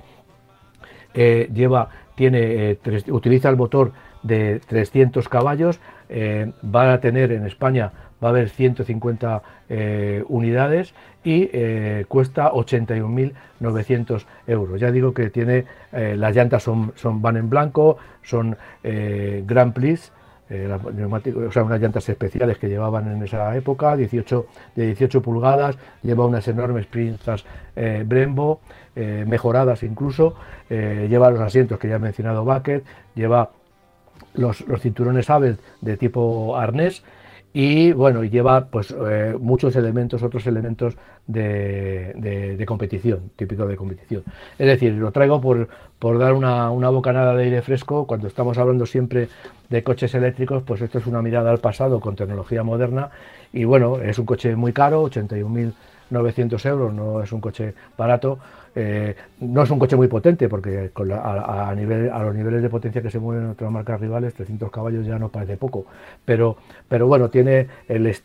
eh, 1.14 1.48
lleva, 1.54 1.90
tiene, 2.16 2.72
eh, 2.72 2.80
utiliza 3.10 3.50
el 3.50 3.58
motor 3.58 3.92
de 4.24 4.60
300 4.68 5.30
caballos, 5.30 5.80
va 6.10 6.94
a 6.94 7.00
tener 7.00 7.32
en 7.32 7.46
España 7.46 7.92
va 8.24 8.30
a 8.30 8.32
haber 8.32 8.50
150 8.50 9.42
eh, 9.70 10.24
unidades 10.28 10.94
y 11.24 11.50
eh, 11.52 12.06
cuesta 12.08 12.52
81.900 12.52 14.26
euros. 14.48 14.80
Ya 14.80 14.92
digo 14.92 15.14
que 15.14 15.30
tiene, 15.30 15.66
eh, 15.92 16.16
las 16.18 16.36
llantas 16.36 16.64
son, 16.64 16.94
van 17.22 17.38
en 17.38 17.50
blanco, 17.50 17.98
son 18.24 18.58
Grand 18.84 19.74
Prix, 19.74 20.12
unas 20.50 21.82
llantas 21.82 22.08
especiales 22.08 22.58
que 22.58 22.70
llevaban 22.70 23.12
en 23.12 23.22
esa 23.22 23.56
época, 23.56 23.98
18, 23.98 24.48
de 24.76 24.86
18 24.88 25.22
pulgadas, 25.22 25.78
lleva 26.04 26.26
unas 26.26 26.48
enormes 26.48 26.86
pinzas 26.86 27.44
Brembo, 28.06 28.62
mejoradas 28.96 29.84
incluso, 29.84 30.36
lleva 30.70 31.32
los 31.32 31.42
asientos 31.42 31.78
que 31.80 31.90
ya 31.90 31.96
he 31.96 32.00
mencionado 32.00 32.46
Bucket, 32.46 32.86
lleva 33.14 33.50
los, 34.36 34.62
los 34.68 34.82
cinturones 34.82 35.30
Abel 35.30 35.58
de 35.82 35.98
tipo 35.98 36.56
arnés 36.58 37.04
y 37.60 37.92
bueno, 37.92 38.24
lleva 38.24 38.68
pues 38.68 38.94
eh, 39.10 39.36
muchos 39.40 39.76
elementos, 39.76 40.22
otros 40.22 40.46
elementos 40.46 40.96
de, 41.26 42.64
competición, 42.68 43.32
típico 43.36 43.66
de 43.66 43.76
competición. 43.76 44.24
Es 44.60 44.68
decir, 44.68 44.94
lo 44.94 45.12
traigo 45.12 45.42
por, 45.42 45.68
por 45.98 46.20
dar 46.20 46.34
una, 46.34 46.70
una, 46.70 46.90
bocanada 46.90 47.36
de 47.36 47.46
aire 47.46 47.64
fresco, 47.64 48.06
cuando 48.06 48.28
estamos 48.28 48.60
hablando 48.60 48.86
siempre 48.86 49.30
de 49.72 49.82
coches 49.82 50.14
eléctricos, 50.14 50.62
pues 50.62 50.82
esto 50.82 51.00
es 51.00 51.08
una 51.08 51.24
mirada 51.24 51.50
al 51.50 51.58
pasado 51.58 52.00
con 52.00 52.16
tecnología 52.16 52.62
moderna 52.62 53.10
y 53.52 53.64
bueno, 53.64 54.02
es 54.02 54.20
un 54.20 54.28
coche 54.28 54.56
muy 54.56 54.72
caro, 54.72 55.10
81.900 56.12 56.66
euros, 56.70 56.94
no 56.94 57.22
es 57.22 57.32
un 57.32 57.42
coche 57.42 57.74
barato, 57.98 58.40
eh, 58.76 59.16
no 59.40 59.64
es 59.64 59.72
un 59.72 59.80
coche 59.80 59.96
muy 59.96 60.08
potente 60.08 60.48
porque 60.48 60.92
a, 60.96 61.74
nivel, 61.76 62.12
a 62.12 62.24
los 62.24 62.36
niveles 62.36 62.62
de 62.62 62.70
potencia 62.70 63.02
que 63.02 63.10
se 63.10 63.18
mueven 63.18 63.46
en 63.46 63.50
otras 63.52 63.72
marcas 63.72 64.00
rivales, 64.00 64.36
300 64.36 64.70
caballos 64.70 65.06
ya 65.06 65.18
no 65.18 65.30
parece 65.30 65.58
poco. 65.58 65.86
Pero, 66.26 66.58
pero 66.88 67.08
bueno, 67.08 67.30
tiene 67.30 67.68
el, 67.88 68.16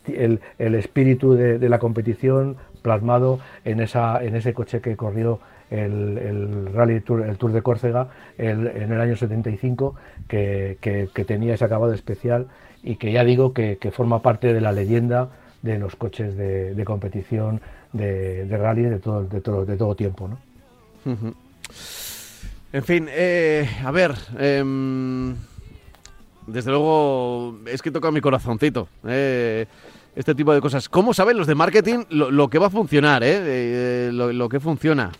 el, 0.58 0.74
espíritu 0.74 1.34
de, 1.34 1.68
la 1.68 1.78
competición 1.78 2.56
plasmado 2.82 3.38
en, 3.64 3.80
esa, 3.80 4.22
en 4.22 4.36
ese 4.36 4.52
coche 4.52 4.80
que 4.80 4.94
corrió 4.94 5.40
el, 5.70 6.68
Rally 6.74 7.00
Tour, 7.00 7.22
el 7.22 7.38
Tour 7.38 7.52
de 7.52 7.62
Córcega 7.62 8.08
en 8.36 8.92
el 8.92 9.00
año 9.00 9.16
75, 9.16 9.94
que, 10.28 10.76
que, 10.80 11.24
tenía 11.24 11.54
ese 11.54 11.64
acabado 11.64 11.94
especial 11.94 12.48
y 12.82 12.96
que 12.96 13.12
ya 13.12 13.24
digo 13.24 13.52
que, 13.52 13.78
forma 13.92 14.20
parte 14.22 14.52
de 14.52 14.60
la 14.60 14.72
leyenda 14.72 15.30
de 15.62 15.78
los 15.78 15.96
coches 15.96 16.36
de, 16.36 16.74
de 16.74 16.84
competición 16.84 17.60
de, 17.92 18.46
rally 18.50 18.82
de 18.82 18.98
todo, 18.98 19.24
de, 19.24 19.40
todo, 19.40 19.64
de 19.64 19.76
todo 19.76 19.94
tiempo. 19.94 20.28
¿no? 20.28 20.38
En 22.72 22.84
fin, 22.84 23.06
eh, 23.10 23.68
a 23.84 23.90
ver, 23.90 24.14
em, 24.38 25.34
desde 26.46 26.70
luego 26.70 27.58
es 27.66 27.82
que 27.82 27.90
toca 27.90 28.10
mi 28.10 28.20
corazoncito. 28.20 28.88
Eh, 29.06 29.66
este 30.14 30.34
tipo 30.34 30.52
de 30.52 30.60
cosas. 30.60 30.88
¿Cómo 30.88 31.14
saben 31.14 31.38
los 31.38 31.46
de 31.46 31.54
marketing 31.54 32.04
lo, 32.10 32.48
que 32.48 32.58
va 32.58 32.66
a 32.66 32.70
funcionar, 32.70 33.22
eh? 33.24 34.10
lo, 34.12 34.48
que 34.48 34.60
funciona? 34.60 35.10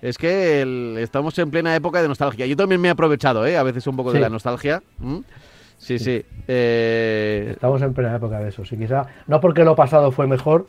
es 0.00 0.16
que 0.16 0.96
estamos 1.02 1.38
en 1.38 1.50
plena 1.50 1.76
época 1.76 2.00
de 2.00 2.08
nostalgia. 2.08 2.46
Yo 2.46 2.56
también 2.56 2.80
me 2.80 2.88
he 2.88 2.90
aprovechado, 2.90 3.44
¿eh? 3.46 3.58
A 3.58 3.62
veces 3.62 3.86
un 3.86 3.96
poco 3.96 4.12
de 4.12 4.20
la 4.20 4.30
nostalgia. 4.30 4.82
Sí, 5.80 5.98
sí. 5.98 6.24
Eh, 6.46 7.48
estamos 7.52 7.80
en 7.82 7.94
plena 7.94 8.16
época 8.16 8.38
de 8.38 8.50
eso. 8.50 8.64
Sí, 8.64 8.76
quizá, 8.76 9.06
no 9.26 9.40
porque 9.40 9.64
lo 9.64 9.74
pasado 9.74 10.12
fue 10.12 10.26
mejor, 10.26 10.66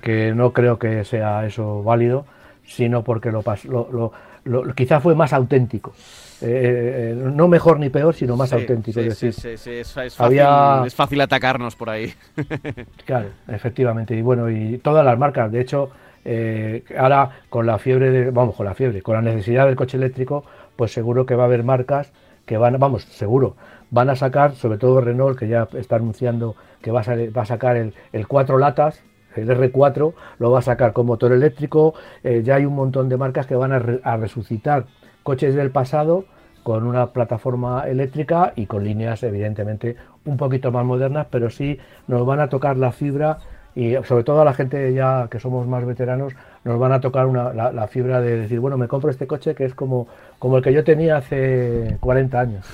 que 0.00 0.32
no 0.32 0.52
creo 0.52 0.78
que 0.78 1.04
sea 1.04 1.44
eso 1.44 1.82
válido, 1.82 2.24
sino 2.64 3.02
porque 3.02 3.32
lo, 3.32 3.42
lo, 3.68 4.12
lo, 4.44 4.74
quizá 4.74 5.00
fue 5.00 5.16
más 5.16 5.32
auténtico. 5.32 5.92
Eh, 6.40 7.12
eh, 7.12 7.16
no 7.16 7.48
mejor 7.48 7.80
ni 7.80 7.90
peor, 7.90 8.14
sino 8.14 8.36
más 8.36 8.52
auténtico. 8.52 9.00
Sí, 9.00 9.32
sí, 9.32 9.56
sí, 9.56 9.70
es, 9.70 9.92
fácil, 9.92 10.40
es 10.86 10.94
fácil 10.94 11.20
atacarnos 11.20 11.74
por 11.74 11.90
ahí. 11.90 12.12
claro, 13.04 13.30
efectivamente. 13.48 14.14
Y 14.14 14.22
bueno, 14.22 14.48
y 14.48 14.78
todas 14.78 15.04
las 15.04 15.18
marcas, 15.18 15.50
de 15.50 15.60
hecho, 15.60 15.90
eh, 16.24 16.84
ahora 16.96 17.30
con 17.50 17.66
la 17.66 17.78
fiebre, 17.78 18.10
de, 18.10 18.30
vamos, 18.30 18.54
con 18.54 18.66
la 18.66 18.74
fiebre, 18.74 19.02
con 19.02 19.14
la 19.14 19.22
necesidad 19.22 19.66
del 19.66 19.74
coche 19.74 19.96
eléctrico, 19.96 20.44
pues 20.76 20.92
seguro 20.92 21.26
que 21.26 21.34
va 21.34 21.42
a 21.42 21.46
haber 21.46 21.64
marcas 21.64 22.12
que 22.46 22.56
van, 22.56 22.78
vamos, 22.78 23.04
seguro, 23.04 23.56
van 23.90 24.10
a 24.10 24.16
sacar, 24.16 24.54
sobre 24.54 24.78
todo 24.78 25.00
Renault, 25.00 25.38
que 25.38 25.48
ya 25.48 25.68
está 25.74 25.96
anunciando 25.96 26.56
que 26.82 26.90
va 26.90 27.00
a, 27.00 27.44
sacar 27.44 27.76
el, 27.76 27.94
el 28.12 28.26
4 28.26 28.58
latas, 28.58 29.02
el 29.36 29.48
R4 29.48 30.14
lo 30.38 30.50
va 30.50 30.58
a 30.60 30.62
sacar 30.62 30.92
con 30.92 31.06
motor 31.06 31.32
eléctrico, 31.32 31.94
ya 32.22 32.54
hay 32.54 32.66
un 32.66 32.74
montón 32.74 33.08
de 33.08 33.16
marcas 33.16 33.46
que 33.46 33.56
van 33.56 33.72
a 33.72 34.16
resucitar 34.16 34.86
coches 35.24 35.54
del 35.54 35.70
pasado 35.70 36.26
con 36.64 36.86
una 36.86 37.12
plataforma 37.12 37.84
eléctrica 37.88 38.52
y 38.56 38.66
con 38.66 38.84
líneas 38.84 39.22
evidentemente 39.22 39.96
un 40.24 40.36
poquito 40.36 40.72
más 40.72 40.84
modernas, 40.84 41.26
pero 41.30 41.50
sí 41.50 41.78
nos 42.08 42.24
van 42.26 42.40
a 42.40 42.48
tocar 42.48 42.76
la 42.76 42.90
fibra 42.90 43.38
y 43.74 43.94
sobre 44.04 44.24
todo 44.24 44.40
a 44.40 44.44
la 44.44 44.54
gente 44.54 44.92
ya 44.94 45.28
que 45.30 45.40
somos 45.40 45.66
más 45.66 45.84
veteranos 45.84 46.32
nos 46.64 46.78
van 46.78 46.92
a 46.92 47.00
tocar 47.00 47.26
la, 47.26 47.86
fibra 47.88 48.20
de 48.20 48.38
decir, 48.38 48.60
bueno, 48.60 48.78
me 48.78 48.88
compro 48.88 49.10
este 49.10 49.26
coche 49.26 49.54
que 49.54 49.64
es 49.64 49.74
como, 49.74 50.08
como 50.38 50.56
el 50.56 50.62
que 50.62 50.72
yo 50.72 50.84
tenía 50.84 51.18
hace 51.18 51.98
40 52.00 52.40
años. 52.40 52.66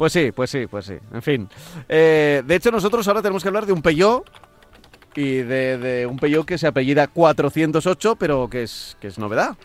Pues 0.00 0.14
sí, 0.14 0.32
pues 0.32 0.48
sí, 0.48 0.66
pues 0.66 0.86
sí. 0.86 0.94
En 1.12 1.20
fin. 1.20 1.46
Eh, 1.86 2.42
de 2.46 2.54
hecho, 2.54 2.70
nosotros 2.70 3.06
ahora 3.06 3.20
tenemos 3.20 3.42
que 3.42 3.50
hablar 3.50 3.66
de 3.66 3.74
un 3.74 3.82
Peugeot 3.82 4.24
y 5.14 5.42
de, 5.42 6.08
un 6.10 6.18
Peugeot 6.18 6.46
que 6.46 6.56
se 6.56 6.66
apellida 6.66 7.06
408, 7.06 8.16
pero 8.16 8.48
que 8.48 8.62
es, 8.62 8.96
que 8.98 9.08
es 9.08 9.18
novedad. 9.18 9.58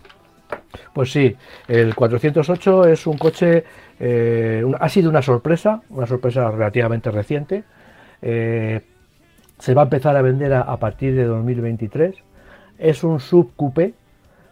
Pues 0.93 1.13
sí, 1.13 1.34
el 1.69 1.95
408 1.95 2.86
es 2.86 3.08
un 3.08 3.17
coche, 3.17 3.63
eh, 3.98 4.62
ha 4.78 4.89
sido 4.89 5.10
una 5.10 5.21
sorpresa, 5.21 5.84
una 5.89 6.06
sorpresa 6.06 6.52
relativamente 6.52 7.12
reciente. 7.12 7.63
Eh, 8.21 8.82
se 9.58 9.74
va 9.74 9.84
a 9.84 9.86
empezar 9.86 10.17
a 10.17 10.21
vender 10.21 10.54
a, 10.54 10.76
partir 10.76 11.15
de 11.15 11.24
2023. 11.24 12.13
Es 12.78 13.06
un 13.06 13.21
sub 13.21 13.54
coupé. 13.56 13.93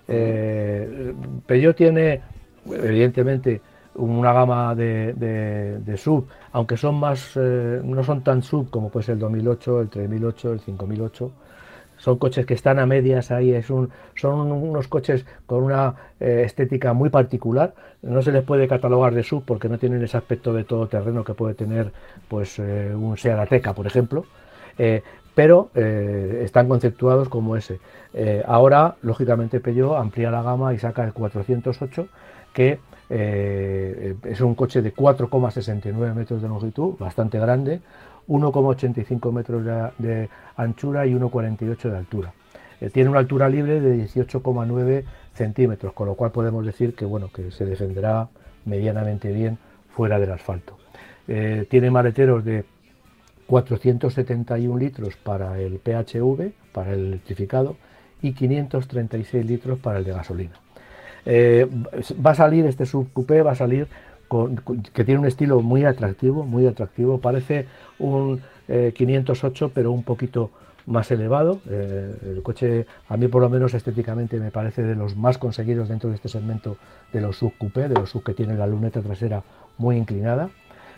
Eh, 0.08 1.14
Peugeot 1.46 1.76
tiene, 1.76 2.22
evidentemente, 2.68 3.60
una 3.96 4.34
gama 4.34 4.76
de, 4.76 5.96
sub, 5.98 6.28
aunque 6.52 6.78
son 6.78 6.96
más, 6.96 7.36
no 7.38 8.04
son 8.04 8.24
tan 8.24 8.42
sub 8.42 8.70
como 8.70 8.90
pues 8.90 9.10
el 9.10 9.20
2008, 9.20 9.82
el 9.82 9.90
3008, 9.90 10.54
el 10.54 10.60
5008 10.60 11.32
son 12.04 12.18
coches 12.18 12.46
que 12.46 12.54
están 12.54 12.80
a 12.80 12.86
medias 12.86 13.32
ahí, 13.32 13.54
es 13.54 13.70
un, 13.70 13.90
son 14.16 14.52
unos 14.52 14.90
coches 14.90 15.26
con 15.46 15.64
una 15.64 15.96
eh, 16.20 16.44
estética 16.46 16.92
muy 16.92 17.10
particular, 17.10 17.74
no 18.02 18.22
se 18.22 18.34
les 18.34 18.44
puede 18.44 18.68
catalogar 18.68 19.14
de 19.14 19.24
sub 19.24 19.46
porque 19.46 19.70
no 19.70 19.78
tienen 19.78 20.04
ese 20.04 20.18
aspecto 20.18 20.52
de 20.52 20.66
todoterreno 20.66 21.24
que 21.24 21.34
puede 21.34 21.54
tener 21.54 21.94
pues 22.28 22.60
eh, 22.60 22.94
un 22.94 23.16
Seat 23.18 23.40
Ateca, 23.40 23.74
por 23.74 23.88
ejemplo, 23.88 24.26
eh, 24.78 25.02
pero 25.34 25.72
están 25.74 26.68
conceptuados 26.68 27.28
como 27.28 27.56
ese. 27.56 27.80
ahora, 28.46 28.98
lógicamente, 29.02 29.60
Peugeot 29.60 29.96
amplía 29.96 30.30
la 30.30 30.44
gama 30.44 30.76
y 30.76 30.78
saca 30.78 31.04
el 31.06 31.12
408, 31.14 32.08
que 32.54 32.78
es 33.16 34.42
un 34.42 34.56
coche 34.56 34.82
de 34.82 34.94
4,69 34.94 36.14
metros 36.14 36.42
de 36.42 36.48
longitud, 36.48 36.96
bastante 36.98 37.40
grande, 37.40 37.82
1,85 38.28 39.32
metros 39.32 39.66
de, 39.98 40.30
anchura 40.56 41.06
y 41.06 41.14
1,48 41.14 41.90
de 41.90 41.98
altura. 41.98 42.34
Eh, 42.82 42.90
tiene 42.90 43.10
una 43.10 43.20
altura 43.20 43.50
libre 43.50 43.82
de 43.82 44.06
18,9 44.06 45.04
centímetros, 45.34 45.94
con 45.94 46.08
lo 46.08 46.16
cual 46.16 46.32
podemos 46.32 46.66
decir 46.66 46.96
que, 46.96 47.06
bueno, 47.06 47.30
que 47.32 47.52
se 47.52 47.66
defenderá 47.66 48.30
medianamente 48.66 49.32
bien 49.32 49.58
fuera 49.90 50.20
del 50.20 50.32
asfalto. 50.32 50.78
Eh, 51.28 51.68
tiene 51.70 51.92
maleteros 51.92 52.44
de 52.44 52.66
471 53.48 54.78
litros 54.78 55.16
para 55.18 55.60
el 55.60 55.80
PHV, 55.80 56.52
para 56.72 56.94
el 56.94 57.06
electrificado, 57.08 57.78
y 58.22 58.34
536 58.34 59.46
litros 59.46 59.80
para 59.80 60.00
el 60.00 60.06
de 60.06 60.14
gasolina. 60.14 60.63
Eh, 61.26 61.68
va 62.26 62.32
a 62.32 62.36
salir 62.36 62.66
este 62.66 62.86
subcoupé, 62.86 63.42
va 63.42 63.52
a 63.52 63.56
salir 63.56 63.88
que 64.94 65.04
tiene 65.04 65.20
un 65.20 65.28
estilo 65.28 65.62
muy 65.62 65.86
atractivo, 65.86 66.44
muy 66.44 66.66
atractivo. 66.66 67.20
Parece 67.20 67.68
un 68.00 68.42
508, 68.68 69.66
eh, 69.66 69.72
pero 69.74 69.92
un 69.92 70.04
poquito 70.04 70.50
más 70.88 71.12
elevado. 71.12 71.62
Eh, 71.70 72.16
el 72.36 72.42
coche, 72.42 72.88
a 73.10 73.16
mí 73.16 73.28
por 73.28 73.44
lo 73.44 73.50
menos 73.50 73.74
estéticamente, 73.76 74.40
me 74.40 74.50
parece 74.50 74.82
de 74.82 74.96
los 74.96 75.16
más 75.16 75.38
conseguidos 75.38 75.90
dentro 75.90 76.10
de 76.10 76.16
este 76.16 76.30
segmento 76.30 76.78
de 77.12 77.22
los 77.22 77.38
sub 77.38 77.54
coupé, 77.58 77.88
de 77.88 77.96
los 77.96 78.10
sub 78.10 78.24
que 78.24 78.34
tienen 78.34 78.58
la 78.58 78.66
luneta 78.66 79.02
trasera 79.02 79.44
muy 79.78 79.98
inclinada. 79.98 80.50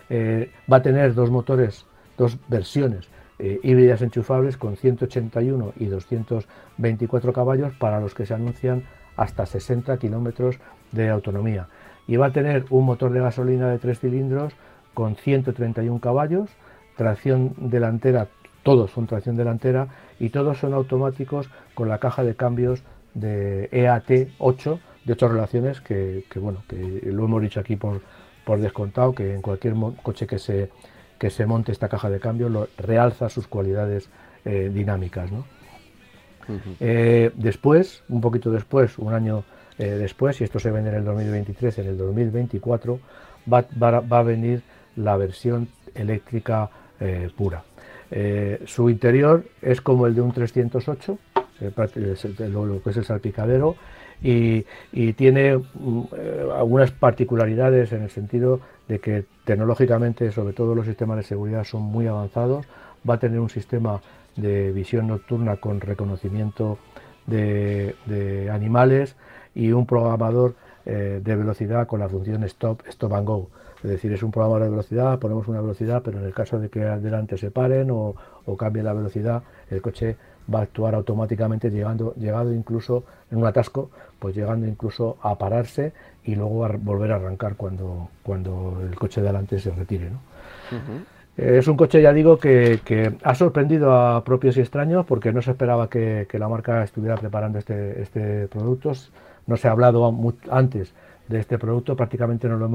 Va 0.10 0.78
a 0.78 0.82
tener 0.82 1.14
dos 1.14 1.30
motores, 1.30 1.86
dos 2.18 2.38
versiones 2.48 3.10
híbridas 3.38 4.02
enchufables 4.02 4.56
con 4.56 4.78
181 4.78 5.74
y 5.78 5.88
224 5.88 7.34
caballos 7.34 7.74
para 7.74 8.00
los 8.00 8.14
que 8.14 8.26
se 8.26 8.34
anuncian 8.34 8.84
hasta 9.16 9.46
60 9.46 9.98
kilómetros 9.98 10.58
de 10.92 11.10
autonomía 11.10 11.68
y 12.08 12.18
va 12.18 12.28
a 12.28 12.32
tener 12.32 12.66
un 12.70 12.86
motor 12.86 13.12
de 13.12 13.20
gasolina 13.20 13.70
de 13.70 13.80
tres 13.80 14.00
cilindros 14.00 14.54
con 14.94 15.16
131 15.16 16.00
caballos, 16.00 16.50
tracción 16.96 17.54
delantera, 17.58 18.28
todos 18.64 18.92
son 18.92 19.08
tracción 19.08 19.36
delantera 19.36 19.88
y 20.20 20.30
todos 20.30 20.58
son 20.58 20.74
automáticos 20.74 21.50
con 21.74 21.90
la 21.90 22.00
caja 22.00 22.24
de 22.24 22.36
cambios 22.36 22.84
de 23.14 23.70
EAT 23.72 24.30
8 24.40 24.80
de 25.06 25.14
ocho 25.14 25.28
relaciones 25.28 25.82
que, 25.82 26.26
bueno, 26.36 26.64
que 26.68 27.02
lo 27.04 27.26
hemos 27.26 27.42
dicho 27.42 27.60
aquí 27.60 27.76
por, 27.76 28.02
por 28.44 28.60
descontado, 28.60 29.14
que 29.14 29.36
en 29.36 29.42
cualquier 29.42 29.76
coche 30.02 30.26
que 30.26 30.40
se, 30.40 30.72
que 31.20 31.30
se 31.30 31.46
monte 31.46 31.72
esta 31.72 31.90
caja 31.90 32.10
de 32.10 32.20
cambios 32.20 32.70
realza 32.78 33.30
sus 33.30 33.48
cualidades 33.48 34.10
eh, 34.46 34.72
dinámicas. 34.74 35.30
Eh, 36.80 37.32
después, 37.36 38.04
un 38.10 38.22
poquito 38.22 38.52
después, 38.52 38.98
un 38.98 39.14
año 39.14 39.44
eh, 39.78 39.92
después, 39.92 40.38
si 40.38 40.44
esto 40.44 40.60
se 40.60 40.72
vende 40.72 40.90
en 40.90 40.98
el 40.98 41.06
2023, 41.06 41.80
en 41.80 41.88
el 41.88 41.98
2024 41.98 43.00
va, 43.52 43.66
a 44.10 44.24
venir 44.24 44.62
la 44.96 45.18
versión 45.18 45.68
eléctrica 45.94 46.70
eh, 47.00 47.30
pura. 47.36 47.64
Su 48.66 48.90
interior 48.90 49.44
es 49.62 49.82
como 49.82 50.08
el 50.08 50.16
de 50.16 50.22
un 50.22 50.32
308, 50.32 51.18
lo, 52.50 52.84
que 52.84 52.90
es 52.90 52.98
el 52.98 53.06
salpicadero, 53.06 53.76
y, 54.24 54.64
tiene 55.14 55.58
mm, 55.58 56.02
algunas 56.56 56.92
particularidades 56.92 57.92
en 57.92 58.04
el 58.04 58.10
sentido 58.10 58.62
de 58.88 59.00
que 59.00 59.26
tecnológicamente, 59.44 60.32
sobre 60.32 60.54
todo 60.54 60.76
los 60.76 60.86
sistemas 60.86 61.18
de 61.18 61.24
seguridad 61.24 61.64
son 61.66 61.82
muy 61.82 62.08
avanzados, 62.08 62.66
va 63.08 63.16
a 63.16 63.20
tener 63.20 63.40
un 63.40 63.50
sistema 63.50 64.02
de 64.36 64.72
visión 64.72 65.08
nocturna 65.08 65.58
con 65.58 65.82
reconocimiento 65.82 66.78
de 67.28 68.50
animales, 68.52 69.16
y 69.56 69.72
un 69.72 69.88
programador 69.88 70.54
eh, 70.86 71.22
de 71.24 71.36
velocidad 71.36 71.88
con 71.88 72.02
la 72.02 72.10
función 72.10 72.44
stop, 72.44 72.82
stop 72.88 73.14
and 73.14 73.26
go. 73.26 73.50
Es 73.84 73.90
decir, 73.90 74.12
es 74.14 74.22
un 74.22 74.32
programador 74.32 74.64
de 74.64 74.70
velocidad, 74.70 75.18
ponemos 75.18 75.48
una 75.48 75.62
velocidad, 75.62 76.02
pero 76.04 76.20
en 76.20 76.26
el 76.26 76.34
caso 76.34 76.60
de 76.60 76.70
que 76.70 76.84
adelante 76.84 77.38
se 77.38 77.50
paren 77.50 77.90
o, 77.92 78.16
cambie 78.58 78.84
la 78.84 78.94
velocidad, 78.94 79.44
el 79.70 79.82
coche 79.82 80.18
va 80.54 80.60
a 80.60 80.64
actuar 80.64 80.94
automáticamente 80.94 81.72
llegando, 81.72 82.14
incluso 82.54 83.04
en 83.32 83.40
un 83.40 83.48
atasco, 83.48 83.90
pues 84.20 84.36
llegando 84.36 84.68
incluso 84.68 85.18
a 85.22 85.38
pararse 85.38 85.94
y 86.24 86.36
luego 86.36 86.66
a 86.66 86.70
volver 86.70 87.12
a 87.12 87.16
arrancar 87.16 87.56
cuando, 87.56 88.10
cuando 88.24 88.80
el 88.82 88.96
coche 88.96 89.22
de 89.22 89.28
adelante 89.28 89.60
se 89.60 89.72
retire. 89.72 90.10
Es 91.38 91.68
un 91.68 91.76
coche, 91.76 92.02
ya 92.02 92.14
digo, 92.14 92.38
que, 92.38 93.14
ha 93.24 93.36
sorprendido 93.36 93.94
a 93.94 94.24
propios 94.24 94.56
y 94.58 94.62
extraños 94.62 95.06
porque 95.06 95.34
no 95.34 95.42
se 95.42 95.52
esperaba 95.52 95.90
que, 95.90 96.28
la 96.32 96.48
marca 96.48 96.84
estuviera 96.84 97.16
preparando 97.18 97.60
este, 97.60 98.02
este 98.02 98.48
producto 98.48 98.94
no 99.48 99.58
se 99.58 99.68
ha 99.68 99.72
hablado 99.72 100.12
antes 100.50 100.94
de 101.28 101.40
este 101.40 101.58
producto, 101.58 101.96
prácticamente 101.96 102.48
no 102.48 102.58
lo 102.58 102.66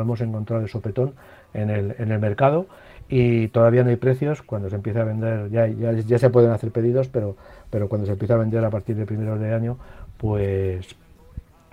hemos, 0.00 0.20
encontrado 0.20 0.62
de 0.62 0.68
sopetón 0.68 1.14
en 1.54 1.70
el, 1.70 2.18
mercado 2.18 2.66
y 3.08 3.48
todavía 3.48 3.84
no 3.84 3.90
hay 3.90 3.96
precios. 3.96 4.42
Cuando 4.42 4.68
se 4.68 4.76
empieza 4.76 5.02
a 5.02 5.04
vender, 5.04 5.50
ya, 5.50 5.66
ya, 5.66 6.18
se 6.18 6.30
pueden 6.30 6.50
hacer 6.50 6.72
pedidos, 6.72 7.08
pero, 7.08 7.36
pero 7.70 7.88
cuando 7.88 8.06
se 8.06 8.12
empieza 8.12 8.34
a 8.34 8.38
vender 8.38 8.64
a 8.64 8.70
partir 8.70 8.96
de 8.96 9.06
primeros 9.06 9.38
de 9.38 9.54
año, 9.54 9.78
pues, 10.16 10.96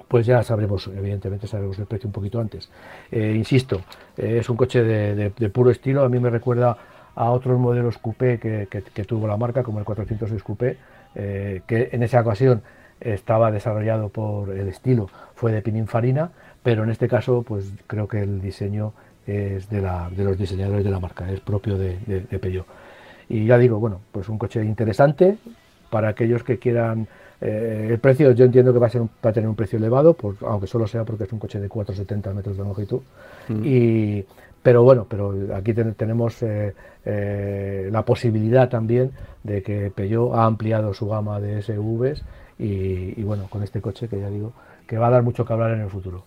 pues 0.09 0.25
ya 0.25 0.43
sabremos, 0.43 0.87
evidentemente 0.87 1.47
sabremos 1.47 1.77
el 1.79 1.85
precio 1.85 2.07
un 2.07 2.13
poquito 2.13 2.41
antes. 2.41 2.69
Eh, 3.11 3.33
insisto, 3.35 3.81
eh, 4.17 4.39
es 4.39 4.49
un 4.49 4.57
coche 4.57 4.83
de, 4.83 5.49
puro 5.51 5.69
estilo, 5.69 6.03
a 6.03 6.09
mí 6.09 6.19
me 6.19 6.31
recuerda 6.31 6.75
a 7.15 7.29
otros 7.29 7.59
modelos 7.59 7.99
coupé 7.99 8.39
que, 8.39 9.05
tuvo 9.05 9.27
la 9.27 9.37
marca, 9.37 9.61
como 9.63 9.79
el 9.79 9.85
406 9.85 10.43
coupé, 10.43 10.77
eh, 11.13 11.61
que 11.67 11.89
en 11.91 12.01
esa 12.01 12.21
ocasión 12.21 12.63
estaba 12.99 13.51
desarrollado 13.51 14.09
por 14.09 14.49
el 14.49 14.67
estilo, 14.67 15.09
fue 15.35 15.51
de 15.51 15.61
Pininfarina, 15.61 16.31
pero 16.63 16.83
en 16.83 16.89
este 16.89 17.07
caso 17.07 17.43
pues 17.43 17.71
creo 17.85 18.07
que 18.07 18.21
el 18.21 18.41
diseño 18.41 18.93
es 19.27 19.69
de, 19.69 19.81
de 19.81 20.23
los 20.23 20.37
diseñadores 20.39 20.83
de 20.83 20.89
la 20.89 20.99
marca, 20.99 21.31
es 21.31 21.39
propio 21.39 21.77
de, 21.77 21.99
de, 21.99 22.39
Peugeot. 22.39 22.65
Y 23.29 23.45
ya 23.45 23.59
digo, 23.59 23.79
bueno, 23.79 24.01
pues 24.11 24.27
un 24.27 24.39
coche 24.39 24.65
interesante 24.65 25.37
para 25.91 26.09
aquellos 26.09 26.43
que 26.43 26.57
quieran 26.57 27.07
eh, 27.41 27.87
el 27.89 27.99
precio 27.99 28.31
yo 28.31 28.45
entiendo 28.45 28.73
que 28.73 28.79
va 28.79 28.87
a, 28.87 28.89
ser 28.89 29.01
va 29.01 29.29
a 29.29 29.33
tener 29.33 29.47
un 29.47 29.55
precio 29.55 29.77
elevado, 29.77 30.15
aunque 30.41 30.67
solo 30.67 30.87
sea 30.87 31.05
porque 31.05 31.23
es 31.23 31.31
un 31.31 31.39
coche 31.39 31.59
de 31.59 31.69
4,70 31.69 32.33
metros 32.33 32.57
de 32.57 32.63
longitud. 32.63 32.99
Mm. 33.47 33.61
Y, 33.63 34.25
pero 34.61 34.83
bueno, 34.83 35.07
pero 35.09 35.33
aquí 35.55 35.73
tenemos 35.73 36.43
eh, 36.43 36.75
eh, 37.05 37.89
la 37.91 38.03
posibilidad 38.03 38.67
también 38.67 39.11
de 39.43 39.63
que 39.63 39.89
Peugeot 39.89 40.33
ha 40.33 40.45
ampliado 40.45 40.93
su 40.93 41.07
gama 41.07 41.39
de 41.39 41.61
SUVs 41.61 42.23
y, 42.57 43.23
bueno, 43.23 43.47
con 43.49 43.63
este 43.63 43.79
coche 43.79 44.09
que 44.09 44.19
ya 44.19 44.29
digo 44.29 44.51
que 44.85 44.97
va 44.97 45.07
a 45.07 45.11
dar 45.11 45.23
mucho 45.23 45.45
que 45.45 45.53
hablar 45.53 45.71
en 45.71 45.81
el 45.81 45.89
futuro. 45.89 46.25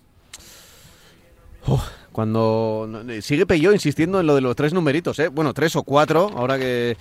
cuando 2.11 2.89
sigue 3.21 3.45
Peugeot 3.45 3.75
insistiendo 3.75 4.19
en 4.19 4.27
lo 4.27 4.35
de 4.35 4.41
los 4.41 4.57
tres 4.57 4.73
numeritos, 4.73 5.19
¿eh? 5.19 5.29
bueno, 5.29 5.53
tres 5.53 5.77
o 5.77 5.83
cuatro, 5.83 6.31
ahora 6.35 6.59
que 6.59 6.97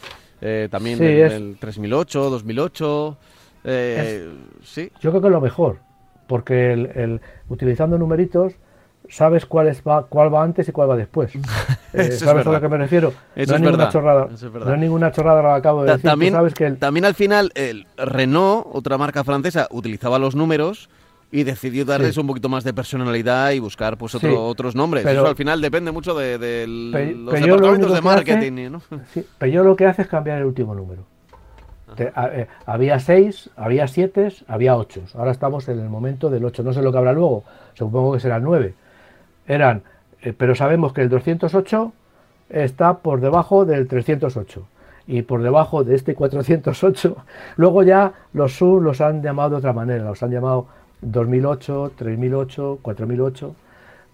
también 0.70 1.02
el, 1.02 1.32
el 1.32 1.58
3008, 1.58 2.30
2008. 2.30 3.18
Eh, 3.64 4.30
sí. 4.64 4.92
Yo 5.00 5.12
creo 5.12 5.22
que 5.22 5.28
es 5.28 5.34
lo 5.34 5.42
mejor, 5.42 5.80
porque 6.28 6.74
el, 6.74 7.22
utilizando 7.50 7.98
numeritos 7.98 8.54
sabes 9.10 9.46
cuál, 9.46 9.68
es, 9.68 9.84
va, 9.84 10.06
cuál 10.06 10.34
va 10.34 10.44
antes 10.44 10.68
y 10.70 10.72
cuál 10.72 10.90
va 10.90 10.98
después. 10.98 11.34
Eh, 11.94 12.10
¿Sabes 12.14 12.48
a 12.48 12.52
lo 12.54 12.62
que 12.62 12.70
me 12.70 12.78
refiero? 12.78 13.12
no, 13.36 13.42
es 13.44 13.52
ninguna 13.60 13.90
chorrada, 13.90 14.26
no 14.26 14.74
es 14.74 14.80
ninguna 14.80 15.12
chorrada 15.12 15.42
lo 15.42 15.52
acabo 15.52 15.84
de 15.84 15.92
decir. 15.92 16.10
También, 16.10 16.32
sabes 16.32 16.54
que 16.54 16.72
también 16.72 17.04
al 17.04 17.16
final, 17.16 17.52
el 17.54 17.86
Renault, 17.98 18.66
otra 18.72 18.98
marca 18.98 19.26
francesa, 19.26 19.68
utilizaba 19.72 20.18
los 20.18 20.34
números 20.34 20.90
y 21.32 21.44
decidió 21.44 21.86
darles 21.86 22.18
un 22.18 22.28
poquito 22.28 22.50
más 22.50 22.64
de 22.64 22.74
personalidad 22.74 23.52
y 23.52 23.60
buscar 23.60 23.98
pues 23.98 24.16
otro, 24.16 24.46
otros 24.46 24.76
nombres. 24.76 25.06
Eso 25.06 25.28
al 25.28 25.36
final 25.36 25.62
depende 25.62 25.92
mucho 25.92 26.14
de, 26.14 26.66
los 26.66 27.34
departamentos 27.34 27.94
de 27.94 28.02
marketing. 28.02 28.80
yo 29.52 29.64
lo 29.64 29.76
que 29.76 29.86
hace 29.86 30.04
es 30.04 30.08
cambiar 30.08 30.40
el 30.40 30.46
último 30.46 30.76
número. 30.76 31.06
Eh, 31.98 32.48
había 32.66 33.00
seis, 33.00 33.50
había 33.56 33.88
siete, 33.88 34.30
había 34.48 34.76
ocho. 34.76 35.02
Ahora 35.16 35.32
estamos 35.32 35.68
en 35.68 35.80
el 35.80 35.90
momento 35.90 36.30
del 36.30 36.46
ocho. 36.46 36.64
No 36.64 36.74
sé 36.74 36.82
lo 36.82 36.92
que 36.92 36.98
habrá 36.98 37.14
luego, 37.14 37.44
supongo 37.74 38.14
que 38.14 38.20
serán 38.20 38.44
nueve. 38.44 38.74
Eran, 39.48 39.84
eh, 40.22 40.34
pero 40.38 40.56
sabemos 40.56 40.94
que 40.94 41.02
el 41.02 41.10
208 41.10 41.92
está 42.50 43.00
por 43.00 43.22
debajo 43.22 43.66
del 43.66 43.88
308 43.88 44.66
y 45.08 45.24
por 45.24 45.42
debajo 45.42 45.84
de 45.84 45.96
este 45.96 46.16
408. 46.16 47.18
Luego 47.58 47.84
ya 47.84 48.14
los 48.34 48.54
sub 48.54 48.82
los 48.82 49.02
han 49.02 49.22
llamado 49.22 49.52
de 49.52 49.56
otra 49.58 49.74
manera, 49.74 50.06
los 50.06 50.22
han 50.24 50.32
llamado 50.32 50.68
2008, 51.02 51.94
3008, 51.98 52.80
4008. 52.82 53.56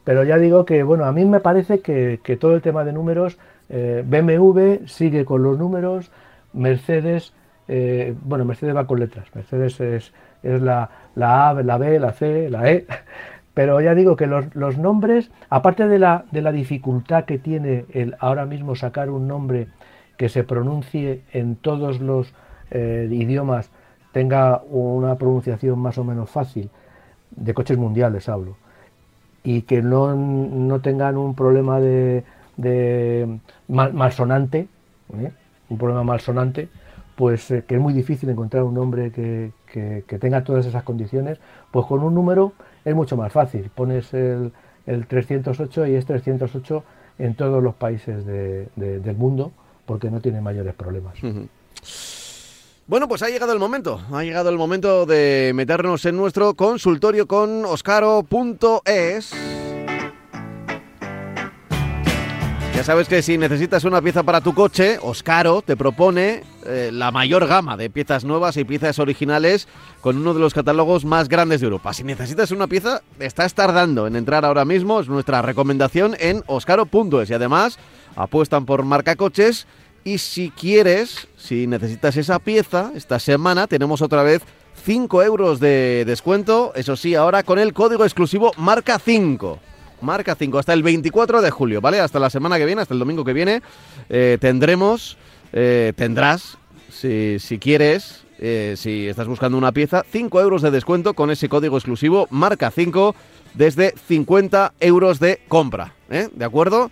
Pero 0.04 0.24
ya 0.24 0.38
digo 0.38 0.66
que, 0.66 0.84
bueno, 0.84 1.04
a 1.04 1.12
mí 1.12 1.26
me 1.26 1.42
parece 1.42 1.82
que, 1.82 2.38
todo 2.40 2.56
el 2.56 2.62
tema 2.62 2.86
de 2.86 2.94
números, 2.94 3.38
eh, 3.70 4.04
BMW 4.08 4.88
sigue 4.88 5.26
con 5.26 5.44
los 5.44 5.60
números, 5.60 6.12
Mercedes 6.54 7.34
eh, 7.68 8.16
bueno, 8.24 8.46
Mercedes 8.46 8.76
va 8.76 8.88
con 8.88 9.00
letras, 9.00 9.28
Mercedes 9.34 9.80
es, 9.82 10.12
la, 10.44 10.90
A, 11.16 11.54
la 11.54 11.78
B, 11.78 12.00
la 12.00 12.14
C, 12.14 12.50
la 12.50 12.72
E, 12.72 12.86
pero 13.54 13.82
ya 13.82 13.94
digo 13.96 14.16
que 14.16 14.28
los, 14.28 14.78
nombres, 14.78 15.32
aparte 15.50 15.88
de 15.88 16.00
la, 16.00 16.24
dificultad 16.32 17.26
que 17.26 17.38
tiene 17.38 17.86
el 17.94 18.16
ahora 18.20 18.46
mismo 18.46 18.76
sacar 18.76 19.10
un 19.10 19.28
nombre 19.28 19.68
que 20.16 20.30
se 20.30 20.44
pronuncie 20.44 21.22
en 21.34 21.56
todos 21.56 22.00
los 22.00 22.34
eh, 22.72 23.08
idiomas, 23.12 23.70
tenga 24.14 24.62
una 24.70 25.16
pronunciación 25.16 25.80
más 25.80 25.98
o 25.98 26.04
menos 26.04 26.30
fácil, 26.30 26.70
de 27.32 27.54
coches 27.54 27.78
mundiales 27.78 28.30
hablo, 28.30 28.56
y 29.44 29.64
que 29.64 29.82
no, 29.82 30.80
tengan 30.82 31.18
un 31.18 31.36
problema 31.36 31.80
de, 31.80 32.24
de 32.56 33.40
malsonante, 33.68 34.68
¿eh? 35.20 35.32
un 35.70 35.78
problema 35.78 36.04
malsonante, 36.04 36.70
pues 37.18 37.50
eh, 37.50 37.64
que 37.68 37.76
es 37.76 37.82
muy 37.82 37.94
difícil 37.94 38.30
encontrar 38.30 38.64
un 38.64 38.76
nombre 38.76 39.12
que, 39.12 39.52
tenga 40.20 40.44
todas 40.44 40.68
esas 40.68 40.84
condiciones, 40.84 41.40
pues 41.72 41.88
con 41.88 42.04
un 42.04 42.14
número 42.14 42.54
es 42.86 42.94
mucho 42.94 43.18
más 43.18 43.34
fácil. 43.34 43.72
Pones 43.74 44.14
el, 44.14 44.54
308 44.86 45.88
y 45.88 45.96
es 45.96 46.06
308 46.06 46.84
en 47.18 47.36
todos 47.36 47.62
los 47.62 47.74
países 47.74 48.24
del 48.26 49.16
mundo 49.18 49.52
porque 49.86 50.12
no 50.12 50.22
tiene 50.22 50.42
mayores 50.42 50.76
problemas. 50.76 51.16
Bueno, 52.86 53.08
pues 53.08 53.24
ha 53.24 53.30
llegado 53.30 53.52
el 53.52 53.60
momento, 53.60 54.00
ha 54.12 54.24
llegado 54.24 54.50
el 54.50 54.58
momento 54.58 55.06
de 55.06 55.52
meternos 55.56 56.06
en 56.06 56.16
nuestro 56.16 56.54
consultorio 56.54 57.28
con 57.28 57.66
oscaro.es. 57.66 59.67
Ya 62.78 62.84
sabes 62.84 63.08
que 63.08 63.24
si 63.24 63.40
necesitas 63.40 63.86
una 63.86 64.04
pieza 64.04 64.22
para 64.22 64.40
tu 64.40 64.54
coche, 64.54 65.00
Oscaro 65.02 65.64
te 65.64 65.76
propone 65.76 66.44
eh, 66.64 66.92
la 66.94 67.10
mayor 67.10 67.48
gama 67.48 67.76
de 67.76 67.90
piezas 67.90 68.24
nuevas 68.24 68.56
y 68.56 68.66
piezas 68.66 69.00
originales 69.00 69.68
con 70.00 70.16
uno 70.16 70.36
de 70.36 70.40
los 70.40 70.54
catálogos 70.54 71.04
más 71.04 71.28
grandes 71.28 71.60
de 71.60 71.66
Europa. 71.66 71.92
Si 71.96 72.04
necesitas 72.04 72.52
una 72.52 72.68
pieza, 72.68 73.02
estás 73.18 73.56
tardando 73.56 74.06
en 74.06 74.16
entrar 74.16 74.46
ahora 74.46 74.64
mismo, 74.64 75.00
es 75.00 75.10
nuestra 75.10 75.42
recomendación 75.42 76.16
en 76.20 76.44
oscaro.es 76.46 77.32
y 77.32 77.34
además 77.34 77.80
apuestan 78.16 78.68
por 78.68 78.84
marca 78.84 79.16
coches 79.16 79.66
y 80.04 80.20
si 80.20 80.52
quieres, 80.52 81.28
si 81.36 81.66
necesitas 81.66 82.16
esa 82.16 82.38
pieza, 82.38 82.92
esta 82.94 83.18
semana 83.18 83.66
tenemos 83.66 84.04
otra 84.04 84.22
vez 84.22 84.44
5 84.86 85.24
euros 85.24 85.60
de 85.60 86.04
descuento, 86.06 86.74
eso 86.76 86.96
sí, 86.96 87.16
ahora 87.16 87.42
con 87.42 87.58
el 87.58 87.74
código 87.74 88.04
exclusivo 88.04 88.52
marca 88.56 89.00
5 89.00 89.62
marca 90.02 90.36
5 90.36 90.60
hasta 90.60 90.74
el 90.74 90.84
24 90.84 91.42
de 91.42 91.52
julio, 91.52 91.82
¿vale? 91.82 92.00
Hasta 92.00 92.20
la 92.20 92.30
semana 92.30 92.58
que 92.58 92.66
viene, 92.66 92.82
hasta 92.82 92.94
el 92.94 93.00
domingo 93.00 93.24
que 93.24 93.34
viene, 93.34 93.62
eh, 94.10 94.38
tendremos, 94.40 95.18
eh, 95.54 95.94
tendrás, 95.96 96.58
si, 96.92 97.40
si 97.40 97.60
quieres, 97.60 98.24
eh, 98.40 98.76
si 98.78 99.08
estás 99.08 99.28
buscando 99.28 99.58
una 99.58 99.72
pieza, 99.72 100.06
5 100.12 100.42
euros 100.42 100.62
de 100.62 100.72
descuento 100.72 101.14
con 101.14 101.32
ese 101.32 101.50
código 101.50 101.78
exclusivo, 101.78 102.28
marca 102.30 102.72
5, 102.72 103.16
desde 103.54 103.94
50 104.08 104.74
euros 104.80 105.20
de 105.20 105.42
compra, 105.48 105.94
¿De 106.10 106.46
acuerdo? 106.46 106.90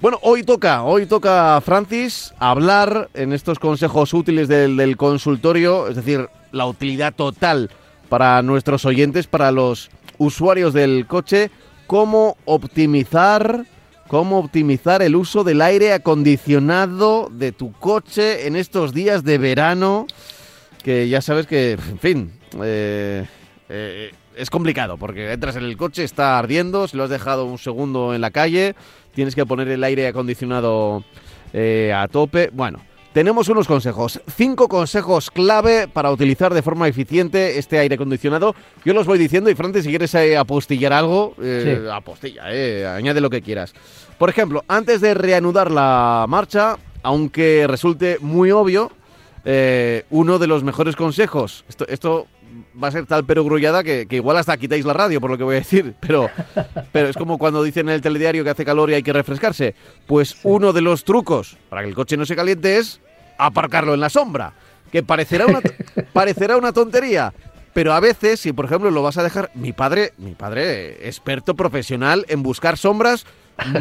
Bueno, 0.00 0.18
hoy 0.22 0.42
toca, 0.42 0.82
hoy 0.82 1.06
toca, 1.06 1.60
Francis, 1.60 2.32
hablar 2.38 3.08
en 3.14 3.32
estos 3.32 3.58
consejos 3.58 4.14
útiles 4.14 4.48
del, 4.48 4.76
del 4.76 4.96
consultorio, 4.96 5.88
es 5.88 5.96
decir, 5.96 6.28
la 6.50 6.66
utilidad 6.66 7.14
total 7.14 7.70
para 8.08 8.42
nuestros 8.42 8.84
oyentes, 8.84 9.26
para 9.26 9.52
los 9.52 9.90
usuarios 10.18 10.72
del 10.72 11.06
coche, 11.06 11.50
cómo 11.88 12.36
optimizar 12.44 13.64
cómo 14.08 14.38
optimizar 14.38 15.02
el 15.02 15.14
uso 15.14 15.44
del 15.44 15.60
aire 15.60 15.92
acondicionado 15.92 17.28
de 17.30 17.52
tu 17.52 17.72
coche 17.72 18.46
en 18.46 18.56
estos 18.56 18.94
días 18.94 19.22
de 19.22 19.36
verano, 19.36 20.06
que 20.82 21.08
ya 21.08 21.20
sabes 21.20 21.46
que, 21.46 21.72
en 21.72 21.98
fin, 21.98 22.32
eh, 22.62 23.26
eh, 23.68 24.10
es 24.34 24.48
complicado, 24.48 24.96
porque 24.96 25.30
entras 25.32 25.56
en 25.56 25.64
el 25.64 25.76
coche, 25.76 26.04
está 26.04 26.38
ardiendo, 26.38 26.88
si 26.88 26.96
lo 26.96 27.04
has 27.04 27.10
dejado 27.10 27.44
un 27.44 27.58
segundo 27.58 28.14
en 28.14 28.22
la 28.22 28.30
calle, 28.30 28.74
tienes 29.14 29.34
que 29.34 29.44
poner 29.44 29.68
el 29.68 29.84
aire 29.84 30.08
acondicionado 30.08 31.04
eh, 31.52 31.92
a 31.94 32.08
tope. 32.08 32.48
Bueno, 32.52 32.80
tenemos 33.12 33.48
unos 33.48 33.66
consejos, 33.66 34.20
cinco 34.36 34.68
consejos 34.68 35.30
clave 35.30 35.88
para 35.88 36.10
utilizar 36.10 36.52
de 36.52 36.62
forma 36.62 36.88
eficiente 36.88 37.58
este 37.58 37.78
aire 37.78 37.94
acondicionado. 37.94 38.54
Yo 38.84 38.92
los 38.92 39.06
voy 39.06 39.18
diciendo 39.18 39.50
y 39.50 39.54
Francis, 39.54 39.84
si 39.84 39.90
quieres 39.90 40.14
eh, 40.14 40.36
apostillar 40.36 40.92
algo, 40.92 41.34
eh, 41.42 41.88
apostilla, 41.92 42.42
eh, 42.46 42.86
añade 42.86 43.20
lo 43.20 43.30
que 43.30 43.42
quieras. 43.42 43.72
Por 44.18 44.30
ejemplo, 44.30 44.64
antes 44.68 45.00
de 45.00 45.14
reanudar 45.14 45.70
la 45.70 46.26
marcha, 46.28 46.76
aunque 47.02 47.66
resulte 47.66 48.18
muy 48.20 48.50
obvio, 48.50 48.92
uno 50.10 50.38
de 50.38 50.46
los 50.46 50.62
mejores 50.62 50.94
consejos, 50.94 51.64
esto, 51.68 51.86
esto 51.88 52.26
va 52.82 52.88
a 52.88 52.92
ser 52.92 53.06
tal 53.06 53.24
pero 53.24 53.44
grullada 53.44 53.82
que, 53.82 54.06
igual 54.10 54.36
hasta 54.36 54.56
quitáis 54.56 54.84
la 54.84 54.92
radio 54.92 55.20
por 55.20 55.30
lo 55.30 55.38
que 55.38 55.44
voy 55.44 55.56
a 55.56 55.58
decir, 55.58 55.94
pero, 56.00 56.30
pero 56.92 57.08
es 57.08 57.16
como 57.16 57.38
cuando 57.38 57.62
dicen 57.62 57.88
en 57.88 57.94
el 57.94 58.00
telediario 58.00 58.44
que 58.44 58.50
hace 58.50 58.64
calor 58.64 58.90
y 58.90 58.94
hay 58.94 59.02
que 59.02 59.12
refrescarse. 59.12 59.74
Pues 60.06 60.36
uno 60.42 60.72
de 60.72 60.80
los 60.80 61.04
trucos 61.04 61.56
para 61.68 61.82
que 61.82 61.88
el 61.88 61.94
coche 61.94 62.16
no 62.16 62.26
se 62.26 62.36
caliente 62.36 62.78
es 62.78 63.00
aparcarlo 63.38 63.94
en 63.94 64.00
la 64.00 64.10
sombra, 64.10 64.52
que 64.90 65.02
parecerá 65.02 65.46
una, 65.46 65.60
parecerá 66.12 66.56
una 66.56 66.72
tontería, 66.72 67.32
pero 67.72 67.92
a 67.92 68.00
veces, 68.00 68.40
si 68.40 68.52
por 68.52 68.64
ejemplo 68.64 68.90
lo 68.90 69.02
vas 69.02 69.18
a 69.18 69.22
dejar, 69.22 69.50
mi 69.54 69.72
padre, 69.72 70.12
mi 70.18 70.34
padre, 70.34 71.06
experto 71.08 71.54
profesional 71.54 72.24
en 72.28 72.42
buscar 72.42 72.76
sombras, 72.76 73.24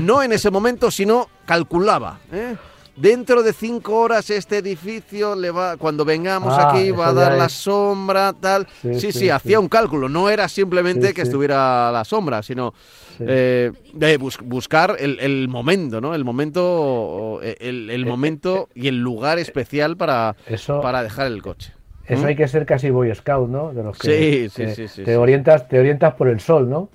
no 0.01 0.22
en 0.22 0.34
ese 0.34 0.51
momento, 0.51 0.91
sino 0.91 1.30
calculaba. 1.45 2.20
¿eh? 2.32 2.55
Dentro 2.97 3.43
de 3.43 3.53
cinco 3.53 3.99
horas 3.99 4.29
este 4.29 4.57
edificio 4.57 5.35
le 5.35 5.51
va, 5.51 5.77
cuando 5.77 6.03
vengamos 6.03 6.53
ah, 6.57 6.71
aquí 6.71 6.91
va 6.91 7.09
a 7.09 7.13
dar 7.13 7.37
la 7.37 7.47
sombra, 7.47 8.33
tal. 8.33 8.67
Sí, 8.81 9.11
sí, 9.11 9.29
hacía 9.29 9.59
un 9.59 9.69
cálculo, 9.69 10.09
no 10.09 10.29
era 10.29 10.49
simplemente 10.49 11.13
que 11.13 11.21
estuviera 11.21 11.91
la 11.91 12.03
sombra, 12.03 12.43
sino 12.43 12.73
eh, 13.19 13.71
de 13.93 14.17
buscar 14.17 14.97
el, 14.99 15.47
momento, 15.47 16.01
¿no? 16.01 16.13
El 16.13 16.25
momento, 16.25 17.39
el, 17.41 18.05
momento 18.05 18.69
y 18.75 18.87
el 18.87 18.99
lugar 18.99 19.39
especial 19.39 19.95
para, 19.95 20.35
para 20.81 21.03
dejar 21.03 21.27
el 21.27 21.41
coche. 21.41 21.73
Eso 22.05 22.23
¿Mm? 22.23 22.25
hay 22.25 22.35
que 22.35 22.47
ser 22.47 22.65
casi 22.65 22.89
Boy 22.89 23.13
Scout, 23.13 23.49
¿no? 23.49 23.73
De 23.73 23.83
los 23.83 23.97
que 23.97 24.07
Sí, 24.07 24.49
sí, 24.49 24.75
te, 24.75 24.87
sí, 24.87 25.03
te 25.03 25.17
orientas, 25.17 25.67
te 25.67 25.77
orientas 25.77 26.13
por 26.15 26.29
el 26.29 26.39
sol, 26.39 26.69
¿no? 26.69 26.89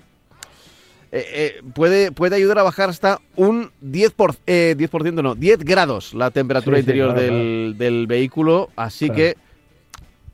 Eh, 1.15 1.25
eh, 1.31 1.61
puede, 1.75 2.11
puede 2.11 2.35
ayudar 2.37 2.57
a 2.57 2.63
bajar 2.63 2.89
hasta 2.89 3.21
un 3.35 3.69
10%, 3.83 4.13
por, 4.15 4.35
eh, 4.47 4.73
10% 4.75 5.21
no, 5.21 5.35
10 5.35 5.59
grados 5.59 6.15
la 6.15 6.31
temperatura 6.31 6.77
Sí, 6.77 6.81
sí, 6.81 6.89
interior 6.89 7.13
claro, 7.13 7.21
del, 7.27 7.75
del 7.77 8.07
vehículo, 8.07 8.71
así 8.75 9.05
Claro. 9.05 9.17
que 9.17 9.37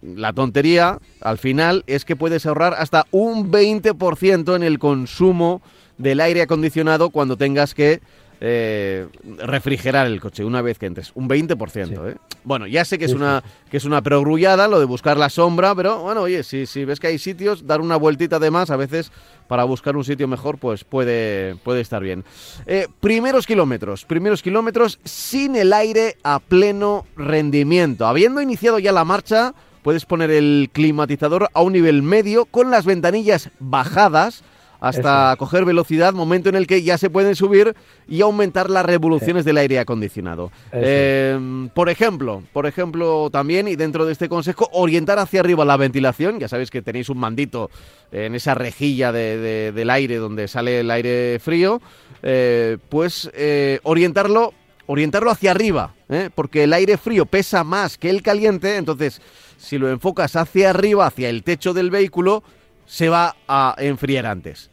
la 0.02 0.32
tontería 0.32 1.00
al 1.20 1.38
final 1.38 1.84
es 1.86 2.06
que 2.06 2.16
puedes 2.16 2.46
ahorrar 2.46 2.76
hasta 2.76 3.06
un 3.12 3.52
20% 3.52 4.56
en 4.56 4.64
el 4.64 4.80
consumo 4.80 5.62
del 5.98 6.22
aire 6.22 6.44
acondicionado 6.44 7.10
cuando 7.10 7.36
tengas 7.36 7.74
que 7.74 8.00
eh, 8.42 9.08
refrigerar 9.38 10.08
el 10.08 10.22
coche 10.22 10.46
una 10.46 10.62
vez 10.62 10.80
que 10.80 10.86
entres. 10.86 11.12
Un 11.16 11.28
20%. 11.28 11.88
Sí. 11.88 11.94
¿eh? 11.94 12.16
Bueno, 12.44 12.68
ya 12.68 12.86
sé 12.86 12.98
que 12.98 13.06
es, 13.06 13.14
una, 13.14 13.44
que 13.70 13.78
es 13.78 13.86
una 13.86 14.02
perogrullada 14.02 14.68
lo 14.68 14.80
de 14.80 14.86
buscar 14.86 15.18
la 15.18 15.30
sombra, 15.30 15.76
pero 15.76 16.04
bueno, 16.04 16.22
oye, 16.22 16.44
si, 16.44 16.66
si 16.66 16.86
ves 16.86 17.00
que 17.00 17.08
hay 17.08 17.20
sitios, 17.20 17.68
dar 17.68 17.82
una 17.82 17.98
vueltita 17.98 18.40
de 18.40 18.50
más 18.50 18.70
a 18.70 18.78
veces 18.78 19.12
para 19.48 19.64
buscar 19.66 19.98
un 19.98 20.06
sitio 20.06 20.28
mejor, 20.28 20.58
pues 20.58 20.84
puede, 20.84 21.56
puede 21.64 21.82
estar 21.82 22.02
bien. 22.02 22.24
Eh, 22.66 22.88
primeros 23.02 23.46
kilómetros, 23.46 24.06
primeros 24.06 24.42
kilómetros 24.42 25.00
sin 25.04 25.56
el 25.56 25.74
aire 25.74 26.18
a 26.24 26.40
pleno 26.40 27.06
rendimiento. 27.18 28.08
Habiendo 28.08 28.42
iniciado 28.42 28.80
ya 28.80 28.92
la 28.92 29.04
marcha, 29.04 29.54
puedes 29.84 30.06
poner 30.06 30.32
el 30.32 30.70
climatizador 30.72 31.50
a 31.54 31.62
un 31.62 31.74
nivel 31.74 32.04
medio 32.04 32.46
con 32.46 32.72
las 32.72 32.86
ventanillas 32.86 33.50
bajadas 33.60 34.44
hasta 34.80 35.34
es. 35.34 35.38
coger 35.38 35.66
velocidad, 35.66 36.14
momento 36.14 36.50
en 36.50 36.56
el 36.56 36.68
que 36.68 36.82
ya 36.84 36.98
se 36.98 37.10
pueden 37.10 37.36
subir 37.36 37.76
y 38.08 38.22
aumentar 38.22 38.70
las 38.70 38.86
revoluciones 38.86 39.46
del 39.46 39.58
aire 39.58 39.80
acondicionado. 39.80 40.52
Eh, 40.72 41.68
por 41.74 41.90
ejemplo, 41.90 42.44
por 42.54 42.66
ejemplo 42.66 43.30
también, 43.30 43.68
y 43.68 43.76
dentro 43.76 44.06
de 44.06 44.14
este 44.14 44.30
consejo, 44.30 44.70
orientar 44.72 45.20
hacia 45.20 45.42
arriba 45.42 45.66
la 45.66 45.78
ventilación. 45.78 46.40
Ya 46.40 46.48
sabéis 46.48 46.70
que 46.72 46.82
tenéis 46.82 47.10
un 47.10 47.18
mandito 47.20 47.70
en 48.12 48.36
esa 48.36 48.56
rejilla 48.56 49.12
de- 49.12 49.38
de- 49.38 49.72
del 49.72 49.90
aire 49.90 50.16
donde 50.18 50.48
sale 50.48 50.80
el 50.82 50.92
aire 50.92 51.40
frío. 51.40 51.82
eh, 52.22 52.78
pues 52.90 53.32
eh, 53.34 53.80
orientarlo, 53.84 54.54
orientarlo 54.88 55.32
hacia 55.32 55.52
arriba, 55.52 55.94
¿eh? 56.10 56.30
porque 56.36 56.64
el 56.66 56.74
aire 56.74 56.98
frío 56.98 57.26
pesa 57.26 57.64
más 57.64 57.98
que 57.98 58.10
el 58.10 58.22
caliente. 58.22 58.76
Entonces, 58.76 59.22
si 59.58 59.78
lo 59.78 59.90
enfocas 59.90 60.36
hacia 60.36 60.72
arriba, 60.72 61.06
hacia 61.08 61.30
el 61.30 61.44
techo 61.44 61.74
del 61.74 61.92
vehículo, 61.92 62.44
se 62.90 63.08
va 63.08 63.36
a 63.48 63.76
enfriar 63.78 64.26
antes. 64.26 64.72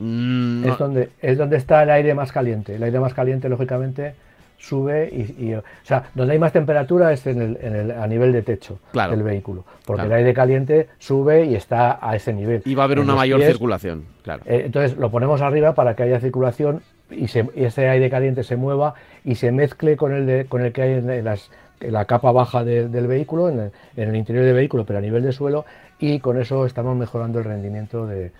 Mm, 0.00 0.66
no- 0.66 0.72
Es, 0.72 0.78
donde, 0.78 1.08
es 1.22 1.38
donde 1.38 1.56
está 1.56 1.82
el 1.82 1.90
aire 1.90 2.14
más 2.14 2.30
caliente. 2.30 2.74
El 2.76 2.82
aire 2.82 3.00
más 3.00 3.14
caliente, 3.14 3.48
lógicamente, 3.48 4.14
sube 4.58 5.08
y, 5.10 5.46
y- 5.46 5.54
o 5.54 5.62
sea, 5.82 6.04
donde 6.14 6.34
hay 6.34 6.38
más 6.38 6.52
temperatura 6.52 7.10
es 7.12 7.26
en 7.26 7.40
el, 7.40 7.58
en 7.62 7.74
el- 7.74 7.90
a 7.92 8.06
nivel 8.06 8.32
de 8.32 8.42
techo 8.42 8.78
Claro. 8.92 9.12
del 9.12 9.22
vehículo, 9.22 9.64
porque 9.86 10.02
Claro. 10.02 10.10
el 10.10 10.18
aire 10.18 10.34
caliente 10.34 10.88
sube 10.98 11.46
y 11.46 11.54
está 11.54 11.98
a 12.06 12.14
ese 12.16 12.32
nivel. 12.34 12.62
y 12.66 12.74
va 12.74 12.82
a 12.82 12.84
haber 12.84 12.98
En 12.98 13.04
una 13.04 13.14
mayor 13.14 13.38
pies, 13.40 13.50
circulación, 13.52 14.04
claro. 14.22 14.42
eh, 14.46 14.62
entonces 14.66 14.96
lo 14.98 15.10
ponemos 15.10 15.40
arriba 15.42 15.74
para 15.74 15.94
que 15.96 16.02
haya 16.02 16.20
circulación 16.20 16.82
y, 17.10 17.28
se- 17.28 17.48
y 17.56 17.64
ese 17.64 17.88
aire 17.88 18.10
caliente 18.10 18.42
se 18.44 18.56
mueva 18.56 18.94
y 19.24 19.36
se 19.36 19.52
mezcle 19.52 19.96
con 19.96 20.12
el, 20.12 20.26
de- 20.26 20.44
con 20.46 20.60
el 20.62 20.72
que 20.72 20.82
hay 20.82 20.92
en, 20.94 21.08
en 21.08 21.24
las- 21.24 21.50
en 21.80 21.92
la 21.92 22.04
capa 22.04 22.32
baja 22.32 22.62
de- 22.64 22.88
del 22.88 23.06
vehículo, 23.06 23.48
en 23.48 23.60
el, 23.60 23.70
en 23.96 24.08
el 24.10 24.16
interior 24.16 24.44
del 24.44 24.54
vehículo, 24.54 24.84
pero 24.84 24.98
a 24.98 25.02
nivel 25.02 25.22
de 25.22 25.30
suelo, 25.32 25.64
y 25.98 26.20
con 26.20 26.40
eso 26.40 26.66
estamos 26.66 26.96
mejorando 26.96 27.38
el 27.38 27.44
rendimiento 27.44 28.06
de, 28.06 28.32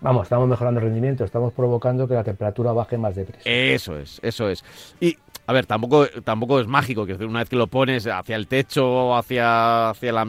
Vamos, 0.00 0.24
estamos 0.24 0.48
mejorando 0.48 0.80
el 0.80 0.86
rendimiento, 0.86 1.24
estamos 1.24 1.52
provocando 1.52 2.06
que 2.06 2.14
la 2.14 2.24
temperatura 2.24 2.72
baje 2.72 2.98
más 2.98 3.14
deprisa. 3.14 3.42
Eso 3.44 3.98
es, 3.98 4.20
eso 4.22 4.48
es. 4.48 4.64
Y, 5.00 5.16
a 5.46 5.52
ver, 5.52 5.66
tampoco, 5.66 6.06
tampoco 6.22 6.60
es 6.60 6.66
mágico, 6.66 7.06
que 7.06 7.14
una 7.14 7.40
vez 7.40 7.48
que 7.48 7.56
lo 7.56 7.66
pones 7.66 8.06
hacia 8.06 8.36
el 8.36 8.46
techo 8.46 9.16
hacia, 9.16 9.90
hacia 9.90 10.12
la 10.12 10.26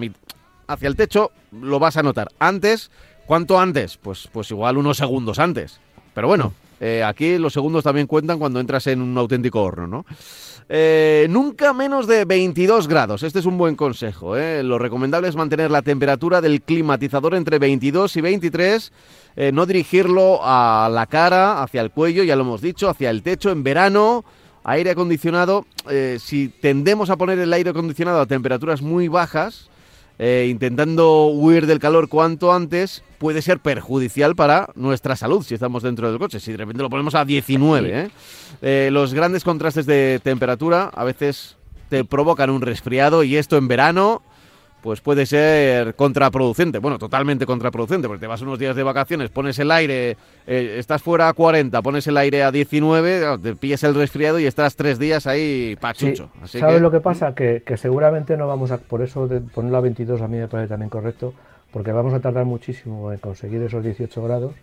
hacia 0.68 0.88
el 0.88 0.96
techo, 0.96 1.32
lo 1.52 1.80
vas 1.80 1.98
a 1.98 2.04
notar. 2.04 2.30
Antes, 2.40 2.92
¿cuánto 3.26 3.60
antes? 3.60 3.98
Pues, 3.98 4.28
pues 4.32 4.50
igual 4.52 4.78
unos 4.78 4.98
segundos 4.98 5.40
antes. 5.40 5.80
Pero 6.14 6.28
bueno, 6.28 6.54
eh, 6.80 7.04
aquí 7.04 7.38
los 7.38 7.54
segundos 7.54 7.84
también 7.84 8.08
cuentan 8.08 8.40
cuando 8.40 8.60
entras 8.60 8.88
en 8.88 9.02
un 9.02 9.18
auténtico 9.18 9.62
horno, 9.62 9.88
¿no? 9.88 10.06
Eh, 10.68 11.28
nunca 11.30 11.74
menos 11.74 12.08
de 12.08 12.26
22 12.26 12.88
grados. 12.88 13.22
Este 13.24 13.40
es 13.40 13.46
un 13.46 13.58
buen 13.58 13.76
consejo. 13.76 14.36
¿eh? 14.36 14.64
Lo 14.64 14.80
recomendable 14.80 15.28
es 15.28 15.36
mantener 15.36 15.70
la 15.70 15.84
temperatura 15.84 16.42
del 16.42 16.62
climatizador 16.62 17.36
entre 17.36 17.60
22 17.60 18.16
y 18.16 18.22
23. 18.22 18.92
eh, 19.36 19.52
no 19.52 19.66
dirigirlo 19.66 20.40
a 20.42 20.90
la 20.92 21.06
cara, 21.06 21.62
hacia 21.62 21.82
el 21.82 21.92
cuello, 21.92 22.24
ya 22.24 22.36
lo 22.36 22.44
hemos 22.44 22.62
dicho, 22.62 22.90
hacia 22.90 23.10
el 23.10 23.22
techo 23.22 23.52
en 23.52 23.64
verano. 23.64 24.26
Aire 24.64 24.92
acondicionado. 24.92 25.68
si 26.18 26.50
tendemos 26.50 27.12
a 27.12 27.18
poner 27.18 27.38
el 27.38 27.54
aire 27.54 27.70
acondicionado 27.70 28.20
a 28.20 28.26
temperaturas 28.26 28.82
muy 28.82 29.08
bajas, 29.08 29.70
eh, 30.18 30.48
intentando 30.50 31.28
huir 31.28 31.66
del 31.68 31.80
calor 31.80 32.08
cuanto 32.10 32.54
antes, 32.54 33.04
puede 33.18 33.42
ser 33.42 33.60
perjudicial 33.60 34.36
para 34.36 34.70
nuestra 34.76 35.16
salud 35.16 35.44
si 35.44 35.54
estamos 35.54 35.84
dentro 35.84 36.10
del 36.10 36.20
coche. 36.20 36.40
Si 36.40 36.52
de 36.52 36.58
repente 36.58 36.84
lo 36.84 36.90
ponemos 36.90 37.16
a 37.16 37.26
19, 37.26 38.02
¿eh? 38.02 38.10
Eh, 38.62 38.90
los 38.92 39.14
grandes 39.14 39.44
contrastes 39.44 39.86
de 39.86 40.20
temperatura 40.24 40.92
a 40.94 41.04
veces 41.04 41.58
te 41.90 42.06
provocan 42.06 42.50
un 42.50 42.62
resfriado 42.62 43.24
y 43.24 43.36
esto 43.36 43.58
en 43.58 43.68
verano 43.68 44.22
pues 44.86 45.02
puede 45.02 45.26
ser 45.26 45.96
contraproducente. 45.96 46.78
Bueno, 46.78 47.00
totalmente 47.00 47.48
contraproducente, 47.48 48.08
porque 48.08 48.20
te 48.22 48.28
vas 48.28 48.44
unos 48.44 48.60
días 48.60 48.76
de 48.76 48.84
vacaciones, 48.84 49.32
pones 49.32 49.58
el 49.58 49.72
aire, 49.72 50.16
eh, 50.46 50.76
estás 50.78 51.02
fuera 51.02 51.28
a 51.28 51.34
40, 51.34 51.82
pones 51.82 52.06
el 52.06 52.16
aire 52.18 52.44
a 52.44 52.52
19, 52.52 53.18
claro, 53.20 53.40
te 53.40 53.56
pillas 53.56 53.84
el 53.84 53.96
resfriado 53.96 54.40
y 54.40 54.46
estás 54.46 54.76
tres 54.76 55.00
días 55.00 55.26
ahí 55.26 55.72
Sí, 55.72 55.76
pachucho. 55.76 56.30
Así 56.40 56.60
¿Sabes 56.60 56.76
que- 56.76 56.82
lo 56.82 56.92
que 56.92 57.00
pasa? 57.00 57.34
Que, 57.34 57.64
que 57.66 57.78
seguramente 57.78 58.38
no 58.38 58.46
vamos 58.46 58.70
a... 58.70 58.78
Por 58.78 59.02
eso 59.02 59.28
de 59.28 59.42
ponerlo 59.42 59.78
a 59.80 59.82
22 59.82 60.22
a 60.22 60.28
mí 60.28 60.38
me 60.38 60.48
parece 60.48 60.70
también 60.70 60.92
correcto, 60.92 61.34
porque 61.74 61.92
vamos 61.92 62.14
a 62.14 62.20
tardar 62.20 62.46
muchísimo 62.46 63.12
en 63.12 63.18
conseguir 63.18 63.64
esos 63.64 63.84
18 63.84 64.22
grados 64.24 64.54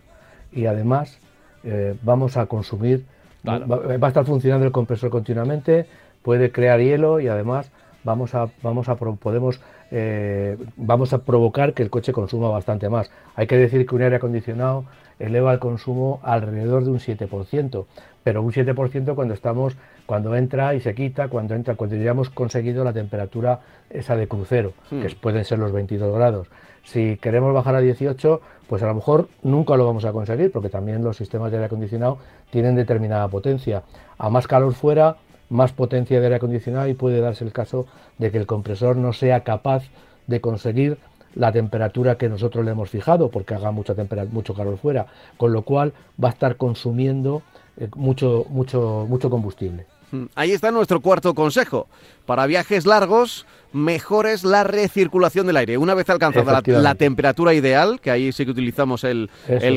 y 0.53 0.67
además 0.67 1.19
eh, 1.65 1.95
vamos 2.01 2.37
a 2.37 2.45
consumir... 2.45 3.03
Claro. 3.43 3.67
Va, 3.67 3.97
va 3.97 4.07
a 4.07 4.09
estar 4.09 4.25
funcionando 4.25 4.65
el 4.65 4.71
compresor 4.71 5.09
continuamente, 5.09 5.85
puede 6.21 6.49
crear 6.53 6.79
hielo 6.79 7.19
y 7.19 7.27
además 7.27 7.69
vamos 8.05 8.35
a, 8.35 8.47
vamos 8.61 8.89
a 8.89 8.95
podemos 8.95 9.59
eh, 9.95 10.57
vamos 10.75 11.13
a 11.13 11.19
provocar 11.19 11.75
que 11.75 11.83
el 11.83 11.91
coche 11.91 12.13
consuma 12.13 12.49
bastante 12.49 12.89
más. 12.89 13.11
Hay 13.35 13.45
que 13.45 13.55
decir 13.57 13.85
que 13.85 13.93
un 13.93 14.01
aire 14.01 14.15
acondicionado 14.15 14.85
eleva 15.19 15.53
el 15.53 15.59
consumo 15.59 16.19
alrededor 16.23 16.83
de 16.83 16.89
un 16.89 16.97
7%, 16.97 17.85
pero 18.23 18.41
un 18.41 18.51
7% 18.51 19.13
cuando 19.13 19.35
estamos 19.35 19.77
cuando 20.07 20.35
entra 20.35 20.73
y 20.73 20.81
se 20.81 20.95
quita, 20.95 21.27
cuando 21.27 21.53
entra 21.53 21.75
cuando 21.75 21.95
ya 21.95 22.09
hemos 22.09 22.31
conseguido 22.31 22.83
la 22.83 22.91
temperatura 22.91 23.59
esa 23.91 24.15
de 24.15 24.27
crucero, 24.27 24.73
Hmm. 24.89 25.01
que 25.01 25.09
pueden 25.15 25.45
ser 25.45 25.59
los 25.59 25.71
22 25.71 26.13
grados. 26.15 26.47
Si 26.83 27.17
queremos 27.17 27.53
bajar 27.53 27.75
a 27.75 27.79
18, 27.79 28.41
pues 28.67 28.81
a 28.81 28.87
lo 28.87 28.95
mejor 28.95 29.27
nunca 29.43 29.77
lo 29.77 29.85
vamos 29.85 30.05
a 30.05 30.11
conseguir, 30.11 30.51
porque 30.51 30.69
también 30.69 31.03
los 31.03 31.17
sistemas 31.17 31.51
de 31.51 31.57
aire 31.57 31.67
acondicionado 31.67 32.17
tienen 32.49 32.75
determinada 32.75 33.27
potencia. 33.27 33.83
A 34.17 34.29
más 34.31 34.47
calor 34.47 34.73
fuera, 34.73 35.17
más 35.53 35.71
potencia 35.71 36.19
de 36.19 36.25
aire 36.25 36.37
acondicionado 36.37 36.87
y 36.87 36.95
puede 36.95 37.21
darse 37.21 37.45
el 37.45 37.53
caso 37.53 37.85
de 38.17 38.31
que 38.31 38.37
el 38.37 38.47
compresor 38.47 38.97
no 38.97 39.13
sea 39.13 39.43
capaz 39.43 39.83
de 40.27 40.41
conseguir 40.41 40.97
la 41.35 41.51
temperatura 41.51 42.17
que 42.17 42.27
nosotros 42.29 42.65
le 42.65 42.71
hemos 42.71 42.89
fijado 42.89 43.29
porque 43.29 43.53
haga 43.53 43.71
mucha 43.71 43.95
mucho 44.31 44.53
calor 44.53 44.77
fuera, 44.77 45.07
con 45.37 45.53
lo 45.53 45.61
cual 45.61 45.93
va 46.21 46.29
a 46.29 46.31
estar 46.31 46.57
consumiendo 46.57 47.43
eh, 47.77 47.87
mucho, 47.95 48.45
mucho, 48.49 49.05
mucho 49.07 49.29
combustible. 49.29 49.85
Mm, 50.13 50.25
Ahí 50.35 50.51
está 50.51 50.71
nuestro 50.71 51.01
cuarto 51.01 51.33
consejo. 51.33 51.87
Para 52.27 52.45
viajes 52.45 52.85
largos, 52.85 53.45
mejor 53.73 54.27
es 54.27 54.43
la 54.43 54.63
recirculación 54.63 55.47
del 55.47 55.57
aire. 55.57 55.77
Una 55.77 55.95
vez 55.95 56.09
alcanzada 56.09 56.61
la, 56.65 56.95
temperatura 56.95 57.53
ideal, 57.55 57.99
que 57.99 58.11
ahí 58.11 58.31
sí 58.31 58.45
que 58.45 58.51
utilizamos 58.51 59.03
el, 59.03 59.29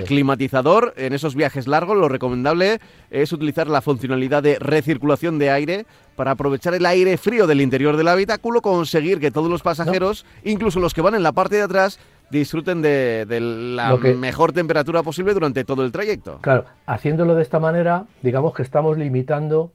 climatizador, 0.07 0.93
en 0.97 1.13
esos 1.15 1.35
viajes 1.35 1.67
largos 1.67 1.97
lo 1.97 2.09
recomendable 2.09 2.81
es 3.11 3.33
utilizar 3.33 3.67
la 3.67 3.81
funcionalidad 3.81 4.43
de 4.43 4.59
recirculación 4.59 5.39
de 5.39 5.51
aire 5.51 5.87
para 6.15 6.33
aprovechar 6.33 6.75
el 6.75 6.87
aire 6.87 7.17
frío 7.17 7.47
del 7.47 7.61
interior 7.63 7.97
del 7.97 8.09
habitáculo, 8.09 8.61
conseguir 8.61 9.19
que 9.19 9.31
todos 9.31 9.51
los 9.51 9.63
pasajeros, 9.63 10.25
incluso 10.45 10.79
los 10.81 10.95
que 10.95 11.01
van 11.01 11.15
en 11.15 11.23
la 11.23 11.33
parte 11.33 11.57
de 11.57 11.63
atrás, 11.63 11.99
disfruten 12.31 12.83
de, 12.83 13.25
de 13.27 13.41
la 13.41 13.99
que- 14.01 14.15
mejor 14.15 14.53
temperatura 14.53 15.03
posible 15.03 15.35
durante 15.35 15.65
todo 15.65 15.85
el 15.85 15.93
trayecto. 15.93 16.39
Claro, 16.43 16.65
haciéndolo 16.87 17.35
de 17.35 17.43
esta 17.43 17.59
manera, 17.59 18.05
digamos 18.23 18.55
que 18.55 18.63
estamos 18.63 18.97
limitando 18.99 19.73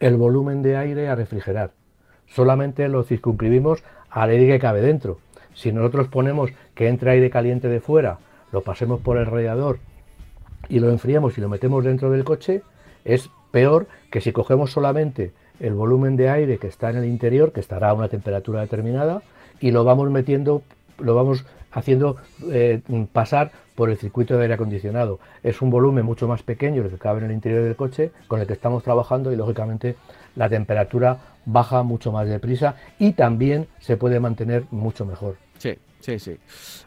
el 0.00 0.16
volumen 0.16 0.62
de 0.62 0.76
aire 0.76 1.08
a 1.08 1.14
refrigerar. 1.14 1.72
Solamente 2.26 2.88
lo 2.88 3.02
circunscribimos 3.02 3.82
al 4.10 4.30
aire 4.30 4.46
que 4.46 4.58
cabe 4.58 4.80
dentro. 4.80 5.18
Si 5.54 5.72
nosotros 5.72 6.08
ponemos 6.08 6.50
que 6.74 6.88
entre 6.88 7.10
aire 7.10 7.30
caliente 7.30 7.68
de 7.68 7.80
fuera, 7.80 8.18
lo 8.52 8.62
pasemos 8.62 9.00
por 9.00 9.16
el 9.18 9.26
radiador 9.26 9.78
y 10.68 10.80
lo 10.80 10.90
enfriamos 10.90 11.36
y 11.38 11.40
lo 11.40 11.48
metemos 11.48 11.84
dentro 11.84 12.10
del 12.10 12.24
coche, 12.24 12.62
es 13.04 13.30
peor 13.50 13.86
que 14.10 14.20
si 14.20 14.32
cogemos 14.32 14.72
solamente 14.72 15.32
el 15.60 15.74
volumen 15.74 16.16
de 16.16 16.28
aire 16.28 16.58
que 16.58 16.68
está 16.68 16.90
en 16.90 16.96
el 16.96 17.04
interior, 17.06 17.52
que 17.52 17.60
estará 17.60 17.90
a 17.90 17.94
una 17.94 18.08
temperatura 18.08 18.60
determinada, 18.60 19.22
y 19.60 19.70
lo 19.70 19.84
vamos 19.84 20.10
metiendo, 20.10 20.62
lo 20.98 21.14
vamos 21.14 21.44
haciendo 21.72 22.16
eh, 22.50 22.80
pasar 23.12 23.52
por 23.74 23.90
el 23.90 23.96
circuito 23.96 24.36
de 24.36 24.42
aire 24.42 24.54
acondicionado. 24.54 25.20
Es 25.42 25.62
un 25.62 25.70
volumen 25.70 26.04
mucho 26.04 26.26
más 26.26 26.42
pequeño 26.42 26.82
el 26.82 26.90
que 26.90 26.98
cabe 26.98 27.20
en 27.20 27.26
el 27.26 27.32
interior 27.32 27.62
del 27.62 27.76
coche 27.76 28.10
con 28.26 28.40
el 28.40 28.46
que 28.46 28.54
estamos 28.54 28.82
trabajando 28.82 29.32
y 29.32 29.36
lógicamente 29.36 29.96
la 30.34 30.48
temperatura 30.48 31.18
baja 31.44 31.82
mucho 31.82 32.12
más 32.12 32.28
deprisa 32.28 32.76
y 32.98 33.12
también 33.12 33.68
se 33.80 33.96
puede 33.96 34.20
mantener 34.20 34.64
mucho 34.70 35.06
mejor. 35.06 35.36
Sí, 35.58 35.74
sí, 36.00 36.18
sí. 36.18 36.36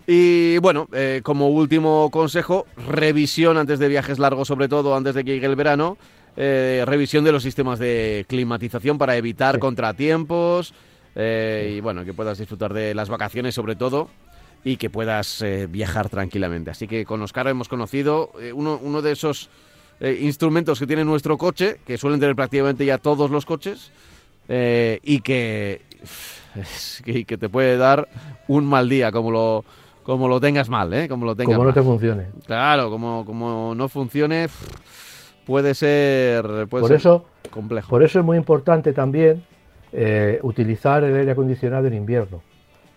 Y 0.05 0.57
bueno, 0.59 0.87
eh, 0.93 1.21
como 1.23 1.49
último 1.49 2.09
consejo, 2.11 2.65
revisión 2.87 3.57
antes 3.57 3.79
de 3.79 3.87
viajes 3.87 4.19
largos, 4.19 4.47
sobre 4.47 4.67
todo 4.67 4.95
antes 4.95 5.15
de 5.15 5.23
que 5.23 5.31
llegue 5.33 5.47
el 5.47 5.55
verano, 5.55 5.97
eh, 6.37 6.83
revisión 6.85 7.23
de 7.23 7.31
los 7.31 7.43
sistemas 7.43 7.79
de 7.79 8.25
climatización 8.27 8.97
para 8.97 9.17
evitar 9.17 9.59
contratiempos 9.59 10.73
eh, 11.15 11.75
y 11.77 11.81
bueno, 11.81 12.05
que 12.05 12.13
puedas 12.13 12.37
disfrutar 12.37 12.73
de 12.73 12.93
las 12.93 13.09
vacaciones 13.09 13.55
sobre 13.55 13.75
todo 13.75 14.09
y 14.63 14.77
que 14.77 14.89
puedas 14.89 15.43
viajar 15.69 16.09
tranquilamente. 16.09 16.69
Así 16.69 16.87
que 16.87 17.03
con 17.03 17.21
Oscar 17.23 17.47
hemos 17.47 17.67
conocido 17.67 18.31
uno, 18.53 18.79
uno 18.81 19.01
de 19.01 19.13
esos 19.13 19.49
instrumentos 19.99 20.77
que 20.77 20.85
tiene 20.85 21.03
nuestro 21.03 21.35
coche, 21.35 21.79
que 21.83 21.97
suelen 21.97 22.19
tener 22.19 22.35
prácticamente 22.35 22.85
ya 22.85 22.99
todos 22.99 23.31
los 23.31 23.47
coches, 23.47 23.91
y 24.47 25.21
que, 25.21 25.81
y 27.05 27.25
que 27.25 27.37
te 27.39 27.49
puede 27.49 27.75
dar 27.77 28.07
un 28.47 28.65
mal 28.65 28.87
día, 28.87 29.11
como 29.11 29.31
lo, 29.31 29.65
como 30.03 30.27
lo 30.27 30.39
tengas 30.39 30.69
mal, 30.69 30.93
¿eh? 30.93 31.07
Como 31.07 31.25
lo 31.25 31.35
tengas 31.35 31.55
Como 31.55 31.67
no 31.67 31.73
te 31.73 31.81
funcione. 31.81 32.27
Claro, 32.45 32.89
como, 32.89 33.25
como 33.25 33.73
no 33.75 33.87
funcione, 33.87 34.47
puede 35.45 35.73
ser, 35.73 36.43
puede 36.43 36.67
por 36.67 36.87
ser 36.87 36.97
eso, 36.97 37.25
complejo. 37.49 37.89
Por 37.89 38.03
eso 38.03 38.19
es 38.19 38.25
muy 38.25 38.37
importante 38.37 38.93
también 38.93 39.43
eh, 39.93 40.39
utilizar 40.43 41.03
el 41.03 41.15
aire 41.15 41.31
acondicionado 41.31 41.87
en 41.87 41.93
invierno, 41.93 42.41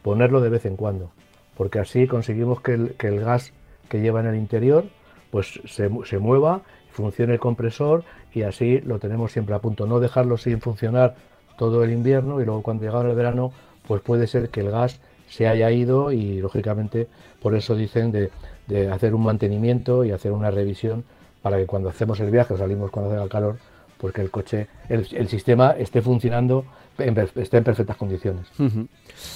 ponerlo 0.02 0.40
de 0.40 0.50
vez 0.50 0.64
en 0.66 0.76
cuando, 0.76 1.10
porque 1.56 1.78
así 1.78 2.06
conseguimos 2.06 2.60
que 2.60 2.74
el, 2.74 3.20
gas 3.20 3.52
que 3.88 4.00
lleva 4.00 4.20
en 4.20 4.26
el 4.26 4.36
interior 4.36 4.84
pues 5.30 5.60
se, 5.66 5.88
mueva, 6.18 6.62
funcione 6.92 7.32
el 7.32 7.40
compresor 7.40 8.04
y 8.32 8.42
así 8.42 8.80
lo 8.80 9.00
tenemos 9.00 9.32
siempre 9.32 9.56
a 9.56 9.58
punto. 9.58 9.86
No 9.86 9.98
dejarlo 9.98 10.36
sin 10.36 10.60
funcionar 10.60 11.16
todo 11.58 11.82
el 11.82 11.90
invierno 11.90 12.40
y 12.40 12.44
luego 12.44 12.62
cuando 12.62 12.84
llega 12.84 13.00
el 13.00 13.16
verano 13.16 13.52
pues 13.88 14.00
puede 14.00 14.28
ser 14.28 14.50
que 14.50 14.60
el 14.60 14.70
gas 14.70 15.00
se 15.28 15.48
haya 15.48 15.70
ido 15.72 16.12
y 16.12 16.40
lógicamente 16.40 17.08
por 17.42 17.56
eso 17.56 17.74
dicen 17.74 18.12
de, 18.12 18.30
de, 18.68 18.88
hacer 18.92 19.14
un 19.14 19.24
mantenimiento 19.24 20.04
y 20.04 20.12
hacer 20.12 20.30
una 20.30 20.52
revisión 20.52 21.04
para 21.42 21.56
que 21.56 21.66
cuando 21.66 21.88
hacemos 21.88 22.20
el 22.20 22.30
viaje 22.30 22.54
o 22.54 22.56
salimos 22.56 22.92
cuando 22.92 23.12
haga 23.12 23.28
calor, 23.28 23.56
pues 23.98 24.14
que 24.14 24.20
el 24.20 24.30
coche, 24.30 24.68
el, 24.88 25.06
el 25.12 25.28
sistema 25.28 25.72
esté 25.72 26.00
funcionando, 26.02 26.64
esté 26.98 27.56
en 27.58 27.64
perfectas 27.64 27.96
condiciones. 27.96 28.46
Uh 28.58 28.64
-huh. 28.64 28.88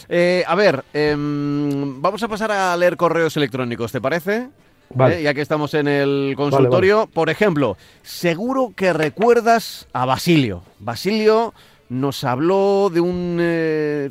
eh, 0.08 0.44
a 0.46 0.54
ver, 0.54 0.84
eh, 0.92 1.14
vamos 1.16 2.22
a 2.22 2.28
pasar 2.28 2.52
a 2.52 2.76
leer 2.76 2.96
correos 2.96 3.36
electrónicos, 3.36 3.92
¿te 3.92 4.00
parece? 4.00 4.48
Vale. 4.94 5.20
¿Eh? 5.20 5.22
Ya 5.22 5.34
que 5.34 5.42
estamos 5.42 5.74
en 5.74 5.88
el 5.88 6.34
consultorio, 6.36 6.96
vale, 6.96 7.06
vale. 7.06 7.14
por 7.14 7.30
ejemplo, 7.30 7.76
seguro 8.02 8.72
que 8.74 8.92
recuerdas 8.92 9.86
a 9.92 10.06
Basilio. 10.06 10.62
Basilio 10.78 11.52
nos 11.88 12.22
habló 12.24 12.90
de 12.92 13.00
un 13.00 13.38
eh, 13.40 14.10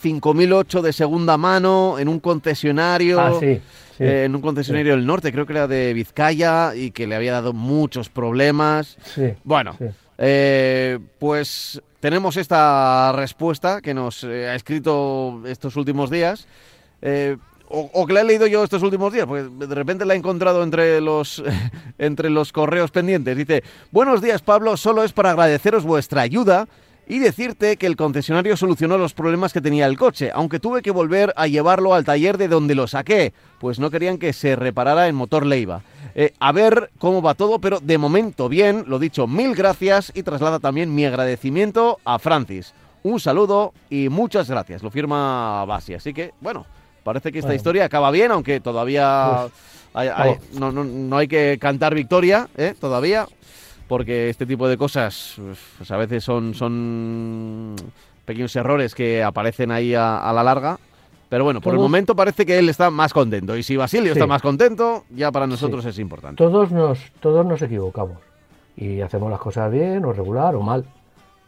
5008 0.00 0.82
de 0.82 0.92
segunda 0.92 1.36
mano 1.36 1.98
en 1.98 2.08
un 2.08 2.20
concesionario. 2.20 3.20
Ah, 3.20 3.32
sí, 3.38 3.60
sí, 3.96 4.04
eh, 4.04 4.24
en 4.24 4.34
un 4.34 4.42
concesionario 4.42 4.94
sí. 4.94 4.96
del 4.96 5.06
norte, 5.06 5.32
creo 5.32 5.46
que 5.46 5.52
era 5.52 5.68
de 5.68 5.92
Vizcaya, 5.92 6.74
y 6.74 6.90
que 6.90 7.06
le 7.06 7.14
había 7.14 7.32
dado 7.32 7.52
muchos 7.52 8.08
problemas. 8.08 8.96
Sí, 9.14 9.34
bueno, 9.44 9.76
eh, 10.18 10.98
pues 11.18 11.80
tenemos 12.02 12.36
esta 12.36 13.12
respuesta 13.12 13.80
que 13.80 13.94
nos 13.94 14.24
eh, 14.24 14.48
ha 14.48 14.56
escrito 14.56 15.40
estos 15.46 15.76
últimos 15.76 16.10
días. 16.10 16.48
Eh, 17.00 17.36
o, 17.74 18.06
que 18.06 18.12
la 18.12 18.20
he 18.20 18.24
leído 18.24 18.46
yo 18.48 18.64
estos 18.64 18.82
últimos 18.82 19.12
días, 19.14 19.24
porque 19.24 19.44
de 19.44 19.74
repente 19.74 20.04
la 20.04 20.12
he 20.12 20.16
encontrado 20.16 20.64
entre 20.64 21.00
los, 21.00 21.42
entre 21.98 22.28
los 22.28 22.52
correos 22.52 22.90
pendientes. 22.90 23.36
Dice, 23.36 23.62
buenos 23.92 24.20
días 24.20 24.42
Pablo, 24.42 24.76
solo 24.76 25.04
es 25.04 25.12
para 25.12 25.30
agradeceros 25.30 25.84
vuestra 25.84 26.22
ayuda 26.22 26.66
y 27.06 27.20
decirte 27.20 27.76
que 27.76 27.86
el 27.86 27.96
concesionario 27.96 28.56
solucionó 28.56 28.98
los 28.98 29.14
problemas 29.14 29.52
que 29.52 29.60
tenía 29.60 29.86
el 29.86 29.96
coche, 29.96 30.32
aunque 30.34 30.58
tuve 30.58 30.82
que 30.82 30.90
volver 30.90 31.32
a 31.36 31.46
llevarlo 31.46 31.94
al 31.94 32.04
taller 32.04 32.36
de 32.36 32.48
donde 32.48 32.74
lo 32.74 32.88
saqué, 32.88 33.32
pues 33.60 33.78
no 33.78 33.90
querían 33.90 34.18
que 34.18 34.32
se 34.32 34.56
reparara 34.56 35.06
en 35.06 35.14
motor 35.14 35.46
Leiva. 35.46 35.82
Eh, 36.14 36.34
a 36.38 36.52
ver 36.52 36.90
cómo 36.98 37.22
va 37.22 37.34
todo, 37.34 37.58
pero 37.58 37.80
de 37.80 37.96
momento 37.96 38.48
bien, 38.48 38.84
lo 38.86 38.98
dicho, 38.98 39.26
mil 39.26 39.54
gracias 39.54 40.12
y 40.14 40.22
traslada 40.22 40.58
también 40.58 40.94
mi 40.94 41.04
agradecimiento 41.06 41.98
a 42.04 42.18
Francis. 42.18 42.74
Un 43.02 43.18
saludo 43.18 43.72
y 43.88 44.08
muchas 44.08 44.48
gracias, 44.48 44.82
lo 44.82 44.90
firma 44.90 45.64
Basi, 45.64 45.94
así 45.94 46.12
que 46.12 46.32
bueno, 46.40 46.66
parece 47.02 47.32
que 47.32 47.38
esta 47.38 47.48
bueno. 47.48 47.56
historia 47.56 47.84
acaba 47.86 48.10
bien, 48.10 48.30
aunque 48.30 48.60
todavía 48.60 49.44
hay, 49.94 50.08
hay, 50.08 50.36
no, 50.52 50.70
no, 50.70 50.84
no, 50.84 51.16
hay 51.16 51.28
que 51.28 51.58
cantar 51.60 51.94
victoria, 51.94 52.48
¿eh? 52.56 52.74
todavía, 52.78 53.26
porque 53.88 54.28
este 54.28 54.46
tipo 54.46 54.68
de 54.68 54.76
cosas 54.76 55.36
pues 55.78 55.90
a 55.90 55.96
veces 55.96 56.22
son, 56.22 56.54
son 56.54 57.74
pequeños 58.24 58.54
errores 58.54 58.94
que 58.94 59.22
aparecen 59.22 59.70
ahí 59.72 59.94
a, 59.94 60.18
a 60.18 60.32
la 60.32 60.44
larga. 60.44 60.78
Pero 61.32 61.44
bueno, 61.44 61.62
por 61.62 61.72
todos, 61.72 61.80
el 61.80 61.82
momento 61.82 62.14
parece 62.14 62.44
que 62.44 62.58
él 62.58 62.68
está 62.68 62.90
más 62.90 63.14
contento. 63.14 63.56
Y 63.56 63.62
si 63.62 63.74
Basilio 63.74 64.12
sí. 64.12 64.18
está 64.18 64.26
más 64.26 64.42
contento, 64.42 65.04
ya 65.08 65.32
para 65.32 65.46
nosotros 65.46 65.82
sí. 65.82 65.88
es 65.88 65.98
importante. 65.98 66.36
Todos 66.36 66.70
nos, 66.70 67.10
todos 67.20 67.46
nos 67.46 67.62
equivocamos. 67.62 68.18
Y 68.76 69.00
hacemos 69.00 69.30
las 69.30 69.40
cosas 69.40 69.72
bien 69.72 70.04
o 70.04 70.12
regular 70.12 70.54
o 70.56 70.60
mal. 70.60 70.84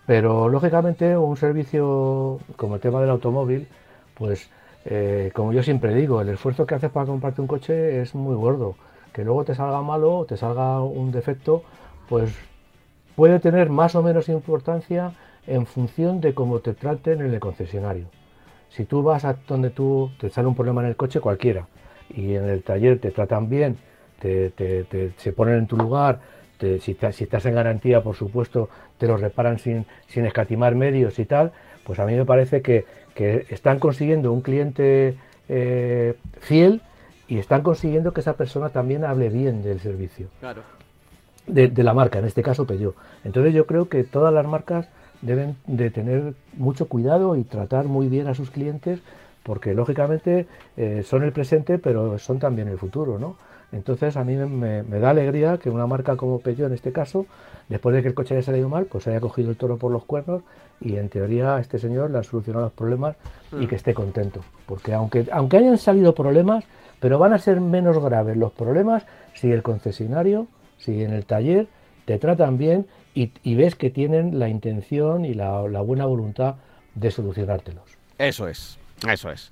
Pero 0.06 0.48
lógicamente 0.48 1.14
un 1.18 1.36
servicio 1.36 2.38
como 2.56 2.76
el 2.76 2.80
tema 2.80 2.98
del 3.02 3.10
automóvil, 3.10 3.68
pues 4.14 4.48
eh, 4.86 5.30
como 5.34 5.52
yo 5.52 5.62
siempre 5.62 5.94
digo, 5.94 6.22
el 6.22 6.30
esfuerzo 6.30 6.64
que 6.64 6.76
haces 6.76 6.90
para 6.90 7.04
comprarte 7.04 7.42
un 7.42 7.46
coche 7.46 8.00
es 8.00 8.14
muy 8.14 8.36
gordo. 8.36 8.76
Que 9.12 9.22
luego 9.22 9.44
te 9.44 9.54
salga 9.54 9.82
malo 9.82 10.20
o 10.20 10.24
te 10.24 10.38
salga 10.38 10.80
un 10.80 11.12
defecto, 11.12 11.62
pues 12.08 12.34
puede 13.16 13.38
tener 13.38 13.68
más 13.68 13.94
o 13.96 14.02
menos 14.02 14.30
importancia 14.30 15.12
en 15.46 15.66
función 15.66 16.22
de 16.22 16.32
cómo 16.32 16.60
te 16.60 16.72
traten 16.72 17.20
en 17.20 17.34
el 17.34 17.38
concesionario. 17.38 18.06
Si 18.74 18.84
tú 18.84 19.02
vas 19.02 19.24
a 19.24 19.36
donde 19.46 19.70
tú 19.70 20.10
te 20.18 20.30
sale 20.30 20.48
un 20.48 20.54
problema 20.54 20.82
en 20.82 20.88
el 20.88 20.96
coche, 20.96 21.20
cualquiera, 21.20 21.66
y 22.10 22.34
en 22.34 22.48
el 22.48 22.62
taller 22.62 22.98
te 22.98 23.12
tratan 23.12 23.48
bien, 23.48 23.76
te, 24.20 24.50
te, 24.50 24.84
te 24.84 25.12
se 25.16 25.32
ponen 25.32 25.58
en 25.58 25.66
tu 25.66 25.76
lugar, 25.76 26.20
si, 26.58 26.96
si, 27.12 27.24
estás 27.24 27.46
en 27.46 27.54
garantía, 27.54 28.02
por 28.02 28.16
supuesto, 28.16 28.68
te 28.98 29.06
lo 29.06 29.16
reparan 29.16 29.58
sin, 29.58 29.86
sin 30.08 30.24
escatimar 30.24 30.74
medios 30.74 31.18
y 31.18 31.24
tal, 31.24 31.52
pues 31.84 31.98
a 31.98 32.06
mí 32.06 32.14
me 32.14 32.24
parece 32.24 32.62
que, 32.62 32.84
que 33.14 33.46
están 33.50 33.78
consiguiendo 33.78 34.32
un 34.32 34.40
cliente 34.40 35.16
eh, 35.48 36.14
fiel 36.40 36.80
y 37.28 37.38
están 37.38 37.62
consiguiendo 37.62 38.12
que 38.12 38.20
esa 38.20 38.34
persona 38.34 38.70
también 38.70 39.04
hable 39.04 39.28
bien 39.28 39.62
del 39.62 39.80
servicio. 39.80 40.28
Claro. 40.40 40.62
De, 41.46 41.68
de, 41.68 41.82
la 41.82 41.92
marca, 41.92 42.18
en 42.18 42.24
este 42.24 42.42
caso 42.42 42.66
Peugeot. 42.66 42.96
Entonces 43.22 43.52
yo 43.52 43.66
creo 43.66 43.88
que 43.88 44.02
todas 44.02 44.32
las 44.32 44.46
marcas 44.46 44.88
deben 45.24 45.56
de 45.66 45.90
tener 45.90 46.34
mucho 46.56 46.86
cuidado 46.86 47.36
y 47.36 47.44
tratar 47.44 47.86
muy 47.86 48.08
bien 48.08 48.28
a 48.28 48.34
sus 48.34 48.50
clientes 48.50 49.00
porque 49.42 49.74
lógicamente 49.74 50.46
eh, 50.76 51.02
son 51.04 51.22
el 51.22 51.32
presente 51.32 51.78
pero 51.78 52.18
son 52.18 52.38
también 52.38 52.68
el 52.68 52.78
futuro, 52.78 53.18
¿no? 53.18 53.36
Entonces 53.72 54.16
a 54.16 54.22
mí 54.22 54.36
me, 54.36 54.84
me, 54.84 54.98
da 55.00 55.10
alegría 55.10 55.58
que 55.58 55.68
una 55.68 55.86
marca 55.86 56.16
como 56.16 56.38
Peugeot 56.38 56.68
en 56.68 56.74
este 56.74 56.92
caso, 56.92 57.26
después 57.68 57.94
de 57.94 58.02
que 58.02 58.08
el 58.08 58.14
coche 58.14 58.34
haya 58.34 58.44
salido 58.44 58.68
mal, 58.68 58.84
pues 58.84 59.08
haya 59.08 59.20
cogido 59.20 59.50
el 59.50 59.56
toro 59.56 59.78
por 59.78 59.90
los 59.90 60.04
cuernos 60.04 60.42
y 60.80 60.96
en 60.96 61.08
teoría 61.08 61.56
a 61.56 61.60
este 61.60 61.78
señor 61.78 62.10
le 62.10 62.18
han 62.18 62.24
solucionado 62.24 62.66
los 62.66 62.72
problemas 62.72 63.16
mm. 63.50 63.62
y 63.62 63.66
que 63.66 63.74
esté 63.74 63.92
contento. 63.92 64.40
Porque 64.66 64.94
aunque, 64.94 65.26
aunque 65.32 65.56
hayan 65.56 65.78
salido 65.78 66.14
problemas, 66.14 66.64
pero 67.00 67.18
van 67.18 67.32
a 67.32 67.38
ser 67.38 67.60
menos 67.60 67.98
graves 67.98 68.36
los 68.36 68.52
problemas 68.52 69.04
si 69.34 69.50
el 69.50 69.62
concesionario, 69.62 70.46
si 70.78 71.02
en 71.02 71.12
el 71.12 71.26
taller 71.26 71.66
te 72.04 72.18
tratan 72.18 72.58
bien 72.58 72.86
y, 73.14 73.30
y 73.42 73.54
ves 73.54 73.74
que 73.74 73.90
tienen 73.90 74.38
la 74.38 74.48
intención 74.48 75.24
y 75.24 75.34
la, 75.34 75.66
la 75.68 75.80
buena 75.80 76.06
voluntad 76.06 76.56
de 76.94 77.10
solucionártelos. 77.10 77.84
Eso 78.18 78.48
es. 78.48 78.78
Eso 79.08 79.30
es. 79.30 79.50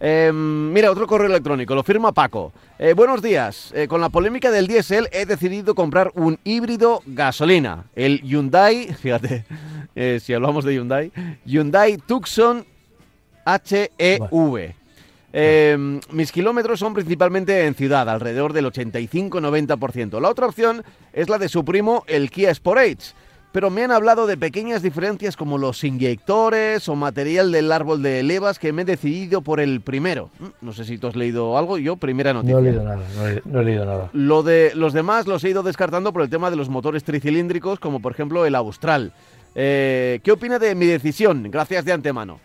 Eh, 0.00 0.30
mira, 0.32 0.90
otro 0.90 1.06
correo 1.06 1.26
electrónico, 1.26 1.74
lo 1.74 1.82
firma 1.82 2.12
Paco. 2.12 2.52
Eh, 2.78 2.92
buenos 2.94 3.20
días. 3.20 3.72
Eh, 3.74 3.88
con 3.88 4.00
la 4.00 4.10
polémica 4.10 4.50
del 4.50 4.66
diésel 4.66 5.08
he 5.12 5.26
decidido 5.26 5.74
comprar 5.74 6.12
un 6.14 6.38
híbrido 6.44 7.02
gasolina. 7.06 7.84
El 7.96 8.20
Hyundai, 8.20 8.94
fíjate, 9.00 9.44
eh, 9.96 10.20
si 10.22 10.34
hablamos 10.34 10.64
de 10.64 10.74
Hyundai, 10.74 11.12
Hyundai 11.44 11.96
Tucson 11.96 12.64
HEV. 13.44 14.28
Bueno. 14.30 14.74
Eh, 15.32 16.00
mis 16.10 16.32
kilómetros 16.32 16.78
son 16.78 16.94
principalmente 16.94 17.66
en 17.66 17.74
ciudad, 17.74 18.08
alrededor 18.08 18.52
del 18.52 18.66
85-90%. 18.66 20.20
La 20.20 20.28
otra 20.28 20.46
opción 20.46 20.84
es 21.12 21.28
la 21.28 21.38
de 21.38 21.48
su 21.48 21.64
primo, 21.64 22.04
el 22.06 22.30
Kia 22.30 22.54
Sportage 22.54 23.14
pero 23.52 23.68
me 23.68 23.84
han 23.84 23.92
hablado 23.92 24.26
de 24.26 24.36
pequeñas 24.36 24.82
diferencias 24.82 25.36
como 25.36 25.58
los 25.58 25.84
inyectores 25.84 26.88
o 26.88 26.96
material 26.96 27.52
del 27.52 27.70
árbol 27.70 28.02
de 28.02 28.22
levas 28.22 28.58
que 28.58 28.72
me 28.72 28.82
he 28.82 28.84
decidido 28.86 29.42
por 29.42 29.60
el 29.60 29.82
primero. 29.82 30.30
Mm, 30.38 30.46
no 30.62 30.72
sé 30.72 30.84
si 30.84 30.98
tú 30.98 31.06
has 31.06 31.16
leído 31.16 31.56
algo, 31.58 31.76
yo 31.76 31.96
primera 31.96 32.32
noticia. 32.32 32.54
No 32.54 32.60
he 32.60 32.62
leído 32.62 32.82
nada, 32.82 33.02
no 33.14 33.28
he, 33.28 33.42
no 33.44 33.60
he 33.60 33.64
leído 33.64 33.84
nada. 33.84 34.10
Lo 34.14 34.42
de 34.42 34.72
los 34.74 34.94
demás 34.94 35.26
los 35.26 35.44
he 35.44 35.50
ido 35.50 35.62
descartando 35.62 36.12
por 36.12 36.22
el 36.22 36.30
tema 36.30 36.50
de 36.50 36.56
los 36.56 36.70
motores 36.70 37.04
tricilíndricos, 37.04 37.78
como 37.78 38.00
por 38.00 38.12
ejemplo 38.12 38.46
el 38.46 38.54
Austral. 38.54 39.12
Eh, 39.54 40.20
¿Qué 40.24 40.32
opina 40.32 40.58
de 40.58 40.74
mi 40.74 40.86
decisión? 40.86 41.50
Gracias 41.50 41.84
de 41.84 41.92
antemano. 41.92 42.40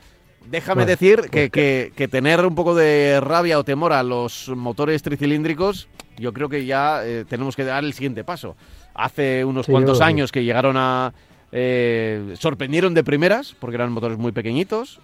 Déjame 0.49 0.83
bueno, 0.83 0.89
decir 0.89 1.21
que, 1.29 1.49
que, 1.49 1.91
que, 1.95 2.07
tener 2.07 2.45
un 2.45 2.55
poco 2.55 2.73
de 2.75 3.19
rabia 3.21 3.59
o 3.59 3.63
temor 3.63 3.93
a 3.93 4.03
los 4.03 4.49
motores 4.49 5.03
tricilíndricos, 5.03 5.87
yo 6.17 6.33
creo 6.33 6.49
que 6.49 6.65
ya 6.65 7.05
eh, 7.05 7.25
tenemos 7.27 7.55
que 7.55 7.63
dar 7.63 7.83
el 7.83 7.93
siguiente 7.93 8.23
paso. 8.23 8.55
Hace 8.93 9.43
unos 9.45 9.65
sí, 9.65 9.71
cuantos 9.71 10.01
años 10.01 10.31
que 10.31 10.43
llegaron 10.43 10.75
a, 10.77 11.13
eh, 11.51 12.33
sorprendieron 12.39 12.93
de 12.93 13.03
primeras, 13.03 13.55
porque 13.59 13.75
eran 13.75 13.91
motores 13.91 14.17
muy 14.17 14.31
pequeñitos, 14.31 14.99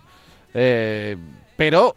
eh, 0.54 1.18
pero 1.58 1.96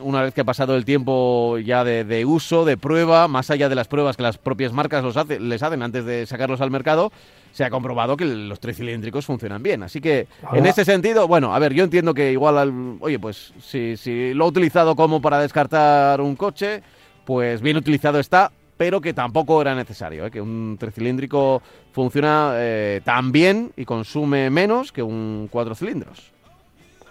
una 0.00 0.22
vez 0.22 0.34
que 0.34 0.42
ha 0.42 0.44
pasado 0.44 0.76
el 0.76 0.84
tiempo 0.84 1.58
ya 1.58 1.84
de, 1.84 2.24
uso, 2.24 2.64
de 2.64 2.76
prueba, 2.76 3.28
más 3.28 3.50
allá 3.50 3.68
de 3.68 3.74
las 3.74 3.88
pruebas 3.88 4.16
que 4.16 4.22
las 4.22 4.38
propias 4.38 4.72
marcas 4.72 5.02
los 5.02 5.16
les 5.40 5.62
hacen 5.62 5.82
antes 5.82 6.04
de 6.04 6.26
sacarlos 6.26 6.60
al 6.60 6.70
mercado, 6.70 7.12
se 7.52 7.64
ha 7.64 7.70
comprobado 7.70 8.16
que 8.16 8.24
los 8.24 8.60
tricilíndricos 8.60 9.26
funcionan 9.26 9.62
bien. 9.62 9.82
Así 9.82 10.00
que 10.00 10.26
en 10.52 10.66
ese 10.66 10.84
sentido, 10.84 11.26
bueno, 11.26 11.54
a 11.54 11.58
ver, 11.58 11.72
yo 11.72 11.84
entiendo 11.84 12.14
que 12.14 12.32
igual, 12.32 12.58
al, 12.58 12.96
oye, 13.00 13.18
pues 13.18 13.52
si, 13.60 13.96
si 13.96 14.34
lo 14.34 14.44
ha 14.44 14.48
utilizado 14.48 14.94
como 14.96 15.20
para 15.20 15.40
descartar 15.40 16.20
un 16.20 16.36
coche, 16.36 16.82
pues 17.24 17.60
bien 17.60 17.76
utilizado 17.76 18.18
está, 18.18 18.50
pero 18.78 19.00
que 19.00 19.12
tampoco 19.12 19.60
era 19.60 19.74
necesario, 19.74 20.24
¿eh? 20.24 20.30
que 20.30 20.40
un 20.40 20.76
tricilíndrico 20.78 21.60
funciona 21.92 22.52
eh, 22.54 23.02
tan 23.04 23.32
bien 23.32 23.72
y 23.76 23.84
consume 23.84 24.48
menos 24.48 24.92
que 24.92 25.02
un 25.02 25.48
cuatro 25.50 25.74
cilindros. 25.74 26.32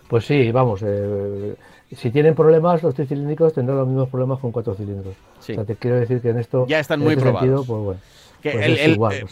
Pues 0.08 0.26
sí, 0.26 0.52
vamos, 0.52 0.82
eh, 0.86 1.56
si 1.96 2.12
tienen 2.12 2.36
problemas 2.36 2.84
los 2.84 2.94
tricilíndricos 2.94 3.54
tendrán 3.54 3.78
los 3.78 3.88
mismos 3.88 4.10
problemas 4.10 4.40
con 4.40 4.52
cuatro 4.52 4.76
cilindros. 4.76 5.16
O 5.40 5.42
sea, 5.42 5.64
te 5.64 5.76
quiero 5.76 5.98
decir 5.98 6.22
que 6.22 6.30
en 6.30 6.40
esto... 6.40 6.66
Ya 6.68 6.80
están 6.80 7.00
muy 7.00 7.14
este 7.14 7.24
probados. 7.24 7.66
pues 7.66 7.82
bueno. 7.82 8.00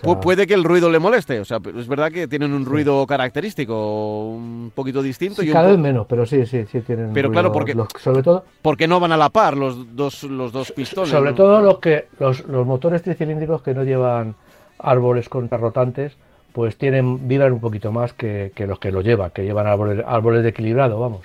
Pues 0.02 0.18
puede 0.22 0.48
que 0.48 0.54
el 0.54 0.64
ruido 0.64 0.90
le 0.90 1.00
moleste, 1.00 1.40
o 1.40 1.46
sea, 1.46 1.60
es 1.78 1.88
verdad 1.88 2.12
que 2.12 2.28
tienen 2.28 2.54
un 2.54 2.66
ruido 2.66 3.06
característico, 3.06 4.30
un 4.30 4.72
poquito 4.74 5.02
distinto. 5.02 5.44
y 5.44 5.52
cada 5.52 5.70
vez 5.70 5.78
menos, 5.78 6.08
pero 6.08 6.26
sí, 6.26 6.46
sí, 6.46 6.66
sí 6.72 6.82
tienen. 6.82 7.14
Pero 7.14 7.32
claro, 7.32 7.52
porque 7.52 7.76
sobre 8.00 8.24
todo 8.24 8.44
porque 8.62 8.88
no 8.88 9.00
van 9.00 9.12
a 9.12 9.18
la 9.18 9.30
par 9.30 9.56
los 9.58 9.96
dos 9.96 10.24
los 10.24 10.52
dos 10.52 10.72
pistones. 10.72 11.12
Sobre 11.12 11.34
todo 11.34 11.62
los 11.62 11.80
que 11.80 12.08
los, 12.20 12.46
los 12.48 12.66
motores 12.66 13.04
tricilíndricos 13.04 13.62
que 13.62 13.74
no 13.74 13.84
llevan 13.84 14.36
árboles 14.80 15.30
contrarrotantes, 15.30 16.18
pues 16.52 16.78
tienen 16.78 17.28
vibran 17.28 17.54
un 17.54 17.60
poquito 17.60 17.92
más 17.92 18.14
que, 18.14 18.52
los 18.68 18.80
que 18.80 18.92
lo 18.92 19.02
llevan, 19.02 19.32
que 19.32 19.44
llevan 19.44 19.68
árboles, 19.68 20.04
árboles 20.06 20.44
de 20.44 20.50
equilibrado, 20.50 21.00
vamos. 21.00 21.22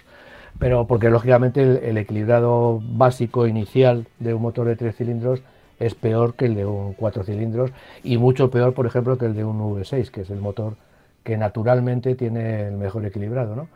Pero 0.61 0.87
porque 0.87 1.09
lógicamente 1.09 1.89
el, 1.89 1.97
equilibrado 1.97 2.81
básico 2.85 3.47
inicial 3.47 4.07
de 4.19 4.35
un 4.35 4.43
motor 4.43 4.67
de 4.69 4.77
tres 4.77 4.95
cilindros 4.95 5.43
es 5.81 5.95
peor 5.95 6.35
que 6.35 6.45
el 6.45 6.55
de 6.55 6.67
un 6.67 6.93
cuatro 6.93 7.25
cilindros 7.25 7.73
y 8.05 8.19
mucho 8.19 8.51
peor, 8.51 8.75
por 8.75 8.87
ejemplo, 8.87 9.17
que 9.17 9.25
el 9.25 9.35
de 9.35 9.43
un 9.43 9.59
V6, 9.59 10.11
que 10.11 10.21
es 10.21 10.31
el 10.31 10.39
motor 10.39 10.77
que 11.25 11.39
naturalmente 11.39 12.15
tiene 12.15 12.69
el 12.69 12.75
mejor 12.75 13.07
equilibrado. 13.07 13.57
¿no? 13.57 13.69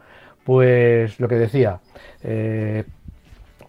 Pues 0.45 1.19
lo 1.19 1.27
que 1.27 1.37
decía, 1.37 1.81
eh, 2.23 2.85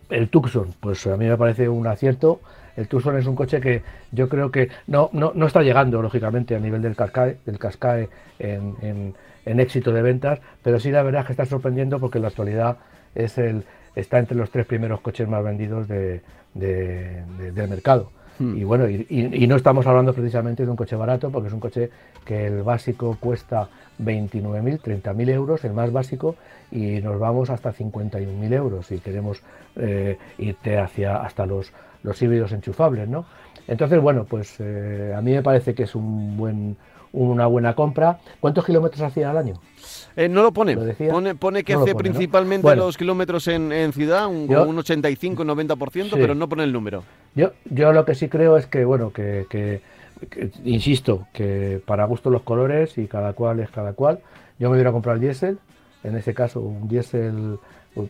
el 0.09 0.27
Tucson, 0.27 0.73
pues 0.81 1.07
a 1.07 1.15
mí 1.15 1.25
me 1.25 1.37
parece 1.37 1.69
un 1.69 1.87
acierto. 1.87 2.41
El 2.75 2.89
Tucson 2.89 3.17
es 3.17 3.25
un 3.27 3.35
coche 3.35 3.61
que 3.61 3.81
yo 4.11 4.27
creo 4.27 4.51
que 4.51 4.69
no, 4.87 5.09
no, 5.13 5.31
no 5.33 5.47
está 5.47 5.61
llegando, 5.61 6.01
lógicamente, 6.01 6.53
a 6.53 6.59
nivel 6.59 6.81
del 6.81 6.97
Cascae, 6.97 7.37
del 7.45 7.57
Cascae 7.59 8.09
en, 8.39 9.15
en, 9.45 9.59
éxito 9.61 9.93
de 9.93 10.01
ventas, 10.01 10.41
pero 10.61 10.81
sí 10.81 10.91
la 10.91 11.01
verdad 11.01 11.21
es 11.21 11.27
que 11.27 11.33
está 11.33 11.45
sorprendiendo 11.45 11.99
porque 11.99 12.17
en 12.17 12.23
la 12.23 12.27
actualidad 12.27 12.77
es 13.15 13.37
el, 13.37 13.63
está 13.95 14.19
entre 14.19 14.37
los 14.37 14.51
tres 14.51 14.65
primeros 14.65 15.01
coches 15.01 15.27
más 15.27 15.43
vendidos 15.43 15.87
de, 15.87 16.21
del 16.53 17.69
mercado. 17.69 18.11
Hmm. 18.37 18.57
Y 18.57 18.63
bueno, 18.65 18.89
y, 18.89 19.47
no 19.47 19.55
estamos 19.55 19.87
hablando 19.87 20.13
precisamente 20.13 20.65
de 20.65 20.69
un 20.69 20.75
coche 20.75 20.95
barato, 20.95 21.31
porque 21.31 21.47
es 21.47 21.53
un 21.53 21.61
coche 21.61 21.89
que 22.25 22.47
el 22.47 22.63
básico 22.63 23.17
cuesta 23.19 23.69
29.000, 24.03 24.81
30.000 24.81 25.29
euros, 25.29 25.63
el 25.63 25.73
más 25.73 25.91
básico, 25.91 26.35
y 26.71 27.01
nos 27.01 27.17
vamos 27.17 27.49
hasta 27.49 27.73
51.000 27.73 28.53
euros 28.53 28.87
si 28.87 28.99
queremos 28.99 29.41
eh, 29.77 30.17
irte 30.37 30.77
hacia 30.77 31.17
hasta 31.17 31.45
los, 31.45 31.71
los 32.03 32.21
híbridos 32.21 32.51
enchufables, 32.51 33.07
¿no? 33.07 33.25
Entonces, 33.67 33.99
bueno, 33.99 34.25
pues 34.25 34.57
eh, 34.59 35.13
a 35.15 35.21
mí 35.21 35.31
me 35.31 35.41
parece 35.41 35.73
que 35.73 35.83
es 35.83 35.95
un 35.95 36.37
buen, 36.37 36.77
una 37.15 37.47
buena 37.47 37.73
compra. 37.73 38.19
¿Cuántos 38.39 38.65
kilómetros 38.65 39.01
hacía 39.01 39.29
al 39.29 39.37
año? 39.37 39.55
Eh, 40.15 40.29
no 40.29 40.43
lo 40.43 40.51
pone. 40.51 40.77
pone. 41.39 41.63
que 41.63 41.73
hace 41.73 41.95
principalmente 41.95 42.75
los 42.75 42.97
kilómetros 42.97 43.47
en, 43.47 43.91
ciudad, 43.93 44.27
un, 44.27 44.49
un 44.49 44.77
85-90%, 44.77 46.11
pero 46.13 46.35
no 46.35 46.47
pone 46.47 46.63
el 46.63 46.71
número. 46.71 47.03
Yo, 47.35 47.51
yo 47.65 47.91
lo 47.91 48.05
que 48.05 48.15
sí 48.15 48.29
creo 48.29 48.57
es 48.57 48.67
que, 48.67 48.85
bueno, 48.85 49.11
que, 49.11 49.81
insisto, 50.63 51.27
que 51.33 51.81
para 51.85 52.05
gusto 52.05 52.29
los 52.29 52.43
colores 52.43 52.97
y 52.97 53.07
cada 53.07 53.33
cual 53.33 53.59
es 53.59 53.69
cada 53.69 53.93
cual. 53.93 54.19
Yo 54.57 54.69
me 54.69 54.77
voy 54.77 54.87
a 54.87 54.91
comprar 54.91 55.15
el 55.15 55.21
diésel, 55.21 55.59
en 56.03 56.15
ese 56.15 56.33
caso 56.33 56.61
un 56.61 56.87
diésel, 56.87 57.59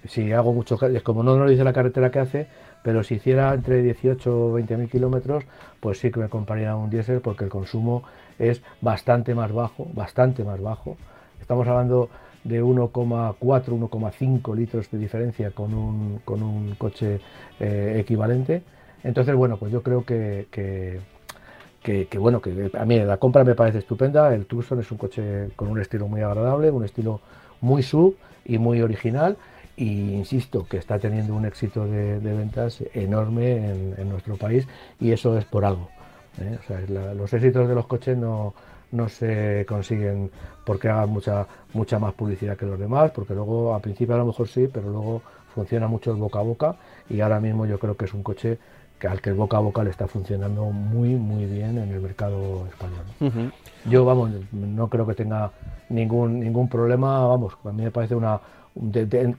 si 0.07 0.31
hago 0.31 0.53
mucho, 0.53 0.77
es 0.85 1.01
como 1.01 1.23
no 1.23 1.37
lo 1.37 1.49
dice 1.49 1.63
la 1.63 1.73
carretera 1.73 2.11
que 2.11 2.19
hace, 2.19 2.47
pero 2.83 3.03
si 3.03 3.15
hiciera 3.15 3.51
entre 3.55 3.81
18 3.81 4.49
o 4.49 4.53
20 4.53 4.77
mil 4.77 4.89
kilómetros, 4.89 5.43
pues 5.79 5.97
sí 5.97 6.11
que 6.11 6.19
me 6.19 6.29
compraría 6.29 6.75
un 6.75 6.91
diésel 6.91 7.19
porque 7.19 7.45
el 7.45 7.49
consumo 7.49 8.03
es 8.39 8.61
bastante 8.81 9.33
más 9.35 9.51
bajo, 9.51 9.87
bastante 9.93 10.43
más 10.43 10.61
bajo 10.61 10.97
Estamos 11.45 11.67
hablando 11.67 12.09
de 12.43 12.63
1,4, 12.63 13.37
1,5 13.39 14.55
litros 14.55 14.89
de 14.89 14.97
diferencia 14.97 15.51
con 15.51 15.75
un, 15.75 16.21
con 16.25 16.41
un 16.41 16.73
coche 16.73 17.19
eh, 17.59 17.97
equivalente. 17.99 18.63
Entonces, 19.03 19.35
bueno, 19.35 19.57
pues 19.57 19.71
yo 19.71 19.83
creo 19.83 20.03
que, 20.03 20.47
que, 20.51 22.17
bueno, 22.17 22.41
que 22.41 22.71
a 22.73 22.83
mí 22.83 22.99
la 22.99 23.17
compra 23.17 23.43
me 23.43 23.53
parece 23.53 23.77
estupenda. 23.77 24.33
El 24.33 24.47
Tucson 24.47 24.79
es 24.79 24.91
un 24.91 24.97
coche 24.97 25.49
con 25.55 25.67
un 25.67 25.79
estilo 25.79 26.07
muy 26.07 26.21
agradable, 26.21 26.71
un 26.71 26.83
estilo 26.83 27.21
muy 27.61 27.83
sub 27.83 28.15
y 28.43 28.57
muy 28.57 28.81
original. 28.81 29.37
Y 29.77 30.13
insisto 30.13 30.65
que 30.67 30.77
está 30.77 30.97
teniendo 30.97 31.35
un 31.35 31.45
éxito 31.45 31.85
de, 31.85 32.17
ventas 32.17 32.83
enorme 32.95 33.69
en, 33.99 34.09
nuestro 34.09 34.35
país 34.35 34.67
y 34.99 35.11
eso 35.11 35.37
es 35.37 35.45
por 35.45 35.63
algo. 35.63 35.89
¿Eh? 36.41 36.57
O 36.59 36.67
sea, 36.67 37.13
los 37.13 37.33
éxitos 37.33 37.67
de 37.67 37.75
los 37.75 37.85
coches 37.87 38.17
no, 38.17 38.53
no 38.91 39.09
se 39.09 39.65
consiguen 39.67 40.31
porque 40.65 40.89
hagan 40.89 41.09
mucha, 41.09 41.47
mucha 41.73 41.99
más 41.99 42.13
publicidad 42.13 42.57
que 42.57 42.65
los 42.65 42.79
demás, 42.79 43.11
porque 43.11 43.33
luego, 43.33 43.75
al 43.75 43.81
principio 43.81 44.15
a 44.15 44.19
lo 44.19 44.25
mejor 44.25 44.47
sí, 44.47 44.67
pero 44.71 44.89
luego 44.89 45.21
funciona 45.53 45.87
mucho 45.87 46.11
el 46.11 46.17
boca 46.17 46.39
a 46.39 46.43
boca 46.43 46.75
y 47.09 47.21
ahora 47.21 47.39
mismo 47.39 47.65
yo 47.65 47.79
creo 47.79 47.95
que 47.95 48.05
es 48.05 48.13
un 48.13 48.23
coche 48.23 48.57
que 48.99 49.07
al 49.07 49.21
que 49.21 49.29
el 49.29 49.35
boca 49.35 49.57
a 49.57 49.59
boca 49.59 49.83
le 49.83 49.89
está 49.89 50.07
funcionando 50.07 50.65
muy, 50.65 51.09
muy 51.15 51.45
bien 51.45 51.77
en 51.77 51.91
el 51.91 52.01
mercado 52.01 52.65
español. 52.67 53.51
Yo, 53.85 54.05
vamos, 54.05 54.31
no 54.51 54.89
creo 54.89 55.05
que 55.05 55.13
tenga 55.13 55.51
ningún, 55.89 56.39
ningún 56.39 56.69
problema, 56.69 57.25
vamos, 57.27 57.57
a 57.63 57.71
mí 57.71 57.83
me 57.83 57.91
parece 57.91 58.15
una... 58.15 58.39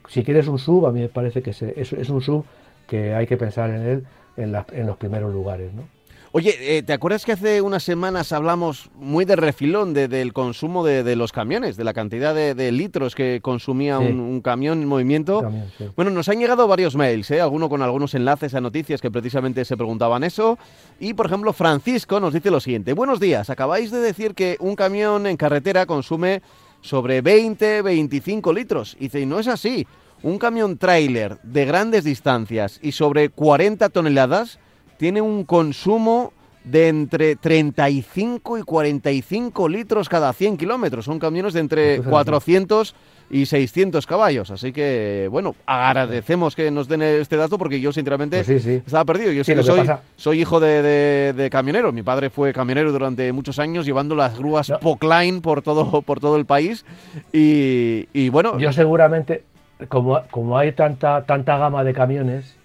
si 0.08 0.22
quieres 0.22 0.46
un 0.48 0.58
sub, 0.58 0.86
a 0.86 0.92
mí 0.92 1.00
me 1.00 1.08
parece 1.08 1.42
que 1.42 1.50
es, 1.50 1.62
es, 1.62 2.10
un 2.10 2.20
sub 2.20 2.44
que 2.86 3.14
hay 3.14 3.26
que 3.26 3.36
pensar 3.36 3.70
en 3.70 3.82
él 3.82 4.06
en, 4.36 4.54
en 4.72 4.86
los 4.86 4.96
primeros 4.96 5.32
lugares, 5.32 5.72
¿no? 5.72 5.95
Oye, 6.32 6.78
eh, 6.78 6.82
¿te 6.82 6.92
acuerdas 6.92 7.24
que 7.24 7.32
hace 7.32 7.60
unas 7.60 7.82
semanas 7.82 8.32
hablamos 8.32 8.90
muy 8.94 9.24
de 9.24 9.36
refilón 9.36 9.94
del 9.94 10.32
consumo 10.32 10.84
de, 10.84 11.16
los 11.16 11.32
camiones, 11.32 11.76
de 11.76 11.84
la 11.84 11.94
cantidad 11.94 12.34
de, 12.34 12.72
litros 12.72 13.14
que 13.14 13.40
consumía 13.40 13.98
un, 13.98 14.40
camión 14.40 14.82
en 14.82 14.88
movimiento? 14.88 15.50
Bueno, 15.94 16.10
nos 16.10 16.28
han 16.28 16.38
llegado 16.38 16.66
varios 16.66 16.96
mails, 16.96 17.30
¿eh? 17.30 17.40
alguno 17.40 17.68
con 17.68 17.80
algunos 17.82 18.14
enlaces 18.14 18.54
a 18.54 18.60
noticias 18.60 19.00
que 19.00 19.10
precisamente 19.10 19.64
se 19.64 19.76
preguntaban 19.76 20.24
eso. 20.24 20.58
Y, 21.00 21.14
por 21.14 21.26
ejemplo, 21.26 21.52
Francisco 21.52 22.20
nos 22.20 22.34
dice 22.34 22.50
lo 22.50 22.60
siguiente. 22.60 22.92
Buenos 22.92 23.20
días, 23.20 23.48
acabáis 23.48 23.90
de 23.90 23.98
decir 23.98 24.34
que 24.34 24.56
un 24.60 24.74
camión 24.74 25.26
en 25.26 25.36
carretera 25.36 25.86
consume 25.86 26.42
sobre 26.80 27.20
20, 27.20 27.82
25 27.82 28.52
litros. 28.52 28.96
Y 28.98 29.04
dice, 29.04 29.20
y 29.20 29.26
no 29.26 29.38
es 29.38 29.46
así. 29.46 29.86
Un 30.22 30.38
camión 30.38 30.76
tráiler 30.76 31.38
de 31.42 31.64
grandes 31.66 32.04
distancias 32.04 32.80
y 32.82 32.92
sobre 32.92 33.28
40 33.28 33.88
toneladas 33.90 34.58
tiene 34.96 35.20
un 35.20 35.44
consumo 35.44 36.32
de 36.66 36.88
entre 36.88 37.36
35 37.36 38.58
y 38.58 38.62
45 38.62 39.68
litros 39.68 40.08
cada 40.08 40.32
100 40.32 40.56
kilómetros. 40.56 41.04
Son 41.04 41.18
camiones 41.20 41.54
de 41.54 41.60
entre 41.60 42.02
400 42.02 42.94
y 43.30 43.46
600 43.46 44.04
caballos. 44.04 44.50
Así 44.50 44.72
que, 44.72 45.28
bueno, 45.30 45.54
agradecemos 45.64 46.56
que 46.56 46.70
nos 46.72 46.88
den 46.88 47.02
este 47.02 47.36
dato 47.36 47.56
porque 47.56 47.80
yo, 47.80 47.92
sinceramente, 47.92 48.42
pues 48.42 48.66
estaba 48.66 49.04
perdido. 49.04 49.30
Yo 49.30 49.44
sí, 49.44 49.54
que 49.54 49.62
soy, 49.62 49.88
soy 50.16 50.40
hijo 50.40 50.58
de, 50.58 51.48
camionero. 51.52 51.92
Mi 51.92 52.02
padre 52.02 52.30
fue 52.30 52.52
camionero 52.52 52.90
durante 52.90 53.32
muchos 53.32 53.60
años 53.60 53.86
llevando 53.86 54.16
las 54.16 54.36
grúas 54.36 54.72
Pockline 54.80 55.40
por 55.40 55.62
todo, 55.62 56.02
por 56.02 56.18
todo 56.18 56.36
el 56.36 56.46
país. 56.46 56.84
Y, 57.32 58.28
bueno... 58.30 58.58
Yo 58.58 58.72
seguramente, 58.72 59.44
como, 59.88 60.20
como 60.32 60.58
hay 60.58 60.72
tanta, 60.72 61.24
tanta 61.24 61.58
gama 61.58 61.84
de 61.84 61.94
camiones 61.94 62.56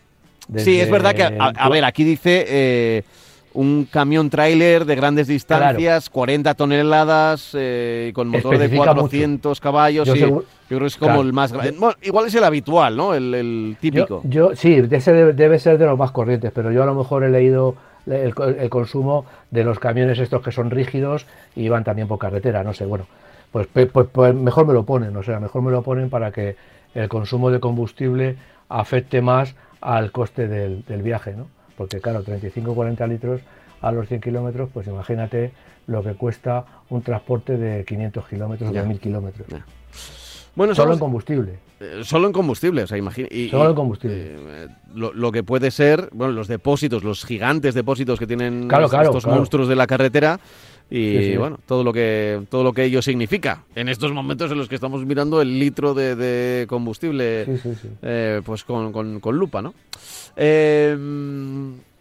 Sí, 0.58 0.80
es 0.80 0.90
verdad 0.90 1.14
que, 1.14 1.24
a, 1.24 1.70
ver, 1.70 1.86
aquí 1.86 2.04
dice 2.04 2.46
eh, 2.48 3.04
un 3.54 3.88
camión 3.90 4.30
tráiler 4.30 4.86
de 4.86 4.96
grandes 4.96 5.28
distancias, 5.28 6.10
40 6.10 6.54
toneladas, 6.54 7.52
eh, 7.54 8.12
con 8.14 8.30
motor 8.30 8.58
de 8.58 8.70
400 8.70 9.60
caballos. 9.60 10.08
Yo, 10.08 10.16
yo, 10.16 10.44
creo 10.68 10.80
que 10.80 10.86
es 10.86 10.98
como 10.98 11.22
el 11.22 11.34
más 11.34 11.52
grande. 11.52 11.76
Bueno, 11.78 11.96
igual 12.02 12.28
es 12.28 12.36
el 12.36 12.44
habitual, 12.44 12.96
¿no? 12.96 13.14
El, 13.14 13.78
típico. 13.80 14.22
Yo, 14.24 14.56
sí, 14.56 14.82
ese 14.90 15.14
debe, 15.14 15.60
ser 15.60 15.78
de 15.78 15.86
los 15.86 15.98
más 15.98 16.12
corrientes, 16.12 16.52
pero 16.54 16.72
yo 16.72 16.84
a 16.84 16.86
lo 16.86 16.96
mejor 16.96 17.24
he 17.24 17.30
leído 17.30 17.76
el, 18.08 18.34
consumo 18.70 19.26
de 19.52 19.64
los 19.64 19.80
camiones 19.80 20.20
estos 20.20 20.42
que 20.42 20.52
son 20.52 20.70
rígidos 20.70 21.26
y 21.56 21.70
van 21.70 21.84
también 21.84 22.08
por 22.08 22.20
carretera, 22.20 22.64
no 22.64 22.74
sé, 22.74 22.86
bueno. 22.86 23.06
Pues, 23.52 23.68
pues, 23.68 24.08
pues, 24.10 24.34
mejor 24.34 24.66
me 24.66 24.74
lo 24.74 24.86
ponen, 24.86 25.16
o 25.18 25.24
sea, 25.24 25.42
mejor 25.42 25.62
me 25.62 25.72
lo 25.72 25.82
ponen 25.82 26.10
para 26.10 26.32
que 26.32 26.56
el 26.94 27.10
consumo 27.10 27.52
de 27.52 27.60
combustible 27.60 28.38
afecte 28.70 29.22
más 29.22 29.56
al 29.82 30.12
coste 30.12 30.48
del, 30.48 31.02
viaje, 31.02 31.34
¿no? 31.34 31.48
Porque 31.76 32.00
claro, 32.00 32.24
35 32.24 32.74
40 32.74 33.08
litros 33.08 33.42
a 33.82 33.92
los 33.92 34.08
100 34.08 34.22
kilómetros, 34.22 34.70
pues 34.74 34.88
imagínate 34.88 35.52
lo 35.88 36.04
que 36.04 36.14
cuesta 36.14 36.66
un 36.90 37.02
transporte 37.02 37.58
de 37.58 37.84
500 37.84 38.28
kilómetros 38.28 38.70
o 38.70 38.74
de 38.74 38.84
1000 38.84 39.00
kilómetros. 39.00 39.48
Bueno, 40.54 40.76
solo 40.76 40.94
en 40.94 41.00
combustible. 41.00 41.60
Eh, 41.80 42.02
solo 42.04 42.28
en 42.28 42.34
combustible, 42.34 42.84
o 42.84 42.88
sea, 42.88 42.98
imagina. 42.98 43.28
solo 43.50 43.70
en 43.70 43.76
combustible. 43.76 44.16
Eh, 44.18 44.68
lo, 44.94 45.32
que 45.32 45.44
puede 45.44 45.72
ser, 45.72 46.10
bueno, 46.12 46.34
los 46.34 46.48
depósitos, 46.48 47.04
los 47.04 47.26
gigantes 47.26 47.74
depósitos 47.74 48.20
que 48.20 48.28
tienen 48.28 48.70
estos 48.70 49.26
monstruos 49.26 49.68
de 49.68 49.76
la 49.76 49.88
carretera 49.88 50.40
y 50.94 51.38
bueno, 51.38 51.58
todo 51.66 51.86
lo 51.86 51.94
que 51.94 52.42
todo 52.50 52.64
lo 52.66 52.74
que 52.74 52.84
ello 52.84 53.02
significa. 53.02 53.64
En 53.76 53.88
estos 53.88 54.12
momentos 54.12 54.52
en 54.52 54.58
los 54.58 54.68
que 54.68 54.76
estamos 54.76 55.06
mirando 55.06 55.42
el 55.42 55.58
litro 55.58 55.94
de, 55.94 56.66
combustible, 56.68 57.46
eh, 58.02 58.42
pues 58.44 58.66
con, 58.66 58.92
con, 58.92 59.22
con, 59.22 59.38
lupa, 59.38 59.62
¿no? 59.62 59.74
Eh, 60.36 60.98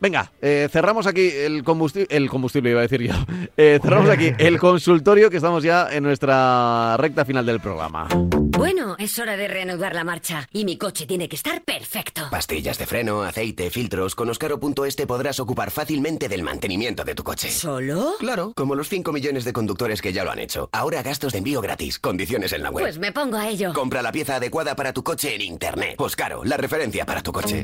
Venga, 0.01 0.33
eh, 0.41 0.69
cerramos 0.73 1.07
aquí 1.07 1.29
el 1.29 1.63
combustible, 1.63 2.09
el 2.11 2.31
combustible 2.31 2.71
iba 2.71 2.81
a 2.81 2.83
decir 2.83 3.03
yo. 3.03 3.15
Eh, 3.57 3.79
cerramos 3.83 4.09
aquí 4.09 4.33
el 4.39 4.59
consultorio 4.59 5.29
que 5.29 5.37
estamos 5.37 5.63
ya 5.63 5.89
en 5.91 6.03
nuestra 6.03 6.97
recta 6.97 7.25
final 7.27 7.45
del 7.45 7.61
programa. 7.61 8.09
Bueno, 8.11 8.97
es 8.99 9.19
hora 9.19 9.37
de 9.37 9.49
reanudar 9.49 9.95
la 9.95 10.03
marcha 10.03 10.49
y 10.53 10.65
mi 10.65 10.79
coche 10.79 11.07
tiene 11.07 11.29
que 11.29 11.37
estar 11.37 11.63
perfecto. 11.63 12.23
Pastillas 12.31 12.79
de 12.79 12.87
freno, 12.87 13.23
aceite, 13.23 13.69
filtros. 13.71 14.15
Con 14.15 14.31
Oscaro.es 14.31 14.97
te 14.97 15.07
podrás 15.07 15.41
ocupar 15.41 15.71
fácilmente 15.71 16.29
del 16.29 16.43
mantenimiento 16.43 17.05
de 17.05 17.15
tu 17.15 17.23
coche. 17.23 17.51
¿Solo? 17.51 18.15
Claro, 18.19 18.53
como 18.55 18.75
los 18.75 18.89
5 18.89 19.13
millones 19.13 19.45
de 19.45 19.53
conductores 19.53 20.01
que 20.01 20.13
ya 20.13 20.25
lo 20.25 20.31
han 20.31 20.39
hecho. 20.39 20.71
Ahora 20.73 21.03
gastos 21.03 21.33
de 21.33 21.39
envío 21.39 21.61
gratis. 21.61 21.99
Condiciones 21.99 22.53
en 22.53 22.63
la 22.63 22.71
web. 22.71 22.85
Pues 22.85 22.99
me 22.99 23.13
pongo 23.13 23.37
a 23.37 23.49
ello. 23.49 23.73
Compra 23.75 24.01
la 24.01 24.13
pieza 24.13 24.37
adecuada 24.37 24.75
para 24.75 24.93
tu 24.93 25.03
coche 25.03 25.35
en 25.35 25.43
internet. 25.43 25.97
Oscaro, 25.99 26.45
la 26.45 26.57
referencia 26.57 27.05
para 27.05 27.23
tu 27.23 27.33
coche. 27.33 27.63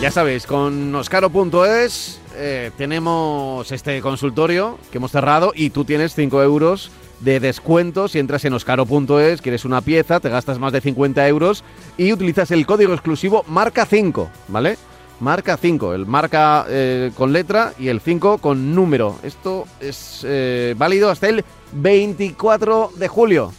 Ya 0.00 0.12
sabéis, 0.12 0.46
con 0.46 0.94
oscaro.es 0.94 2.20
eh, 2.36 2.70
tenemos 2.78 3.72
este 3.72 4.00
consultorio 4.00 4.78
que 4.92 4.98
hemos 4.98 5.10
cerrado 5.10 5.52
y 5.56 5.70
tú 5.70 5.84
tienes 5.84 6.14
5 6.14 6.40
euros 6.40 6.92
de 7.18 7.40
descuento 7.40 8.06
si 8.06 8.20
entras 8.20 8.44
en 8.44 8.52
oscaro.es, 8.52 9.42
quieres 9.42 9.64
una 9.64 9.80
pieza, 9.80 10.20
te 10.20 10.28
gastas 10.28 10.60
más 10.60 10.72
de 10.72 10.80
50 10.80 11.26
euros 11.26 11.64
y 11.96 12.12
utilizas 12.12 12.52
el 12.52 12.64
código 12.64 12.92
exclusivo 12.92 13.44
marca 13.48 13.86
5, 13.86 14.30
¿vale? 14.46 14.78
Marca 15.18 15.56
5, 15.56 15.94
el 15.94 16.06
marca 16.06 16.64
eh, 16.68 17.10
con 17.16 17.32
letra 17.32 17.72
y 17.76 17.88
el 17.88 18.00
5 18.00 18.38
con 18.38 18.76
número. 18.76 19.16
Esto 19.24 19.66
es 19.80 20.24
eh, 20.24 20.76
válido 20.78 21.10
hasta 21.10 21.28
el 21.28 21.44
24 21.72 22.92
de 22.94 23.08
julio. 23.08 23.52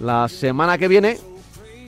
La 0.00 0.30
semana 0.30 0.78
que 0.78 0.88
viene 0.88 1.18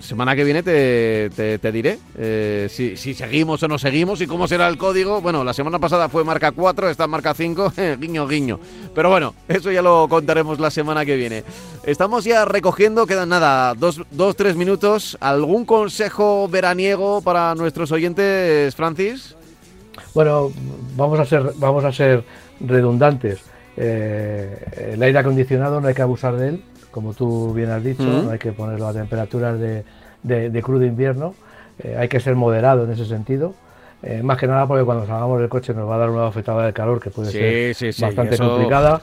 semana 0.07 0.35
que 0.35 0.45
viene 0.45 0.63
te, 0.63 1.29
te, 1.31 1.73
diré 1.73 1.99
eh, 2.17 2.69
si, 2.71 2.97
si, 2.97 3.13
seguimos 3.13 3.63
o 3.63 3.69
no 3.69 3.79
seguimos 3.79 4.21
y 4.21 4.27
cómo 4.27 4.49
será 4.49 4.69
el 4.69 4.79
código. 4.79 5.21
Bueno, 5.21 5.45
la 5.45 5.53
semana 5.53 5.79
pasada 5.79 6.09
fue 6.09 6.25
marca 6.25 6.53
4, 6.53 6.89
esta 6.89 7.07
marca 7.07 7.35
5, 7.35 7.73
guiño, 7.99 8.27
guiño. 8.27 8.59
Pero 8.95 9.11
bueno, 9.11 9.35
eso 9.49 9.71
ya 9.71 9.83
lo 9.83 10.07
contaremos 10.09 10.59
la 10.59 10.71
semana 10.71 11.05
que 11.05 11.17
viene. 11.17 11.45
Estamos 11.85 12.25
ya 12.25 12.45
recogiendo, 12.45 13.07
quedan 13.07 13.29
nada, 13.29 13.75
dos, 13.75 14.01
dos 14.11 14.37
tres 14.37 14.57
minutos. 14.57 15.19
¿Algún 15.21 15.65
consejo 15.67 16.49
veraniego 16.49 17.21
para 17.21 17.55
nuestros 17.55 17.93
oyentes, 17.93 18.75
Francis? 18.75 19.37
Bueno, 20.15 20.53
vamos 20.97 21.19
a 21.21 21.27
ser, 21.27 21.53
vamos 21.57 21.85
a 21.85 21.93
ser 21.93 22.25
redundantes. 22.61 23.41
Eh, 23.77 24.93
el 24.95 25.03
aire 25.03 25.19
acondicionado 25.19 25.81
no 25.81 25.89
hay 25.89 25.95
que 25.95 26.03
abusar 26.03 26.37
de 26.37 26.49
él 26.49 26.63
como 26.97 27.13
tú 27.13 27.53
bien 27.53 27.69
has 27.69 27.85
dicho, 27.85 28.05
no 28.05 28.31
hay 28.31 28.39
que 28.39 28.53
ponerlo 28.53 28.89
a 28.89 28.95
temperaturas 28.95 29.61
de, 29.61 29.85
de, 30.23 30.63
crudo 30.63 30.87
invierno, 30.87 31.35
eh, 31.79 31.95
hay 31.99 32.09
que 32.09 32.21
ser 32.21 32.35
moderado 32.37 32.85
en 32.85 32.91
ese 32.91 33.05
sentido. 33.05 33.53
Eh, 34.03 34.23
más 34.23 34.39
que 34.39 34.47
nada 34.47 34.67
porque 34.67 34.83
cuando 34.83 35.05
salgamos 35.05 35.39
del 35.39 35.51
coche 35.51 35.75
nos 35.75 35.87
va 35.87 35.97
a 35.97 35.99
dar 35.99 36.09
una 36.09 36.27
afectada 36.27 36.65
de 36.65 36.73
calor 36.73 36.99
que 36.99 37.11
puede 37.11 37.75
ser 37.75 37.95
bastante 38.01 38.39
complicada. 38.39 39.03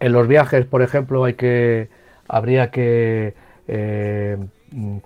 En 0.00 0.12
los 0.12 0.26
viajes, 0.26 0.66
por 0.66 0.82
ejemplo, 0.82 1.22
hay 1.22 1.34
que 1.34 1.88
habría 2.26 2.72
que 2.72 3.34
eh, 3.68 4.36
mm, 4.72 4.96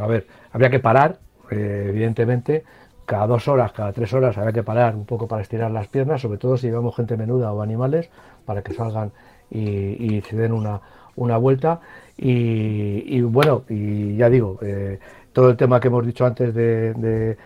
a 0.00 0.06
ver, 0.06 0.28
habría 0.52 0.70
que 0.70 0.78
parar, 0.78 1.18
evidentemente, 1.50 2.62
cada 3.06 3.26
dos 3.26 3.48
horas, 3.48 3.72
cada 3.72 3.92
tres 3.92 4.12
horas 4.12 4.38
habría 4.38 4.52
que 4.52 4.62
parar 4.62 4.94
un 4.94 5.04
poco 5.04 5.26
para 5.26 5.42
estirar 5.42 5.72
las 5.72 5.88
piernas, 5.88 6.20
sobre 6.20 6.38
todo 6.38 6.56
si 6.56 6.68
llevamos 6.68 6.94
gente 6.94 7.16
menuda 7.16 7.52
o 7.52 7.60
animales, 7.60 8.08
para 8.46 8.62
que 8.62 8.72
salgan 8.72 9.10
y, 9.50 10.20
se 10.22 10.36
den 10.36 10.52
una, 10.52 10.80
una 11.16 11.36
vuelta. 11.36 11.80
Y, 12.16 13.20
bueno, 13.22 13.62
y 13.68 14.16
ya 14.16 14.28
digo, 14.28 14.58
eh, 14.62 14.98
todo 15.32 15.50
el 15.50 15.56
tema 15.56 15.80
que 15.80 15.88
hemos 15.88 16.06
dicho 16.06 16.26
antes 16.26 16.54
de, 16.54 17.36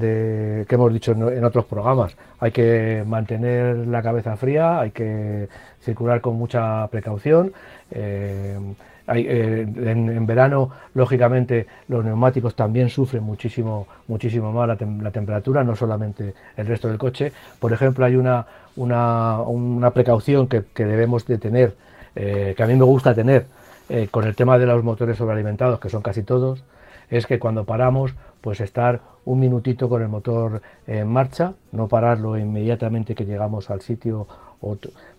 que 0.00 0.74
hemos 0.74 0.92
dicho 0.92 1.12
en, 1.12 1.44
otros 1.44 1.64
programas, 1.66 2.16
hay 2.40 2.50
que 2.50 3.04
mantener 3.06 3.86
la 3.86 4.02
cabeza 4.02 4.36
fría, 4.36 4.80
hay 4.80 4.90
que 4.90 5.48
circular 5.80 6.20
con 6.20 6.36
mucha 6.36 6.88
precaución. 6.88 7.52
Eh, 7.90 8.58
eh, 9.06 9.66
en, 9.66 10.26
verano, 10.26 10.70
lógicamente, 10.94 11.66
los 11.88 12.04
neumáticos 12.04 12.54
también 12.54 12.88
sufren 12.88 13.22
muchísimo, 13.22 13.86
muchísimo 14.08 14.50
más 14.52 14.66
la, 14.68 15.10
temperatura, 15.10 15.62
no 15.62 15.76
solamente 15.76 16.34
el 16.56 16.66
resto 16.66 16.88
del 16.88 16.96
coche. 16.96 17.32
Por 17.58 17.72
ejemplo, 17.72 18.04
hay 18.04 18.16
una, 18.16 18.46
una, 18.76 19.90
precaución 19.90 20.48
que, 20.48 20.64
debemos 20.74 21.26
de 21.26 21.38
tener, 21.38 21.76
eh, 22.16 22.54
que 22.56 22.62
a 22.62 22.66
mí 22.66 22.74
me 22.74 22.84
gusta 22.84 23.14
tener, 23.14 23.46
eh, 23.90 24.08
con 24.10 24.24
el 24.24 24.34
tema 24.34 24.58
de 24.58 24.66
los 24.66 24.82
motores 24.82 25.18
sobrealimentados, 25.18 25.80
que 25.80 25.90
son 25.90 26.00
casi 26.00 26.22
todos, 26.22 26.64
es 27.10 27.26
que 27.26 27.38
cuando 27.38 27.64
paramos, 27.64 28.14
pues 28.40 28.60
estar 28.60 29.00
un 29.26 29.40
minutito 29.40 29.88
con 29.88 30.00
el 30.00 30.08
motor 30.08 30.62
en 30.86 31.08
marcha, 31.08 31.52
no 31.72 31.88
pararlo 31.88 32.38
inmediatamente 32.38 33.14
que 33.14 33.26
llegamos 33.26 33.70
al 33.70 33.82
sitio 33.82 34.26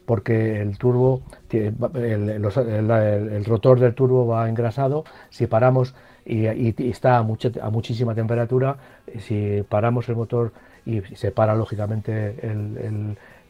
porque 0.05 0.61
el 0.61 0.77
turbo, 0.77 1.21
el, 1.51 3.45
rotor 3.45 3.79
del 3.79 3.95
turbo 3.95 4.27
va 4.27 4.47
engrasado, 4.49 5.05
si 5.29 5.47
paramos 5.47 5.95
y, 6.25 6.45
está 6.89 7.17
a, 7.17 7.19
a, 7.19 7.69
muchísima 7.69 8.15
temperatura, 8.15 8.77
si 9.19 9.63
paramos 9.67 10.09
el 10.09 10.15
motor 10.15 10.51
y 10.85 11.01
se 11.15 11.31
para 11.31 11.55
lógicamente 11.55 12.35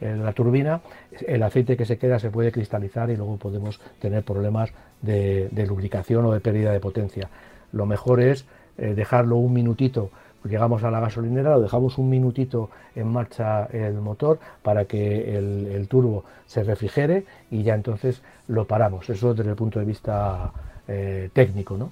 la 0.01 0.33
turbina, 0.33 0.81
el 1.27 1.43
aceite 1.43 1.77
que 1.77 1.85
se 1.85 1.97
queda 1.97 2.19
se 2.19 2.29
puede 2.29 2.51
cristalizar 2.51 3.09
y 3.09 3.15
luego 3.15 3.37
podemos 3.37 3.79
tener 3.99 4.23
problemas 4.23 4.71
de, 5.01 5.49
lubricación 5.67 6.25
o 6.25 6.33
de 6.33 6.39
pérdida 6.39 6.71
de 6.71 6.79
potencia. 6.79 7.29
Lo 7.71 7.85
mejor 7.85 8.21
es 8.21 8.45
eh, 8.77 8.93
dejarlo 8.93 9.37
un 9.37 9.53
minutito 9.53 10.11
llegamos 10.45 10.83
a 10.83 10.91
la 10.91 10.99
gasolinera, 10.99 11.51
lo 11.51 11.61
dejamos 11.61 11.97
un 11.97 12.09
minutito 12.09 12.69
en 12.95 13.07
marcha 13.07 13.65
el 13.65 13.95
motor 13.95 14.39
para 14.61 14.85
que 14.85 15.37
el, 15.37 15.87
turbo 15.87 16.23
se 16.45 16.63
refrigere 16.63 17.25
y 17.51 17.63
ya 17.63 17.75
entonces 17.75 18.21
lo 18.47 18.65
paramos. 18.65 19.09
Eso 19.09 19.33
desde 19.33 19.51
el 19.51 19.55
punto 19.55 19.79
de 19.79 19.85
vista 19.85 20.51
eh, 20.87 21.29
técnico, 21.33 21.77
¿no? 21.77 21.91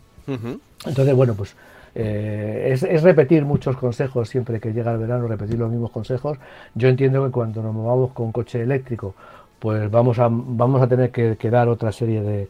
Entonces, 0.86 1.16
bueno, 1.16 1.34
pues 1.36 1.56
eh, 1.96 2.70
es, 2.72 3.04
repetir 3.04 3.46
muchos 3.46 3.78
consejos 3.78 4.30
siempre 4.30 4.60
que 4.60 4.74
llega 4.74 4.92
el 4.92 4.98
verano, 4.98 5.28
repetir 5.28 5.60
los 5.60 5.70
mismos 5.70 5.92
consejos. 5.92 6.38
Yo 6.76 6.88
entiendo 6.88 7.24
que 7.26 7.32
cuando 7.32 7.62
nos 7.62 7.74
movamos 7.74 8.12
con 8.12 8.32
coche 8.32 8.62
eléctrico, 8.62 9.14
pues 9.60 9.90
vamos 9.92 10.20
a, 10.20 10.28
vamos 10.30 10.82
a 10.82 10.88
tener 10.88 11.12
que, 11.12 11.50
dar 11.50 11.68
otra 11.70 11.92
serie 11.92 12.22
de, 12.22 12.50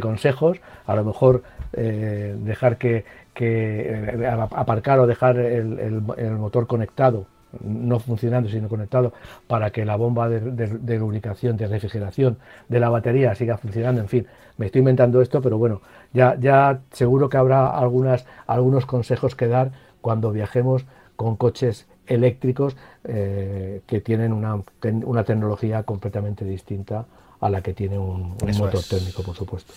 consejos. 0.00 0.60
A 0.86 0.94
lo 0.94 1.04
mejor 1.04 1.42
eh, 1.72 2.36
dejar 2.38 2.76
que, 2.76 3.04
que 3.34 3.90
eh, 3.90 4.26
aparcar 4.26 4.98
o 4.98 5.06
dejar 5.06 5.38
el, 5.38 6.02
motor 6.38 6.66
conectado, 6.66 7.26
no 7.60 7.98
funcionando 7.98 8.48
sino 8.48 8.68
conectado, 8.68 9.12
para 9.46 9.70
que 9.70 9.84
la 9.84 9.96
bomba 9.96 10.28
de, 10.28 10.98
lubricación, 10.98 11.56
de 11.56 11.66
refrigeración 11.66 12.38
de 12.68 12.80
la 12.80 12.88
batería 12.88 13.34
siga 13.34 13.56
funcionando. 13.56 14.00
En 14.00 14.08
fin, 14.08 14.26
me 14.58 14.66
estoy 14.66 14.80
inventando 14.80 15.22
esto, 15.22 15.40
pero 15.40 15.58
bueno, 15.58 15.80
ya, 16.12 16.36
ya 16.38 16.80
seguro 16.90 17.28
que 17.28 17.36
habrá 17.36 17.68
algunas, 17.68 18.26
algunos 18.46 18.86
consejos 18.86 19.34
que 19.34 19.48
dar 19.48 19.72
cuando 20.00 20.32
viajemos 20.32 20.84
con 21.16 21.36
coches 21.36 21.86
eléctricos 22.06 22.76
eh, 23.04 23.82
que 23.86 24.00
tienen 24.00 24.32
una, 24.32 24.60
una 25.04 25.24
tecnología 25.24 25.84
completamente 25.84 26.44
distinta 26.44 27.06
a 27.42 27.50
la 27.50 27.60
que 27.60 27.74
tiene 27.74 27.98
un, 27.98 28.36
motor 28.56 28.84
técnico, 28.88 29.24
por 29.24 29.36
supuesto. 29.36 29.74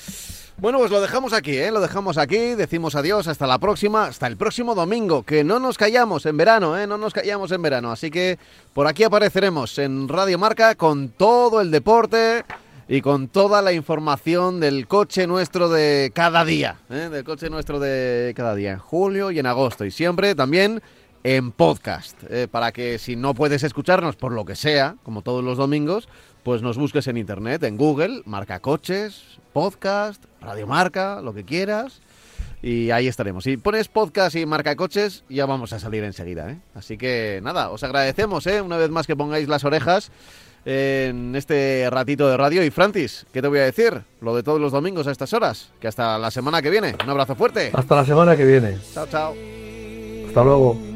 Bueno, 0.58 0.78
pues 0.78 0.92
lo 0.92 1.02
dejamos 1.02 1.34
aquí, 1.34 1.58
¿eh? 1.58 1.72
Lo 1.72 1.82
dejamos 1.82 2.20
aquí, 2.20 2.54
decimos 2.54 2.94
adiós, 2.94 3.28
hasta 3.28 3.48
la 3.48 3.58
próxima, 3.58 4.06
hasta 4.06 4.28
el 4.28 4.38
próximo 4.38 4.76
domingo, 4.76 5.24
que 5.24 5.44
no 5.44 5.60
nos 5.60 5.76
callamos 5.76 6.28
en 6.28 6.38
verano, 6.38 6.78
¿eh? 6.80 6.86
No 6.86 7.00
nos 7.00 7.12
callamos 7.12 7.52
en 7.52 7.64
verano, 7.64 7.92
así 7.92 8.12
que 8.12 8.38
por 8.74 8.86
aquí 8.86 9.04
apareceremos 9.04 9.80
en 9.80 10.08
Radio 10.08 10.38
Marca 10.38 10.76
con 10.76 11.10
todo 11.10 11.60
el 11.60 11.72
deporte 11.72 12.46
y 12.88 13.02
con 13.02 13.30
toda 13.30 13.64
la 13.64 13.74
información 13.74 14.60
del 14.60 14.88
coche 14.88 15.26
nuestro 15.26 15.68
de 15.68 16.12
cada 16.14 16.46
día, 16.46 16.78
¿eh? 16.92 17.10
del 17.12 17.24
coche 17.24 17.50
nuestro 17.50 17.80
de 17.80 18.32
cada 18.36 18.54
día, 18.54 18.74
en 18.74 18.80
julio 18.80 19.32
y 19.32 19.40
en 19.40 19.48
agosto, 19.48 19.86
y 19.86 19.92
siempre 19.92 20.36
también 20.36 20.84
en 21.24 21.52
podcast, 21.52 22.16
¿eh? 22.30 22.48
para 22.48 22.72
que 22.72 23.00
si 23.00 23.16
no 23.16 23.34
puedes 23.34 23.64
escucharnos 23.64 24.16
por 24.18 24.34
lo 24.34 24.46
que 24.46 24.56
sea, 24.56 24.98
como 25.02 25.24
todos 25.24 25.44
los 25.44 25.58
domingos, 25.58 26.08
pues 26.46 26.62
nos 26.62 26.78
busques 26.78 27.08
en 27.08 27.18
internet, 27.18 27.64
en 27.64 27.76
Google, 27.76 28.22
marca 28.26 28.60
coches, 28.60 29.40
podcast, 29.52 30.24
radio 30.40 30.68
marca, 30.68 31.20
lo 31.20 31.34
que 31.34 31.44
quieras. 31.44 32.02
Y 32.62 32.92
ahí 32.92 33.08
estaremos. 33.08 33.44
Si 33.44 33.58
pones 33.58 33.88
podcast 33.88 34.36
y 34.36 34.46
marca 34.46 34.76
coches, 34.76 35.24
ya 35.28 35.48
vamos 35.48 35.74
a 35.74 35.80
salir 35.80 36.04
enseguida. 36.04 36.52
¿eh? 36.52 36.60
Así 36.76 37.00
que 37.00 37.40
nada, 37.44 37.72
os 37.72 37.84
agradecemos 37.84 38.46
¿eh? 38.46 38.62
una 38.62 38.78
vez 38.78 38.92
más 38.92 39.08
que 39.08 39.16
pongáis 39.16 39.48
las 39.48 39.64
orejas 39.64 40.12
en 40.66 41.36
este 41.36 41.90
ratito 41.90 42.30
de 42.30 42.38
radio. 42.38 42.64
Y 42.64 42.70
Francis, 42.70 43.26
¿qué 43.34 43.42
te 43.42 43.48
voy 43.48 43.58
a 43.58 43.64
decir? 43.64 44.04
Lo 44.22 44.36
de 44.36 44.44
todos 44.44 44.62
los 44.62 44.72
domingos 44.72 45.08
a 45.08 45.12
estas 45.12 45.34
horas. 45.34 45.72
Que 45.80 45.88
hasta 45.88 46.20
la 46.20 46.30
semana 46.30 46.62
que 46.62 46.70
viene. 46.70 46.96
Un 47.04 47.10
abrazo 47.10 47.34
fuerte. 47.34 47.72
Hasta 47.74 47.96
la 47.96 48.06
semana 48.06 48.38
que 48.38 48.46
viene. 48.46 48.78
Chao, 48.94 49.08
chao. 49.08 49.34
Hasta 50.28 50.44
luego. 50.44 50.95